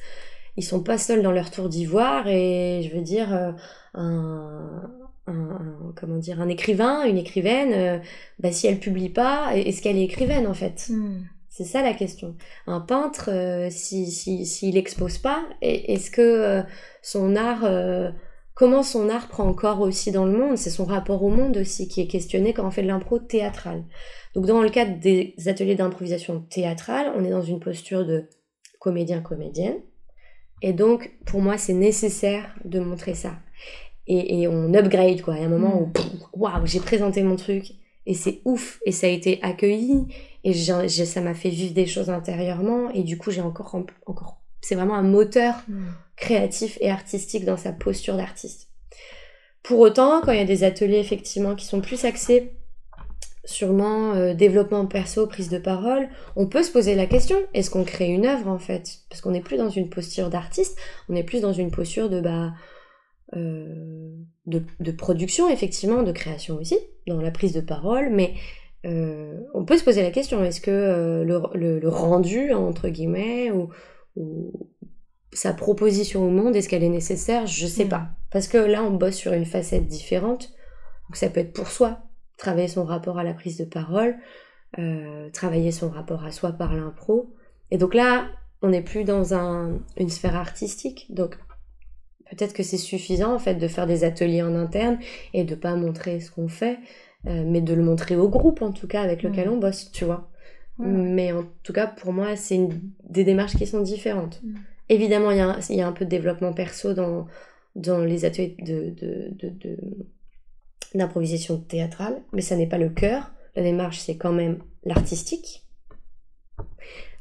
Ils 0.57 0.65
sont 0.65 0.83
pas 0.83 0.99
seuls 0.99 1.23
dans 1.23 1.33
leur 1.33 1.51
tour 1.51 1.69
d'ivoire 1.69 2.27
et 2.29 2.83
je 2.83 2.95
veux 2.95 3.03
dire 3.03 3.35
euh, 3.35 3.53
un, 3.95 4.91
un, 5.27 5.93
comment 5.97 6.19
dire 6.19 6.41
un 6.41 6.49
écrivain, 6.49 7.05
une 7.05 7.19
écrivaine, 7.19 7.73
euh, 7.73 7.99
ben, 8.41 8.53
si 8.53 8.67
elle 8.67 8.79
publie 8.79 9.11
pas, 9.11 9.53
est-ce 9.55 9.81
qu'elle 9.81 9.97
est 9.97 10.05
écrivaine 10.05 10.47
en 10.47 10.55
fait? 10.55 10.89
Hmm. 10.91 11.23
C'est 11.49 11.65
ça 11.65 11.83
la 11.83 11.95
question. 11.95 12.37
Un 12.67 12.81
peintre, 12.81 13.31
euh, 13.31 13.71
s'il 13.71 14.09
si, 14.09 14.47
si, 14.47 14.77
expose 14.77 15.19
pas, 15.19 15.43
est-ce 15.63 16.11
que 16.11 16.63
son 17.03 17.37
art, 17.37 17.65
comment 18.61 18.83
son 18.83 19.09
art 19.09 19.29
prend 19.29 19.49
encore 19.49 19.81
aussi 19.81 20.13
dans 20.13 20.27
le 20.27 20.37
monde 20.37 20.59
C'est 20.59 20.69
son 20.69 20.85
rapport 20.85 21.25
au 21.25 21.31
monde 21.31 21.57
aussi 21.57 21.89
qui 21.89 22.03
est 22.03 22.07
questionné 22.07 22.53
quand 22.53 22.67
on 22.67 22.71
fait 22.71 22.83
de 22.83 22.89
l'impro 22.89 23.19
théâtrale. 23.19 23.85
Donc 24.35 24.45
dans 24.45 24.61
le 24.61 24.69
cadre 24.69 25.01
des 25.01 25.35
ateliers 25.47 25.77
d'improvisation 25.77 26.43
théâtrale, 26.43 27.11
on 27.17 27.25
est 27.25 27.31
dans 27.31 27.41
une 27.41 27.59
posture 27.59 28.05
de 28.05 28.29
comédien-comédienne. 28.79 29.79
Et 30.61 30.75
donc 30.75 31.11
pour 31.25 31.41
moi 31.41 31.57
c'est 31.57 31.73
nécessaire 31.73 32.55
de 32.67 32.81
montrer 32.81 33.15
ça. 33.15 33.33
Et, 34.07 34.43
et, 34.43 34.47
on 34.47 34.75
upgrade 34.75 35.23
quoi. 35.23 35.37
Il 35.37 35.41
y 35.41 35.45
a 35.45 35.47
un 35.47 35.51
moment 35.51 35.81
où 35.81 35.87
mm. 35.87 35.93
waouh 36.35 36.67
j'ai 36.67 36.81
présenté 36.81 37.23
mon 37.23 37.37
truc 37.37 37.65
et 38.05 38.13
c'est 38.13 38.43
ouf 38.45 38.79
et 38.85 38.93
ça 38.93 39.07
a 39.07 39.11
été 39.11 39.39
accueilli 39.41 40.07
et 40.45 40.53
ça 40.53 41.21
m'a 41.23 41.35
fait 41.35 41.49
vivre 41.49 41.73
des 41.73 41.87
choses 41.87 42.11
intérieurement 42.11 42.91
et 42.91 43.05
du 43.05 43.17
coup 43.17 43.31
j'ai 43.31 43.41
encore 43.41 43.75
encore 44.05 44.40
c'est 44.61 44.75
vraiment 44.75 44.95
un 44.95 45.03
moteur 45.03 45.55
hmm. 45.69 45.87
créatif 46.17 46.79
et 46.81 46.91
artistique 46.91 47.45
dans 47.45 47.57
sa 47.57 47.73
posture 47.73 48.17
d'artiste 48.17 48.69
pour 49.63 49.79
autant 49.81 50.21
quand 50.23 50.33
il 50.33 50.39
y 50.39 50.43
a 50.43 50.47
des 50.47 50.65
ateliers 50.65 50.99
effectivement 50.99 51.55
qui 51.55 51.67
sont 51.67 51.81
plus 51.81 52.05
axés 52.05 52.53
sûrement 53.45 54.13
euh, 54.13 54.35
développement 54.35 54.87
perso 54.87 55.27
prise 55.27 55.49
de 55.49 55.59
parole 55.59 56.09
on 56.37 56.47
peut 56.47 56.63
se 56.63 56.73
poser 56.73 56.95
la 56.95 57.07
question 57.07 57.39
est-ce 57.55 57.71
qu'on 57.71 57.85
crée 57.85 58.09
une 58.09 58.27
œuvre 58.27 58.49
en 58.49 58.59
fait? 58.59 58.99
Parce 59.09 59.21
qu'on 59.21 59.31
n'est 59.31 59.41
plus 59.41 59.57
dans 59.57 59.71
une 59.71 59.89
posture 59.89 60.31
d'artiste 60.31 60.79
on 61.09 61.17
est 61.17 61.25
plus 61.25 61.41
dans 61.41 61.53
une 61.53 61.71
posture 61.71 62.09
de 62.09 62.21
bah 62.21 62.53
euh, 63.37 64.13
de, 64.47 64.65
de, 64.81 64.91
production 64.91 65.49
effectivement 65.49 66.03
de 66.03 66.11
création 66.11 66.57
aussi 66.57 66.77
dans 67.07 67.21
la 67.21 67.31
prise 67.31 67.53
de 67.53 67.61
parole 67.61 68.11
mais 68.11 68.35
euh, 68.87 69.39
on 69.53 69.65
peut 69.65 69.77
se 69.77 69.85
poser 69.85 70.03
la 70.03 70.11
question, 70.11 70.43
est-ce 70.43 70.61
que 70.61 70.71
euh, 70.71 71.25
le, 71.25 71.89
rendu, 71.89 72.53
entre 72.53 72.89
guillemets, 72.89 73.51
ou, 73.51 73.69
sa 75.33 75.53
proposition 75.55 76.27
au 76.27 76.31
monde, 76.31 76.57
est-ce 76.57 76.69
qu'elle 76.69 76.83
est 76.83 76.89
nécessaire? 76.89 77.47
Je 77.47 77.67
sais 77.67 77.85
pas. 77.85 78.09
Parce 78.31 78.49
que 78.49 78.59
là, 78.59 78.83
on 78.83 78.91
bosse 78.91 79.17
sur 79.17 79.33
une 79.33 79.45
facette 79.45 79.87
différente. 79.87 80.51
Donc 81.09 81.17
ça 81.17 81.29
peut 81.29 81.41
être 81.41 81.53
pour 81.53 81.69
soi, 81.69 82.01
travailler 82.37 82.69
son 82.69 82.85
rapport 82.85 83.19
à 83.19 83.25
la 83.25 83.35
prise 83.35 83.57
de 83.57 83.65
parole, 83.65 84.17
euh, 84.79 85.29
travailler 85.31 85.73
son 85.73 85.89
rapport 85.89 86.25
à 86.25 86.31
soi 86.31 86.53
par 86.53 86.75
l'impro. 86.75 87.35
Et 87.71 87.79
donc 87.79 87.95
là, 87.95 88.29
on 88.63 88.69
n'est 88.69 88.83
plus 88.83 89.05
dans 89.05 89.35
une 89.97 90.09
sphère 90.09 90.37
artistique. 90.37 91.07
Donc 91.11 91.37
peut-être 92.31 92.53
que 92.53 92.63
c'est 92.63 92.77
suffisant 92.77 93.35
en 93.35 93.39
fait 93.39 93.57
de 93.57 93.69
faire 93.69 93.87
des 93.87 94.05
ateliers 94.05 94.43
en 94.43 94.55
interne 94.55 94.99
et 95.35 95.45
de 95.45 95.55
pas 95.55 95.75
montrer 95.75 96.21
ce 96.21 96.31
qu'on 96.31 96.49
fait, 96.49 96.79
euh, 97.27 97.45
mais 97.47 97.61
de 97.61 97.75
le 97.75 97.83
montrer 97.83 98.17
au 98.17 98.29
groupe 98.29 98.63
en 98.63 98.73
tout 98.73 98.87
cas 98.87 99.03
avec 99.03 99.23
lequel 99.23 99.49
on 99.49 99.59
bosse, 99.59 99.91
tu 99.91 100.05
vois. 100.05 100.30
Mais 100.81 101.33
en 101.33 101.45
tout 101.63 101.73
cas, 101.73 101.87
pour 101.87 102.13
moi, 102.13 102.37
c'est 102.37 102.69
des 103.09 103.25
démarches 103.25 103.57
qui 103.57 103.67
sont 103.67 103.81
différentes. 103.81 104.41
Mm. 104.43 104.55
Évidemment, 104.89 105.31
il 105.31 105.37
y, 105.37 105.41
a 105.41 105.49
un, 105.49 105.61
y, 105.69 105.81
a 105.81 105.87
un 105.87 105.93
peu 105.93 106.05
de 106.05 106.11
développement 106.11 106.53
perso 106.53 106.95
dans, 106.95 107.27
dans 107.77 108.01
les 108.01 108.25
ateliers 108.25 108.57
d'improvisation 110.95 111.55
de, 111.55 111.61
de, 111.61 111.65
théâtrale, 111.65 112.21
mais 112.33 112.41
ça 112.43 112.57
n'est 112.57 112.67
pas 112.67 112.79
le 112.79 112.89
cœur. 112.89 113.31
La 113.55 113.63
démarche, 113.63 113.99
c'est 113.99 114.17
quand 114.17 114.33
même 114.33 114.59
l'artistique. 114.85 115.65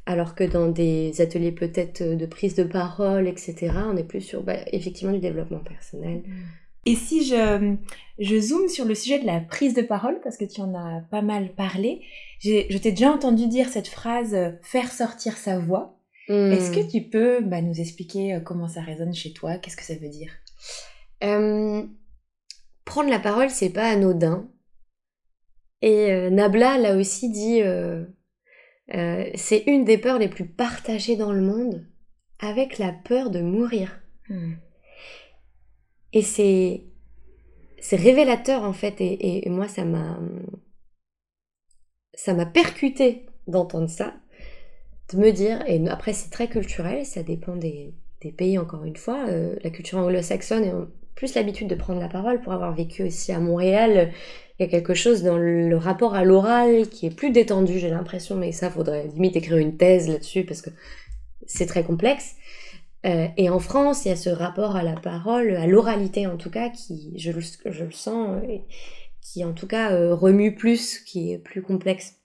Alors 0.06 0.34
que 0.34 0.44
dans 0.44 0.68
des 0.68 1.22
ateliers 1.22 1.52
peut-être 1.52 2.02
de 2.02 2.26
prise 2.26 2.56
de 2.56 2.64
parole, 2.64 3.28
etc., 3.28 3.72
on 3.88 3.96
est 3.98 4.04
plus 4.04 4.22
sur 4.22 4.42
bah, 4.42 4.58
effectivement 4.72 5.14
du 5.14 5.20
développement 5.20 5.60
personnel. 5.60 6.24
Mm. 6.26 6.32
Et 6.86 6.96
si 6.96 7.26
je, 7.26 7.76
je 8.20 8.40
zoome 8.40 8.68
sur 8.68 8.86
le 8.86 8.96
sujet 8.96 9.20
de 9.20 9.26
la 9.26 9.40
prise 9.40 9.74
de 9.74 9.82
parole, 9.82 10.20
parce 10.22 10.38
que 10.38 10.46
tu 10.46 10.62
en 10.62 10.76
as 10.76 11.02
pas 11.10 11.22
mal 11.22 11.54
parlé, 11.54 12.02
je 12.40 12.78
t'ai 12.78 12.92
déjà 12.92 13.12
entendu 13.12 13.48
dire 13.48 13.70
cette 13.70 13.88
phrase 13.88 14.34
euh, 14.34 14.52
faire 14.62 14.92
sortir 14.92 15.38
sa 15.38 15.60
voix. 15.60 15.98
Hmm. 16.28 16.52
Est-ce 16.52 16.72
que 16.72 16.90
tu 16.90 17.10
peux 17.10 17.42
bah, 17.42 17.62
nous 17.62 17.80
expliquer 17.80 18.36
euh, 18.36 18.40
comment 18.40 18.68
ça 18.68 18.82
résonne 18.82 19.14
chez 19.14 19.34
toi? 19.34 19.58
Qu'est-ce 19.58 19.78
que 19.78 19.84
ça 19.84 19.96
veut 19.96 20.10
dire? 20.10 20.32
Euh, 21.24 21.84
Prendre 22.86 23.10
la 23.10 23.20
parole, 23.20 23.50
c'est 23.50 23.70
pas 23.70 23.90
anodin. 23.90 24.50
Et 25.82 26.30
Nabla 26.32 26.78
l'a 26.78 26.98
aussi 26.98 27.30
dit, 27.30 27.62
c'est 29.36 29.64
une 29.68 29.86
des 29.86 29.98
peurs 30.00 30.18
les 30.18 30.28
plus 30.28 30.46
partagées 30.48 31.16
dans 31.16 31.32
le 31.32 31.40
monde, 31.40 31.88
avec 32.40 32.80
la 32.80 32.92
peur 32.92 33.30
de 33.30 33.42
mourir. 33.42 34.02
Hmm. 34.28 34.54
Et 36.14 36.22
c'est, 36.22 36.84
c'est 37.80 37.96
révélateur 37.96 38.64
en 38.64 38.74
fait, 38.74 38.96
et, 39.00 39.48
moi 39.50 39.68
ça 39.68 39.86
m'a, 39.86 40.20
ça 42.14 42.34
m'a 42.34 42.46
percuté 42.46 43.26
d'entendre 43.48 43.90
ça, 43.90 44.16
de 45.14 45.18
me 45.18 45.32
dire, 45.32 45.64
et 45.68 45.88
après 45.88 46.14
c'est 46.14 46.30
très 46.30 46.48
culturel, 46.48 47.06
ça 47.06 47.24
dépend 47.24 47.56
des, 47.56 47.94
pays 48.38 48.58
encore 48.58 48.84
une 48.84 48.98
fois, 48.98 49.26
euh, 49.30 49.56
la 49.64 49.70
culture 49.70 50.00
anglo-saxonne 50.00 50.66
a 50.66 50.88
plus 51.16 51.36
l'habitude 51.36 51.68
de 51.68 51.76
prendre 51.76 52.00
la 52.00 52.08
parole 52.08 52.42
pour 52.42 52.54
avoir 52.54 52.74
vécu 52.74 53.04
aussi 53.04 53.34
à 53.34 53.40
Montréal. 53.40 54.14
Il 54.58 54.64
y 54.64 54.66
a 54.66 54.70
quelque 54.70 54.94
chose 54.94 55.22
dans 55.22 55.38
le 55.38 55.76
rapport 55.76 56.16
à 56.16 56.24
l'oral 56.24 56.88
qui 56.88 57.08
est 57.08 57.16
plus 57.16 57.32
détendu, 57.32 57.78
j'ai 57.78 57.90
l'impression, 57.90 58.36
mais 58.36 58.54
ça 58.54 58.70
faudrait 58.70 59.08
limite 59.08 59.36
écrire 59.36 59.58
une 59.58 59.76
thèse 59.76 60.08
là-dessus 60.08 60.46
parce 60.46 60.62
que 60.62 60.70
c'est 61.46 61.66
très 61.66 61.84
complexe. 61.84 62.36
Euh, 63.06 63.28
et 63.38 63.50
en 63.50 63.60
France, 63.60 64.06
il 64.06 64.10
y 64.10 64.12
a 64.12 64.16
ce 64.16 64.30
rapport 64.30 64.76
à 64.76 64.84
la 64.84 64.96
parole, 64.96 65.56
à 65.56 65.68
l'oralité 65.68 66.28
en 66.28 66.38
tout 66.38 66.50
cas, 66.50 66.70
qui, 66.70 67.14
je, 67.18 67.32
le 67.32 67.92
sens, 67.92 68.44
euh, 68.44 68.58
qui 69.22 69.46
en 69.46 69.54
tout 69.54 69.68
cas 69.68 69.92
euh, 69.94 70.14
remue 70.14 70.56
plus, 70.56 71.00
qui 71.00 71.32
est 71.32 71.40
plus 71.40 71.62
complexe. 71.62 72.16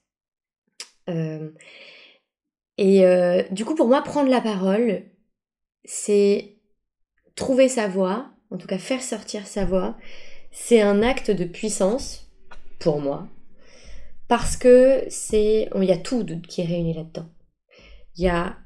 et 2.77 3.45
du 3.51 3.65
coup, 3.65 3.75
pour 3.75 3.87
moi, 3.87 4.01
prendre 4.01 4.29
la 4.29 4.41
parole, 4.41 5.03
c'est 5.85 6.57
trouver 7.35 7.69
sa 7.69 7.87
voix, 7.87 8.31
en 8.51 8.57
tout 8.57 8.67
cas 8.67 8.77
faire 8.77 9.01
sortir 9.01 9.47
sa 9.47 9.65
voix, 9.65 9.97
c'est 10.51 10.81
un 10.81 11.03
acte 11.03 11.31
de 11.31 11.45
puissance, 11.45 12.31
pour 12.79 12.99
moi, 12.99 13.27
parce 14.27 14.57
que 14.57 15.05
c'est, 15.09 15.69
il 15.75 15.83
y 15.83 15.91
a 15.91 15.97
tout 15.97 16.25
qui 16.47 16.61
est 16.61 16.65
réuni 16.65 16.93
là-dedans. 16.93 17.29
Il 18.17 18.23
y 18.23 18.29
a 18.29 18.57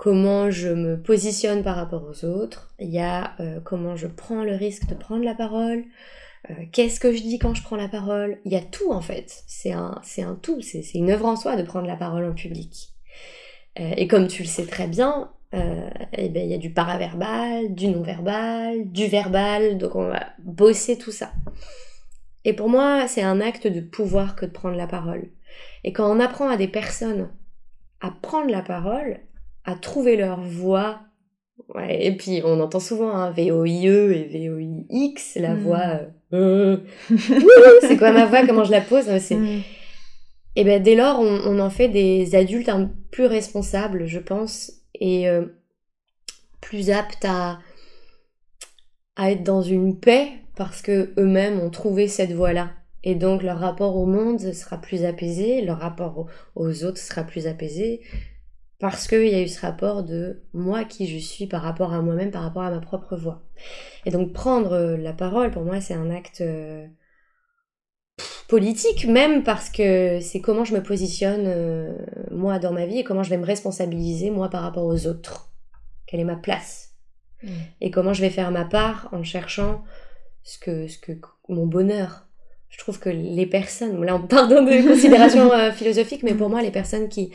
comment 0.00 0.50
je 0.50 0.70
me 0.70 0.98
positionne 0.98 1.62
par 1.62 1.76
rapport 1.76 2.04
aux 2.08 2.24
autres, 2.24 2.72
il 2.78 2.88
y 2.88 3.00
a 3.00 3.34
euh, 3.38 3.60
comment 3.62 3.96
je 3.96 4.06
prends 4.06 4.44
le 4.44 4.54
risque 4.54 4.86
de 4.86 4.94
prendre 4.94 5.22
la 5.22 5.34
parole, 5.34 5.84
euh, 6.48 6.54
qu'est-ce 6.72 6.98
que 6.98 7.14
je 7.14 7.20
dis 7.20 7.38
quand 7.38 7.52
je 7.52 7.62
prends 7.62 7.76
la 7.76 7.86
parole, 7.86 8.38
il 8.46 8.52
y 8.52 8.56
a 8.56 8.62
tout 8.62 8.92
en 8.92 9.02
fait, 9.02 9.44
c'est 9.46 9.72
un, 9.72 10.00
c'est 10.02 10.22
un 10.22 10.36
tout, 10.36 10.62
c'est, 10.62 10.94
une 10.94 11.10
œuvre 11.10 11.26
en 11.26 11.36
soi 11.36 11.54
de 11.54 11.62
prendre 11.62 11.86
la 11.86 11.96
parole 11.96 12.24
en 12.24 12.32
public. 12.32 12.94
Euh, 13.78 13.92
et 13.98 14.08
comme 14.08 14.26
tu 14.26 14.42
le 14.42 14.48
sais 14.48 14.64
très 14.64 14.86
bien, 14.86 15.32
eh 15.52 16.28
ben, 16.30 16.44
il 16.44 16.50
y 16.50 16.54
a 16.54 16.58
du 16.58 16.72
paraverbal, 16.72 17.74
du 17.74 17.88
non-verbal, 17.88 18.90
du 18.90 19.06
verbal, 19.06 19.76
donc 19.76 19.96
on 19.96 20.08
va 20.08 20.28
bosser 20.38 20.96
tout 20.96 21.12
ça. 21.12 21.30
Et 22.46 22.54
pour 22.54 22.70
moi, 22.70 23.06
c'est 23.06 23.22
un 23.22 23.42
acte 23.42 23.66
de 23.66 23.82
pouvoir 23.82 24.34
que 24.34 24.46
de 24.46 24.50
prendre 24.50 24.76
la 24.76 24.86
parole. 24.86 25.28
Et 25.84 25.92
quand 25.92 26.10
on 26.10 26.20
apprend 26.20 26.48
à 26.48 26.56
des 26.56 26.68
personnes 26.68 27.28
à 28.00 28.10
prendre 28.10 28.50
la 28.50 28.62
parole, 28.62 29.20
à 29.64 29.74
trouver 29.74 30.16
leur 30.16 30.40
voix. 30.40 31.00
et 31.88 32.16
puis 32.16 32.42
on 32.44 32.60
entend 32.60 32.80
souvent 32.80 33.10
un 33.10 33.30
VOIE 33.30 33.86
et 33.86 34.48
VOIX, 34.48 35.36
la 35.36 35.54
voix. 35.54 36.00
Euh, 36.32 36.78
c'est 37.80 37.96
quoi 37.96 38.12
ma 38.12 38.26
voix 38.26 38.46
Comment 38.46 38.64
je 38.64 38.70
la 38.70 38.80
pose 38.80 39.06
c'est... 39.18 39.36
Hmm. 39.36 39.60
Et 40.56 40.64
ben 40.64 40.82
dès 40.82 40.96
lors, 40.96 41.20
on, 41.20 41.60
en 41.60 41.70
fait 41.70 41.88
des 41.88 42.34
adultes 42.34 42.68
un, 42.68 42.90
plus 43.12 43.26
responsables, 43.26 44.06
je 44.06 44.18
pense, 44.18 44.72
et 44.94 45.28
euh, 45.28 45.46
plus 46.60 46.90
aptes 46.90 47.24
à, 47.24 47.60
à 49.14 49.30
être 49.30 49.44
dans 49.44 49.62
une 49.62 49.98
paix 49.98 50.28
parce 50.56 50.82
que 50.82 51.12
eux-mêmes 51.18 51.60
ont 51.60 51.70
trouvé 51.70 52.08
cette 52.08 52.32
voie-là. 52.32 52.72
Et 53.02 53.14
donc 53.14 53.42
leur 53.42 53.58
rapport 53.58 53.96
au 53.96 54.06
monde 54.06 54.40
sera 54.40 54.78
plus 54.78 55.04
apaisé, 55.04 55.62
leur 55.62 55.78
rapport 55.78 56.26
aux 56.54 56.84
autres 56.84 56.98
sera 56.98 57.22
plus 57.22 57.46
apaisé, 57.46 58.02
parce 58.80 59.06
qu'il 59.06 59.28
y 59.28 59.34
a 59.34 59.42
eu 59.42 59.48
ce 59.48 59.60
rapport 59.60 60.02
de 60.02 60.42
moi 60.54 60.84
qui 60.84 61.06
je 61.06 61.18
suis 61.18 61.46
par 61.46 61.62
rapport 61.62 61.92
à 61.92 62.00
moi-même, 62.00 62.30
par 62.30 62.42
rapport 62.42 62.62
à 62.62 62.70
ma 62.70 62.80
propre 62.80 63.14
voix. 63.14 63.42
Et 64.06 64.10
donc 64.10 64.32
prendre 64.32 64.72
euh, 64.72 64.96
la 64.96 65.12
parole, 65.12 65.50
pour 65.50 65.64
moi, 65.64 65.82
c'est 65.82 65.92
un 65.92 66.10
acte 66.10 66.40
euh, 66.40 66.86
politique 68.48 69.06
même 69.06 69.44
parce 69.44 69.68
que 69.68 70.18
c'est 70.20 70.40
comment 70.40 70.64
je 70.64 70.74
me 70.74 70.82
positionne 70.82 71.44
euh, 71.46 71.94
moi 72.30 72.58
dans 72.58 72.72
ma 72.72 72.86
vie 72.86 72.98
et 72.98 73.04
comment 73.04 73.22
je 73.22 73.28
vais 73.28 73.36
me 73.36 73.44
responsabiliser 73.44 74.30
moi 74.30 74.48
par 74.48 74.62
rapport 74.62 74.86
aux 74.86 75.06
autres. 75.06 75.52
Quelle 76.06 76.20
est 76.20 76.24
ma 76.24 76.36
place 76.36 76.94
mmh. 77.42 77.48
Et 77.82 77.90
comment 77.90 78.14
je 78.14 78.22
vais 78.22 78.30
faire 78.30 78.50
ma 78.50 78.64
part 78.64 79.10
en 79.12 79.22
cherchant 79.22 79.84
ce 80.42 80.58
que, 80.58 80.88
ce 80.88 80.96
que 80.96 81.12
mon 81.50 81.66
bonheur. 81.66 82.26
Je 82.70 82.78
trouve 82.78 82.98
que 82.98 83.10
les 83.10 83.46
personnes, 83.46 84.02
là 84.02 84.16
on 84.16 84.26
pardonne 84.26 84.64
de 84.64 84.88
considérations 84.88 85.50
philosophiques, 85.72 86.22
mais 86.22 86.34
pour 86.34 86.48
moi 86.48 86.62
les 86.62 86.70
personnes 86.70 87.10
qui 87.10 87.30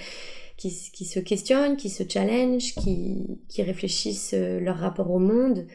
qui, 0.57 0.71
se 0.71 1.19
questionnent, 1.19 1.77
qui 1.77 1.89
se 1.89 2.03
challengent, 2.07 2.75
qui, 2.75 3.39
réfléchissent 3.57 4.33
euh, 4.33 4.59
leur 4.59 4.77
rapport 4.77 5.11
au 5.11 5.19
monde. 5.19 5.67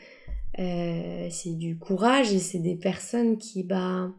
Euh, 0.58 1.28
c'est 1.30 1.56
du 1.56 1.78
courage 1.78 2.32
et 2.32 2.38
c'est 2.38 2.58
des 2.58 2.76
personnes 2.76 3.38
qui 3.38 3.62
bah, 3.62 4.10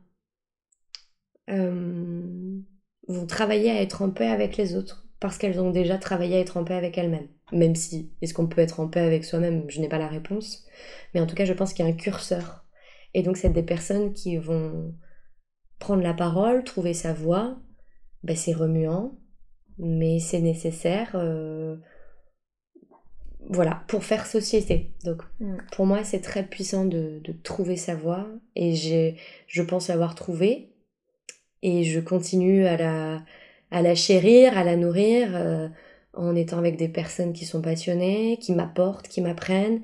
euh, 1.49 2.59
vont 3.07 3.25
travailler 3.25 3.71
à 3.71 3.81
être 3.81 4.01
en 4.01 4.11
paix 4.11 4.29
avec 4.29 4.57
les 4.57 4.75
autres 4.75 5.07
parce 5.19 5.37
qu'elles 5.37 5.59
ont 5.59 5.71
déjà 5.71 5.97
travaillé 5.97 6.37
à 6.37 6.39
être 6.39 6.57
en 6.57 6.63
paix 6.63 6.73
avec 6.73 6.97
elles-mêmes. 6.97 7.27
Même 7.51 7.75
si, 7.75 8.11
est-ce 8.21 8.33
qu'on 8.33 8.47
peut 8.47 8.61
être 8.61 8.79
en 8.79 8.87
paix 8.87 9.01
avec 9.01 9.23
soi-même? 9.25 9.65
Je 9.69 9.81
n'ai 9.81 9.89
pas 9.89 9.99
la 9.99 10.07
réponse. 10.07 10.65
Mais 11.13 11.19
en 11.19 11.27
tout 11.27 11.35
cas, 11.35 11.45
je 11.45 11.53
pense 11.53 11.73
qu'il 11.73 11.85
y 11.85 11.87
a 11.87 11.91
un 11.91 11.95
curseur. 11.95 12.65
Et 13.13 13.21
donc, 13.21 13.37
c'est 13.37 13.49
des 13.49 13.61
personnes 13.61 14.13
qui 14.13 14.37
vont 14.37 14.95
prendre 15.79 16.01
la 16.01 16.13
parole, 16.13 16.63
trouver 16.63 16.93
sa 16.93 17.13
voix. 17.13 17.59
Ben, 18.23 18.35
c'est 18.35 18.53
remuant, 18.53 19.19
mais 19.77 20.19
c'est 20.19 20.39
nécessaire 20.39 21.11
euh, 21.15 21.77
voilà 23.49 23.83
pour 23.87 24.03
faire 24.03 24.25
société. 24.25 24.91
Donc 25.03 25.21
mm. 25.39 25.57
pour 25.71 25.85
moi 25.85 26.03
c'est 26.03 26.21
très 26.21 26.43
puissant 26.43 26.85
de, 26.85 27.21
trouver 27.43 27.77
sa 27.77 27.95
voie. 27.95 28.27
Et 28.55 28.75
j'ai 28.75 29.17
je 29.47 29.61
pense 29.61 29.87
l'avoir 29.89 30.15
trouvée 30.15 30.69
et 31.61 31.83
je 31.83 31.99
continue 31.99 32.65
à 32.65 32.77
la 32.77 33.23
à 33.71 33.81
la 33.81 33.95
chérir 33.95 34.57
à 34.57 34.63
la 34.63 34.75
nourrir 34.75 35.35
euh, 35.35 35.69
en 36.13 36.35
étant 36.35 36.57
avec 36.57 36.77
des 36.77 36.89
personnes 36.89 37.33
qui 37.33 37.45
sont 37.45 37.61
passionnées 37.61 38.37
qui 38.41 38.53
m'apportent 38.53 39.07
qui 39.07 39.21
m'apprennent 39.21 39.81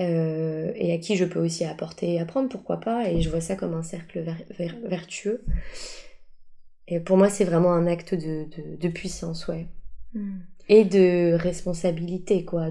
euh, 0.00 0.72
et 0.74 0.92
à 0.92 0.98
qui 0.98 1.16
je 1.16 1.24
peux 1.24 1.38
aussi 1.38 1.64
apporter 1.64 2.14
et 2.14 2.20
apprendre 2.20 2.48
pourquoi 2.48 2.78
pas. 2.80 3.10
Et 3.10 3.20
je 3.20 3.28
vois 3.28 3.42
ça 3.42 3.56
comme 3.56 3.74
un 3.74 3.82
cercle 3.82 4.24
vertueux 4.84 5.44
et 6.88 7.00
pour 7.00 7.16
moi, 7.16 7.28
c'est 7.28 7.44
vraiment 7.44 7.72
un 7.72 7.86
acte 7.86 8.14
de, 8.14 8.46
de, 8.76 8.88
puissance, 8.88 9.46
ouais. 9.48 9.66
Hmm. 10.14 10.40
Et 10.68 10.84
de 10.84 11.34
responsabilité, 11.34 12.44
quoi. 12.44 12.68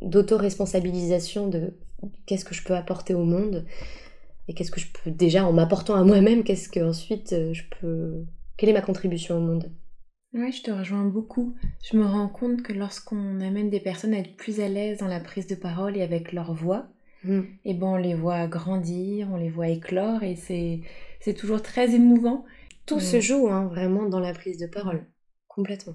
D'auto-responsabilisation 0.00 1.48
de 1.48 1.74
qu'est-ce 2.26 2.44
que 2.44 2.54
je 2.54 2.64
peux 2.64 2.74
apporter 2.74 3.14
au 3.14 3.24
monde 3.24 3.64
et 4.48 4.54
qu'est-ce 4.54 4.70
que 4.70 4.80
je 4.80 4.88
peux 4.92 5.10
déjà 5.10 5.46
en 5.46 5.52
m'apportant 5.52 5.94
à 5.94 6.02
moi-même, 6.02 6.42
qu'est-ce 6.42 6.68
que 6.68 6.80
ensuite 6.80 7.32
euh, 7.32 7.52
je 7.54 7.62
peux. 7.80 8.24
Quelle 8.56 8.68
est 8.68 8.74
ma 8.74 8.82
contribution 8.82 9.36
au 9.36 9.40
monde 9.40 9.70
Oui, 10.34 10.52
je 10.52 10.62
te 10.62 10.70
rejoins 10.70 11.04
beaucoup. 11.04 11.54
Je 11.82 11.96
me 11.96 12.04
rends 12.04 12.28
compte 12.28 12.62
que 12.62 12.72
lorsqu'on 12.72 13.40
amène 13.40 13.70
des 13.70 13.80
personnes 13.80 14.14
à 14.14 14.18
être 14.18 14.36
plus 14.36 14.60
à 14.60 14.68
l'aise 14.68 14.98
dans 14.98 15.06
la 15.06 15.20
prise 15.20 15.46
de 15.46 15.54
parole 15.54 15.96
et 15.96 16.02
avec 16.02 16.32
leur 16.32 16.52
voix, 16.52 16.88
hmm. 17.24 17.40
et 17.64 17.70
eh 17.70 17.74
ben 17.74 17.86
on 17.86 17.96
les 17.96 18.14
voit 18.14 18.46
grandir, 18.48 19.28
on 19.32 19.36
les 19.36 19.50
voit 19.50 19.68
éclore 19.68 20.22
et 20.24 20.34
c'est 20.34 21.34
toujours 21.34 21.62
très 21.62 21.94
émouvant. 21.94 22.44
Tout 22.86 23.00
se 23.00 23.16
mm. 23.16 23.20
joue 23.20 23.48
hein, 23.48 23.66
vraiment 23.66 24.08
dans 24.08 24.20
la 24.20 24.32
prise 24.32 24.58
de 24.58 24.66
parole, 24.66 25.06
complètement. 25.48 25.94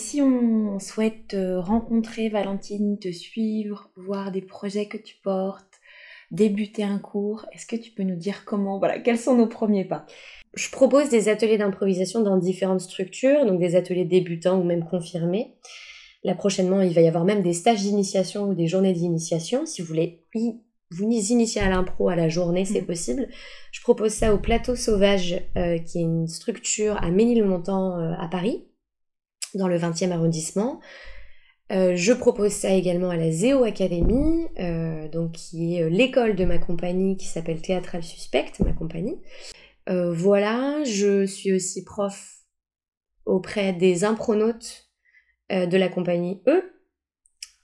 Si 0.00 0.22
on 0.22 0.78
souhaite 0.78 1.36
rencontrer 1.36 2.28
Valentine, 2.28 2.98
te 2.98 3.10
suivre, 3.10 3.90
voir 3.96 4.30
des 4.30 4.42
projets 4.42 4.86
que 4.86 4.96
tu 4.96 5.16
portes, 5.22 5.78
débuter 6.30 6.82
un 6.82 6.98
cours 6.98 7.46
Est-ce 7.52 7.66
que 7.66 7.76
tu 7.76 7.90
peux 7.90 8.02
nous 8.02 8.16
dire 8.16 8.44
comment 8.44 8.78
Voilà, 8.78 8.98
quels 8.98 9.18
sont 9.18 9.36
nos 9.36 9.46
premiers 9.46 9.84
pas? 9.84 10.06
Je 10.54 10.70
propose 10.70 11.08
des 11.08 11.28
ateliers 11.28 11.58
d'improvisation 11.58 12.22
dans 12.22 12.36
différentes 12.36 12.80
structures, 12.80 13.46
donc 13.46 13.60
des 13.60 13.76
ateliers 13.76 14.04
débutants 14.04 14.60
ou 14.60 14.64
même 14.64 14.84
confirmés. 14.84 15.56
Là 16.24 16.34
prochainement, 16.34 16.80
il 16.80 16.92
va 16.92 17.00
y 17.00 17.08
avoir 17.08 17.24
même 17.24 17.42
des 17.42 17.52
stages 17.52 17.82
d'initiation 17.82 18.48
ou 18.48 18.54
des 18.54 18.66
journées 18.66 18.92
d'initiation. 18.92 19.66
Si 19.66 19.82
vous 19.82 19.88
voulez 19.88 20.24
vous 20.90 21.10
initier 21.10 21.60
à 21.60 21.68
l'impro 21.68 22.08
à 22.08 22.16
la 22.16 22.28
journée, 22.28 22.64
c'est 22.64 22.82
mm. 22.82 22.86
possible. 22.86 23.28
Je 23.72 23.80
propose 23.82 24.12
ça 24.12 24.34
au 24.34 24.38
Plateau 24.38 24.74
Sauvage, 24.76 25.42
euh, 25.56 25.78
qui 25.78 25.98
est 25.98 26.02
une 26.02 26.26
structure 26.26 26.96
à 27.02 27.10
Ménilmontant 27.10 27.98
euh, 27.98 28.14
à 28.18 28.28
Paris, 28.28 28.66
dans 29.54 29.68
le 29.68 29.78
20e 29.78 30.10
arrondissement. 30.10 30.80
Euh, 31.70 31.94
je 31.96 32.14
propose 32.14 32.52
ça 32.52 32.72
également 32.72 33.10
à 33.10 33.16
la 33.16 33.30
Zéo 33.30 33.64
Academy, 33.64 34.46
donc 35.12 35.32
qui 35.32 35.76
est 35.76 35.90
l'école 35.90 36.34
de 36.34 36.46
ma 36.46 36.58
compagnie 36.58 37.18
qui 37.18 37.26
s'appelle 37.26 37.60
Théâtral 37.60 38.02
Suspect, 38.02 38.52
ma 38.60 38.72
compagnie. 38.72 39.20
voilà, 39.86 40.82
je 40.84 41.26
suis 41.26 41.52
aussi 41.52 41.84
prof 41.84 42.36
auprès 43.26 43.74
des 43.74 44.04
impronautes 44.04 44.88
de 45.50 45.76
la 45.76 45.88
compagnie 45.90 46.40
E, 46.46 46.62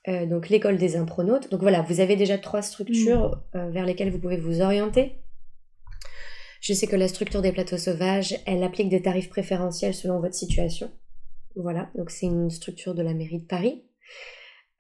donc 0.07 0.49
l'école 0.49 0.77
des 0.77 0.97
impronautes. 0.97 1.51
Donc 1.51 1.61
voilà, 1.63 1.83
vous 1.83 2.01
avez 2.01 2.17
déjà 2.17 2.37
trois 2.39 2.63
structures 2.63 3.43
mm. 3.55 3.71
vers 3.71 3.87
lesquelles 3.87 4.11
vous 4.11 4.19
pouvez 4.19 4.37
vous 4.37 4.61
orienter. 4.61 5.19
Je 6.65 6.73
sais 6.73 6.87
que 6.87 6.97
la 6.97 7.09
structure 7.09 7.43
des 7.43 7.53
plateaux 7.53 7.77
sauvages, 7.77 8.39
elle 8.47 8.63
applique 8.63 8.89
des 8.89 9.03
tarifs 9.03 9.29
préférentiels 9.29 9.93
selon 9.93 10.19
votre 10.21 10.35
situation. 10.35 10.91
Voilà, 11.57 11.91
donc 11.95 12.11
c'est 12.11 12.25
une 12.25 12.49
structure 12.51 12.95
de 12.95 13.03
la 13.03 13.13
mairie 13.15 13.39
de 13.39 13.47
Paris, 13.47 13.85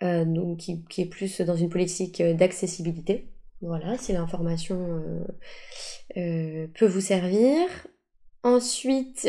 euh, 0.02 0.24
donc 0.24 0.58
qui, 0.58 1.02
est 1.02 1.06
plus 1.06 1.42
dans 1.42 1.56
une 1.56 1.68
politique 1.68 2.22
d'accessibilité. 2.22 3.28
Voilà, 3.60 3.98
si 3.98 4.12
l'information 4.12 4.76
euh, 4.80 5.24
euh, 6.16 6.66
peut 6.74 6.86
vous 6.86 7.02
servir. 7.02 7.60
Ensuite, 8.44 9.26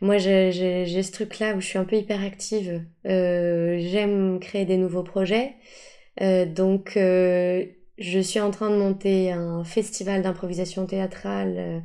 moi 0.00 0.16
j'ai 0.16 1.02
ce 1.02 1.12
truc-là 1.12 1.54
où 1.54 1.60
je 1.60 1.66
suis 1.66 1.78
un 1.78 1.84
peu 1.84 1.96
hyperactive. 1.96 2.82
J'aime 3.04 4.38
créer 4.40 4.64
des 4.64 4.78
nouveaux 4.78 5.02
projets. 5.02 5.56
donc 6.18 6.96
je 7.98 8.20
suis 8.20 8.40
en 8.40 8.50
train 8.50 8.70
de 8.70 8.76
monter 8.76 9.32
un 9.32 9.64
festival 9.64 10.22
d'improvisation 10.22 10.86
théâtrale 10.86 11.54
euh, 11.56 11.80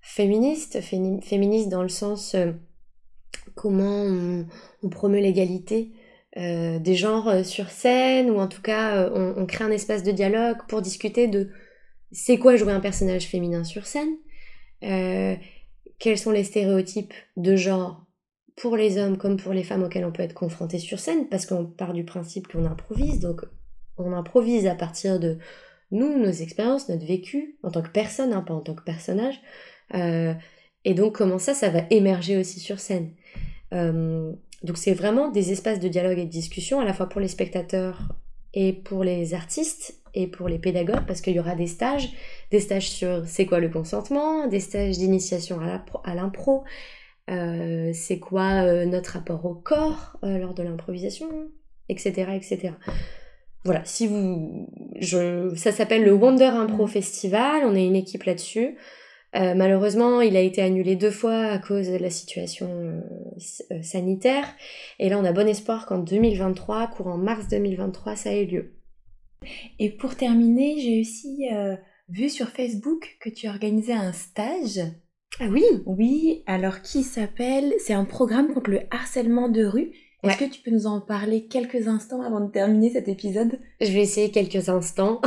féministe, 0.00 0.80
féministe 0.80 1.68
dans 1.68 1.82
le 1.82 1.88
sens 1.88 2.34
euh, 2.34 2.52
comment 3.54 4.04
on, 4.82 4.88
promeut 4.88 5.20
l'égalité 5.20 5.92
euh, 6.38 6.78
des 6.78 6.94
genres 6.94 7.44
sur 7.44 7.68
scène, 7.68 8.30
ou 8.30 8.38
en 8.38 8.48
tout 8.48 8.62
cas 8.62 9.10
on, 9.14 9.44
crée 9.46 9.64
un 9.64 9.70
espace 9.70 10.02
de 10.02 10.10
dialogue 10.10 10.58
pour 10.68 10.80
discuter 10.80 11.28
de 11.28 11.50
c'est 12.10 12.38
quoi 12.38 12.56
jouer 12.56 12.72
un 12.72 12.80
personnage 12.80 13.26
féminin 13.26 13.64
sur 13.64 13.86
scène, 13.86 14.16
quels 14.82 16.18
sont 16.18 16.32
les 16.32 16.44
stéréotypes 16.44 17.14
de 17.36 17.56
genre 17.56 18.04
pour 18.56 18.76
les 18.76 18.98
hommes 18.98 19.16
comme 19.16 19.36
pour 19.36 19.52
les 19.52 19.62
femmes 19.62 19.82
auxquels 19.82 20.04
on 20.04 20.12
peut 20.12 20.22
être 20.22 20.34
confronté 20.34 20.78
sur 20.78 20.98
scène, 20.98 21.28
parce 21.28 21.46
qu'on 21.46 21.64
part 21.64 21.92
du 21.92 22.04
principe 22.04 22.48
qu'on 22.48 22.66
improvise, 22.66 23.20
donc 23.20 23.44
on 23.96 24.12
improvise 24.12 24.66
à 24.66 24.74
partir 24.74 25.20
de 25.20 25.38
nous, 25.90 26.18
nos 26.18 26.30
expériences, 26.30 26.88
notre 26.88 27.06
vécu, 27.06 27.58
en 27.62 27.70
tant 27.70 27.82
que 27.82 27.90
personne, 27.90 28.32
hein, 28.32 28.42
pas 28.42 28.54
en 28.54 28.60
tant 28.60 28.74
que 28.74 28.82
personnage. 28.82 29.40
Euh, 29.94 30.34
et 30.84 30.94
donc 30.94 31.16
comment 31.16 31.38
ça, 31.38 31.54
ça 31.54 31.70
va 31.70 31.82
émerger 31.90 32.36
aussi 32.38 32.60
sur 32.60 32.80
scène? 32.80 33.12
Euh, 33.72 34.32
donc 34.62 34.78
c'est 34.78 34.94
vraiment 34.94 35.30
des 35.30 35.52
espaces 35.52 35.80
de 35.80 35.88
dialogue 35.88 36.18
et 36.18 36.24
de 36.24 36.30
discussion, 36.30 36.80
à 36.80 36.84
la 36.84 36.92
fois 36.92 37.08
pour 37.08 37.20
les 37.20 37.28
spectateurs 37.28 38.14
et 38.54 38.72
pour 38.72 39.04
les 39.04 39.34
artistes 39.34 40.01
et 40.14 40.26
pour 40.26 40.48
les 40.48 40.58
pédagogues, 40.58 41.06
parce 41.06 41.20
qu'il 41.20 41.34
y 41.34 41.40
aura 41.40 41.54
des 41.54 41.66
stages, 41.66 42.10
des 42.50 42.60
stages 42.60 42.90
sur 42.90 43.26
c'est 43.26 43.46
quoi 43.46 43.60
le 43.60 43.68
consentement, 43.68 44.46
des 44.46 44.60
stages 44.60 44.98
d'initiation 44.98 45.58
à 46.04 46.14
l'impro, 46.14 46.64
euh, 47.30 47.90
c'est 47.94 48.18
quoi 48.18 48.84
notre 48.84 49.12
rapport 49.12 49.44
au 49.46 49.54
corps 49.54 50.18
lors 50.22 50.54
de 50.54 50.62
l'improvisation, 50.62 51.28
etc., 51.88 52.32
etc 52.34 52.72
voilà, 53.64 53.82
si 53.84 54.08
vous, 54.08 54.68
ça 55.54 55.70
s'appelle 55.70 56.04
le 56.04 56.12
Wonder 56.12 56.46
Impro. 56.46 56.86
Festival. 56.86 57.62
On 57.64 57.74
est 57.74 57.86
une 57.86 57.96
équipe 57.96 58.24
là-dessus. 58.24 58.76
Euh, 59.34 59.54
malheureusement, 59.54 60.20
il 60.20 60.36
a 60.36 60.40
été 60.40 60.60
annulé 60.60 60.96
deux 60.96 61.10
fois 61.10 61.44
à 61.46 61.58
cause 61.58 61.88
de 61.88 61.96
la 61.96 62.10
situation 62.10 62.68
euh, 62.70 63.00
euh, 63.70 63.82
sanitaire. 63.82 64.44
Et 64.98 65.08
là, 65.08 65.18
on 65.18 65.24
a 65.24 65.32
bon 65.32 65.48
espoir 65.48 65.86
qu'en 65.86 65.98
2023, 65.98 66.88
courant 66.88 67.16
mars 67.16 67.48
2023, 67.48 68.16
ça 68.16 68.34
ait 68.34 68.44
lieu. 68.44 68.74
Et 69.78 69.90
pour 69.90 70.16
terminer, 70.16 70.78
j'ai 70.80 71.00
aussi 71.00 71.48
vu 72.08 72.28
sur 72.28 72.48
Facebook 72.48 73.16
que 73.20 73.30
tu 73.30 73.48
organisais 73.48 73.92
un 73.92 74.12
stage. 74.12 74.80
Ah 75.40 75.48
oui 75.50 75.64
Oui, 75.86 76.42
alors 76.46 76.82
qui 76.82 77.02
s'appelle 77.02 77.72
C'est 77.78 77.94
un 77.94 78.04
programme 78.04 78.52
contre 78.52 78.70
le 78.70 78.80
harcèlement 78.90 79.48
de 79.48 79.64
rue 79.64 79.92
est-ce 80.22 80.38
que 80.38 80.44
tu 80.44 80.60
peux 80.60 80.70
nous 80.70 80.86
en 80.86 81.00
parler 81.00 81.46
quelques 81.46 81.88
instants 81.88 82.22
avant 82.22 82.40
de 82.40 82.50
terminer 82.50 82.90
cet 82.90 83.08
épisode? 83.08 83.58
Je 83.80 83.90
vais 83.90 84.02
essayer 84.02 84.30
quelques 84.30 84.68
instants. 84.68 85.20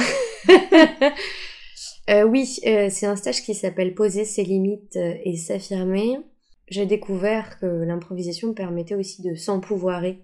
euh, 2.10 2.24
oui, 2.24 2.60
euh, 2.66 2.88
c'est 2.90 3.06
un 3.06 3.18
stage 3.18 3.42
qui 3.42 3.54
s'appelle 3.56 3.94
Poser 3.94 4.24
ses 4.24 4.44
limites 4.44 4.96
euh, 4.96 5.16
et 5.26 5.36
s'affirmer. 5.36 6.20
J'ai 6.70 6.86
découvert 6.86 7.60
que 7.60 7.66
l'improvisation 7.66 8.54
permettait 8.54 8.96
aussi 8.96 9.22
de 9.22 9.36
s'empouvoirer. 9.36 10.22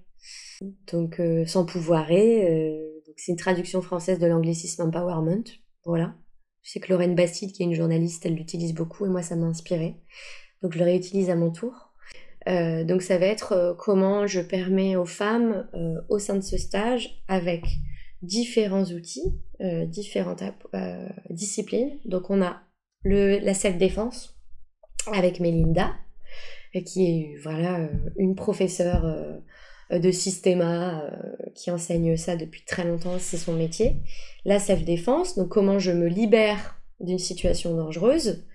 Donc 0.91 1.19
euh, 1.19 1.45
s'empouvoirer, 1.45 2.49
euh, 2.49 2.90
c'est 3.17 3.31
une 3.31 3.37
traduction 3.37 3.81
française 3.81 4.19
de 4.19 4.27
l'anglicisme 4.27 4.83
empowerment. 4.83 5.43
Voilà. 5.85 6.15
Je 6.61 6.71
sais 6.71 6.79
que 6.79 6.91
Lorraine 6.91 7.15
Bastide, 7.15 7.51
qui 7.51 7.63
est 7.63 7.65
une 7.65 7.73
journaliste, 7.73 8.25
elle 8.25 8.35
l'utilise 8.35 8.73
beaucoup 8.73 9.05
et 9.05 9.09
moi 9.09 9.21
ça 9.21 9.35
m'a 9.35 9.47
inspiré. 9.47 9.95
Donc 10.61 10.73
je 10.73 10.79
le 10.79 10.85
réutilise 10.85 11.29
à 11.29 11.35
mon 11.35 11.51
tour. 11.51 11.91
Euh, 12.47 12.83
donc 12.83 13.01
ça 13.01 13.17
va 13.17 13.27
être 13.27 13.51
euh, 13.51 13.73
comment 13.75 14.25
je 14.25 14.41
permets 14.41 14.95
aux 14.95 15.05
femmes 15.05 15.67
euh, 15.75 16.01
au 16.09 16.17
sein 16.17 16.35
de 16.35 16.41
ce 16.41 16.57
stage 16.57 17.23
avec 17.27 17.65
différents 18.21 18.83
outils, 18.83 19.33
différentes 19.87 20.43
disciplines. 21.31 21.97
Donc 22.05 22.29
on 22.29 22.39
a 22.39 22.61
la 23.03 23.53
self-défense 23.55 24.39
avec 25.11 25.39
Melinda, 25.39 25.95
qui 26.85 27.05
est 27.05 27.37
voilà 27.41 27.89
une 28.17 28.35
professeure 28.35 29.41
de 29.91 30.11
systéma 30.11 31.03
qui 31.53 31.71
enseigne 31.71 32.15
ça 32.17 32.35
depuis 32.35 32.63
très 32.63 32.85
longtemps, 32.85 33.17
c'est 33.19 33.37
son 33.37 33.53
métier. 33.53 33.97
La 34.45 34.59
self-défense, 34.59 35.35
donc 35.35 35.49
comment 35.49 35.79
je 35.79 35.91
me 35.91 36.07
libère 36.07 36.77
d'une 36.99 37.19
situation 37.19 37.75
dangereuse, 37.75 38.45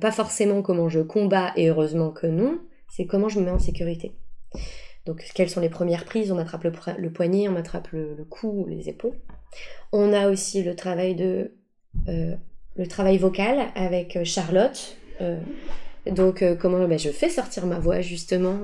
pas 0.00 0.12
forcément 0.12 0.62
comment 0.62 0.88
je 0.88 1.00
combats 1.00 1.52
et 1.56 1.68
heureusement 1.68 2.10
que 2.10 2.26
non, 2.26 2.58
c'est 2.88 3.06
comment 3.06 3.28
je 3.28 3.38
me 3.38 3.44
mets 3.44 3.50
en 3.50 3.58
sécurité. 3.58 4.12
Donc, 5.08 5.24
quelles 5.34 5.48
sont 5.48 5.60
les 5.60 5.70
premières 5.70 6.04
prises? 6.04 6.30
On 6.30 6.38
attrape 6.38 6.64
le, 6.64 7.10
poignet, 7.10 7.48
on 7.48 7.56
attrape 7.56 7.88
le, 7.92 8.26
cou, 8.28 8.66
les 8.68 8.90
épaules. 8.90 9.16
On 9.90 10.12
a 10.12 10.28
aussi 10.28 10.62
le 10.62 10.76
travail 10.76 11.14
de 11.14 11.52
euh, 12.08 12.36
le 12.76 12.86
travail 12.86 13.16
vocal 13.16 13.68
avec 13.74 14.16
euh, 14.16 14.24
Charlotte. 14.24 14.98
Euh, 15.22 15.40
donc, 16.12 16.44
comment 16.60 16.86
ben, 16.86 16.98
je 16.98 17.10
fais 17.10 17.28
sortir 17.28 17.66
ma 17.66 17.78
voix 17.78 18.00
justement 18.00 18.58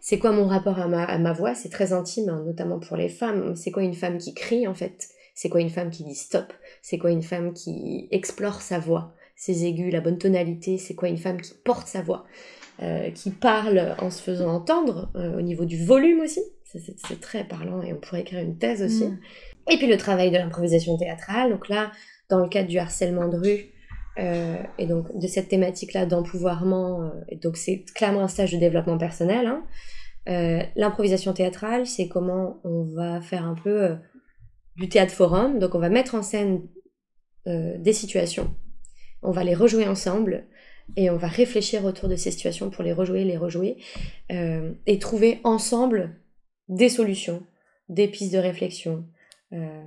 C'est 0.00 0.18
quoi 0.18 0.32
mon 0.32 0.46
rapport 0.46 0.78
à 0.78 0.88
ma, 0.88 1.32
voix? 1.32 1.54
C'est 1.54 1.68
très 1.68 1.92
intime, 1.92 2.28
hein, 2.28 2.42
notamment 2.46 2.78
pour 2.78 2.96
les 2.96 3.08
femmes. 3.08 3.54
C'est 3.56 3.70
quoi 3.70 3.82
une 3.82 3.94
femme 3.94 4.18
qui 4.18 4.34
crie 4.34 4.66
en 4.66 4.74
fait? 4.74 5.08
C'est 5.34 5.48
quoi 5.48 5.60
une 5.60 5.70
femme 5.70 5.90
qui 5.90 6.04
dit 6.04 6.14
stop? 6.14 6.52
C'est 6.80 6.98
quoi 6.98 7.10
une 7.10 7.22
femme 7.22 7.52
qui 7.52 8.08
explore 8.10 8.62
sa 8.62 8.78
voix? 8.78 9.14
Ses 9.36 9.64
aigus, 9.64 9.92
la 9.92 10.00
bonne 10.00 10.18
tonalité, 10.18 10.78
c'est 10.78 10.94
quoi 10.94 11.08
une 11.08 11.18
femme 11.18 11.40
qui 11.40 11.54
porte 11.64 11.88
sa 11.88 12.02
voix? 12.02 12.24
Euh, 12.82 13.10
qui 13.10 13.30
parle 13.30 13.94
en 14.00 14.10
se 14.10 14.20
faisant 14.20 14.48
entendre, 14.48 15.10
euh, 15.14 15.38
au 15.38 15.42
niveau 15.42 15.64
du 15.64 15.84
volume 15.84 16.20
aussi. 16.20 16.40
C'est 16.64 17.20
très 17.20 17.44
parlant 17.44 17.82
et 17.82 17.92
on 17.92 17.96
pourrait 17.96 18.22
écrire 18.22 18.40
une 18.40 18.58
thèse 18.58 18.82
aussi. 18.82 19.06
Mm. 19.06 19.18
Et 19.70 19.76
puis 19.76 19.86
le 19.86 19.96
travail 19.96 20.32
de 20.32 20.38
l'improvisation 20.38 20.96
théâtrale. 20.96 21.50
Donc 21.50 21.68
là, 21.68 21.92
dans 22.28 22.40
le 22.40 22.48
cadre 22.48 22.68
du 22.68 22.78
harcèlement 22.78 23.28
de 23.28 23.36
rue, 23.36 23.66
euh, 24.18 24.56
et 24.78 24.86
donc 24.86 25.16
de 25.18 25.26
cette 25.26 25.48
thématique-là 25.48 26.06
d'empouvoirment, 26.06 27.12
et 27.28 27.36
donc 27.36 27.56
c'est 27.56 27.84
clairement 27.94 28.22
un 28.22 28.28
stage 28.28 28.52
de 28.52 28.58
développement 28.58 28.98
personnel. 28.98 29.46
Hein. 29.46 30.66
L'improvisation 30.76 31.32
théâtrale, 31.32 31.86
c'est 31.86 32.08
comment 32.08 32.60
on 32.64 32.84
va 32.84 33.20
faire 33.20 33.44
un 33.44 33.54
peu 33.54 33.96
du 34.76 34.88
théâtre 34.88 35.12
forum. 35.12 35.58
Donc 35.58 35.74
on 35.74 35.78
va 35.78 35.90
mettre 35.90 36.14
en 36.14 36.22
scène 36.22 36.62
des 37.46 37.92
situations, 37.92 38.54
on 39.22 39.32
va 39.32 39.44
les 39.44 39.54
rejouer 39.54 39.86
ensemble 39.86 40.46
et 40.96 41.10
on 41.10 41.16
va 41.16 41.28
réfléchir 41.28 41.84
autour 41.84 42.08
de 42.08 42.16
ces 42.16 42.30
situations 42.30 42.70
pour 42.70 42.84
les 42.84 42.92
rejouer, 42.92 43.24
les 43.24 43.36
rejouer, 43.36 43.78
euh, 44.30 44.72
et 44.86 44.98
trouver 44.98 45.40
ensemble 45.44 46.16
des 46.68 46.88
solutions, 46.88 47.42
des 47.88 48.08
pistes 48.08 48.32
de 48.32 48.38
réflexion. 48.38 49.04
Euh, 49.52 49.82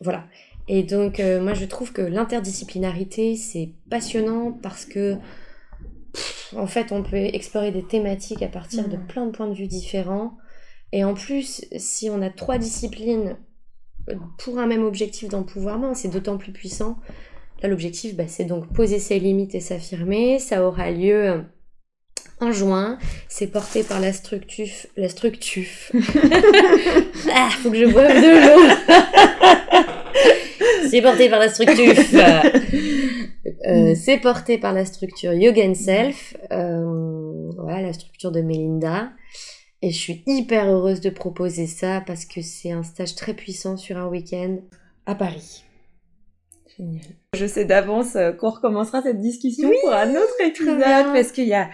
voilà. 0.00 0.26
Et 0.68 0.82
donc, 0.82 1.18
euh, 1.18 1.40
moi, 1.40 1.54
je 1.54 1.64
trouve 1.64 1.92
que 1.92 2.02
l'interdisciplinarité, 2.02 3.36
c'est 3.36 3.70
passionnant 3.90 4.52
parce 4.52 4.84
que, 4.84 5.16
en 6.54 6.66
fait, 6.66 6.92
on 6.92 7.02
peut 7.02 7.16
explorer 7.16 7.72
des 7.72 7.82
thématiques 7.82 8.42
à 8.42 8.48
partir 8.48 8.86
de 8.88 8.96
mmh. 8.96 9.06
plein 9.06 9.26
de 9.26 9.30
points 9.30 9.48
de 9.48 9.54
vue 9.54 9.66
différents. 9.66 10.36
Et 10.92 11.04
en 11.04 11.14
plus, 11.14 11.64
si 11.76 12.10
on 12.10 12.20
a 12.20 12.30
trois 12.30 12.58
disciplines 12.58 13.36
pour 14.38 14.58
un 14.58 14.66
même 14.66 14.84
objectif 14.84 15.28
d'empouvoirment, 15.28 15.94
c'est 15.94 16.08
d'autant 16.08 16.36
plus 16.36 16.52
puissant. 16.52 16.98
Là, 17.62 17.68
l'objectif, 17.68 18.14
bah, 18.14 18.24
c'est 18.28 18.44
donc 18.44 18.72
poser 18.72 18.98
ses 18.98 19.18
limites 19.18 19.54
et 19.54 19.60
s'affirmer. 19.60 20.38
Ça 20.38 20.66
aura 20.66 20.90
lieu 20.90 21.44
en 22.40 22.52
juin. 22.52 22.98
C'est 23.28 23.48
porté 23.48 23.82
par 23.82 24.00
la 24.00 24.12
structure. 24.12 24.68
La 24.96 25.08
structure. 25.08 25.66
ah, 27.34 27.48
faut 27.62 27.70
que 27.70 27.78
je 27.78 27.86
boive 27.86 28.14
de 28.14 28.46
l'eau. 28.46 29.94
c'est 30.90 31.02
porté 31.02 31.28
par 31.28 31.38
la 31.38 31.48
structure. 31.48 31.94
Euh, 33.66 33.94
c'est 33.94 34.18
porté 34.18 34.58
par 34.58 34.72
la 34.72 34.84
structure 34.84 35.32
Yoga 35.32 35.74
Self. 35.74 36.36
Euh, 36.52 37.50
voilà, 37.56 37.80
la 37.80 37.92
structure 37.92 38.30
de 38.30 38.40
Melinda. 38.40 39.10
Et 39.80 39.90
je 39.90 39.96
suis 39.96 40.22
hyper 40.26 40.68
heureuse 40.68 41.00
de 41.00 41.10
proposer 41.10 41.66
ça 41.66 42.02
parce 42.06 42.24
que 42.24 42.42
c'est 42.42 42.72
un 42.72 42.82
stage 42.82 43.14
très 43.14 43.34
puissant 43.34 43.76
sur 43.76 43.96
un 43.96 44.06
week-end 44.06 44.58
à 45.06 45.14
Paris. 45.14 45.64
Génial. 46.76 47.04
Je 47.34 47.46
sais 47.46 47.64
d'avance 47.64 48.16
euh, 48.16 48.32
qu'on 48.32 48.50
recommencera 48.50 49.02
cette 49.02 49.20
discussion 49.20 49.70
pour 49.82 49.92
un 49.92 50.10
autre 50.10 50.40
épisode 50.44 51.12
parce 51.12 51.32
qu'il 51.32 51.48
y 51.48 51.54
a, 51.54 51.70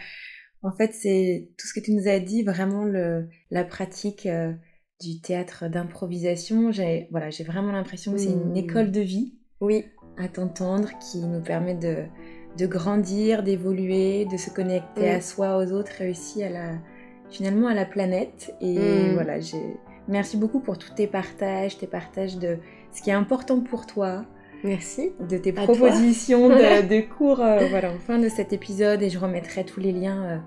en 0.62 0.72
fait, 0.72 0.92
c'est 0.92 1.48
tout 1.58 1.66
ce 1.66 1.74
que 1.74 1.84
tu 1.84 1.92
nous 1.92 2.08
as 2.08 2.20
dit, 2.20 2.42
vraiment 2.42 2.84
le, 2.84 3.28
la 3.50 3.64
pratique 3.64 4.26
euh, 4.26 4.52
du 5.00 5.20
théâtre 5.20 5.68
d'improvisation. 5.68 6.72
J'ai, 6.72 7.08
voilà, 7.10 7.30
j'ai 7.30 7.44
vraiment 7.44 7.72
l'impression 7.72 8.12
que 8.12 8.18
c'est 8.18 8.32
une 8.32 8.52
mmh. 8.52 8.56
école 8.56 8.90
de 8.90 9.00
vie. 9.00 9.34
Oui. 9.60 9.84
À 10.16 10.28
t'entendre 10.28 10.90
qui 11.00 11.18
nous 11.18 11.40
permet 11.40 11.74
de, 11.74 12.04
de 12.56 12.66
grandir, 12.66 13.42
d'évoluer, 13.42 14.26
de 14.26 14.36
se 14.36 14.50
connecter 14.50 15.10
à 15.10 15.20
soi, 15.20 15.58
aux 15.58 15.72
autres 15.72 16.00
et 16.02 16.10
aussi 16.10 16.42
à 16.42 16.50
la, 16.50 16.78
finalement 17.30 17.68
à 17.68 17.74
la 17.74 17.84
planète. 17.84 18.54
Et 18.60 18.78
mmh. 18.78 19.14
voilà, 19.14 19.40
j'ai 19.40 19.76
merci 20.08 20.36
beaucoup 20.36 20.60
pour 20.60 20.78
tous 20.78 20.94
tes 20.94 21.06
partages, 21.06 21.78
tes 21.78 21.86
partages 21.86 22.36
de 22.36 22.58
ce 22.92 23.02
qui 23.02 23.10
est 23.10 23.14
important 23.14 23.60
pour 23.60 23.86
toi. 23.86 24.24
Merci. 24.62 25.12
De 25.28 25.36
tes 25.36 25.52
propositions 25.52 26.48
de, 26.48 27.00
cours 27.00 27.40
euh, 27.40 27.66
voilà, 27.68 27.92
en 27.92 27.98
fin 27.98 28.18
de 28.18 28.28
cet 28.28 28.52
épisode. 28.52 29.02
Et 29.02 29.10
je 29.10 29.18
remettrai 29.18 29.64
tous 29.64 29.80
les 29.80 29.92
liens 29.92 30.40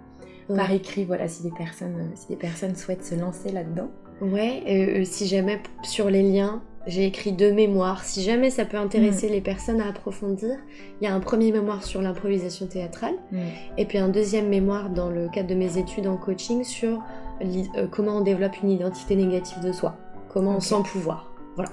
euh, 0.49 0.55
par 0.55 0.71
écrit 0.71 1.05
voilà, 1.05 1.27
si, 1.27 1.43
des 1.43 1.51
personnes, 1.51 2.11
si 2.15 2.27
des 2.27 2.35
personnes 2.35 2.75
souhaitent 2.75 3.05
se 3.05 3.15
lancer 3.15 3.51
là-dedans. 3.51 3.91
Ouais, 4.21 4.63
euh, 4.67 5.03
si 5.05 5.27
jamais 5.27 5.61
sur 5.83 6.09
les 6.09 6.23
liens, 6.23 6.61
j'ai 6.87 7.05
écrit 7.05 7.33
deux 7.33 7.51
mémoires. 7.51 8.03
Si 8.03 8.23
jamais 8.23 8.49
ça 8.49 8.65
peut 8.65 8.77
intéresser 8.77 9.29
mm. 9.29 9.31
les 9.31 9.41
personnes 9.41 9.81
à 9.81 9.87
approfondir, 9.87 10.55
il 10.99 11.05
y 11.05 11.07
a 11.07 11.13
un 11.13 11.19
premier 11.19 11.51
mémoire 11.51 11.83
sur 11.83 12.01
l'improvisation 12.01 12.65
théâtrale 12.65 13.15
mm. 13.31 13.39
et 13.77 13.85
puis 13.85 13.97
un 13.97 14.09
deuxième 14.09 14.47
mémoire 14.47 14.89
dans 14.89 15.09
le 15.09 15.27
cadre 15.29 15.49
de 15.49 15.55
mes 15.55 15.77
études 15.77 16.07
en 16.07 16.17
coaching 16.17 16.63
sur 16.63 17.03
euh, 17.41 17.87
comment 17.91 18.17
on 18.17 18.21
développe 18.21 18.61
une 18.63 18.71
identité 18.71 19.15
négative 19.15 19.61
de 19.63 19.71
soi, 19.71 19.97
comment 20.29 20.57
on 20.57 20.61
sent 20.61 20.83
pouvoir. 20.91 21.31
Voilà. 21.55 21.71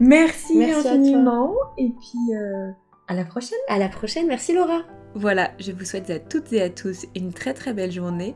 Merci, 0.00 0.62
infiniment 0.62 1.52
et 1.76 1.88
puis 1.88 2.36
euh, 2.36 2.70
à 3.08 3.14
la 3.14 3.24
prochaine. 3.24 3.58
À 3.68 3.78
la 3.78 3.88
prochaine, 3.88 4.26
merci 4.26 4.54
Laura. 4.54 4.82
Voilà, 5.14 5.50
je 5.58 5.72
vous 5.72 5.84
souhaite 5.84 6.10
à 6.10 6.18
toutes 6.18 6.52
et 6.52 6.62
à 6.62 6.70
tous 6.70 7.06
une 7.14 7.32
très 7.32 7.54
très 7.54 7.72
belle 7.72 7.90
journée 7.90 8.34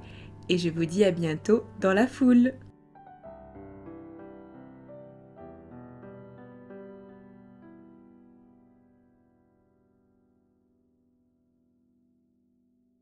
et 0.49 0.59
je 0.59 0.69
vous 0.71 0.85
dis 0.85 1.05
à 1.05 1.11
bientôt 1.11 1.63
dans 1.81 1.93
la 1.93 2.07
foule. 2.07 2.53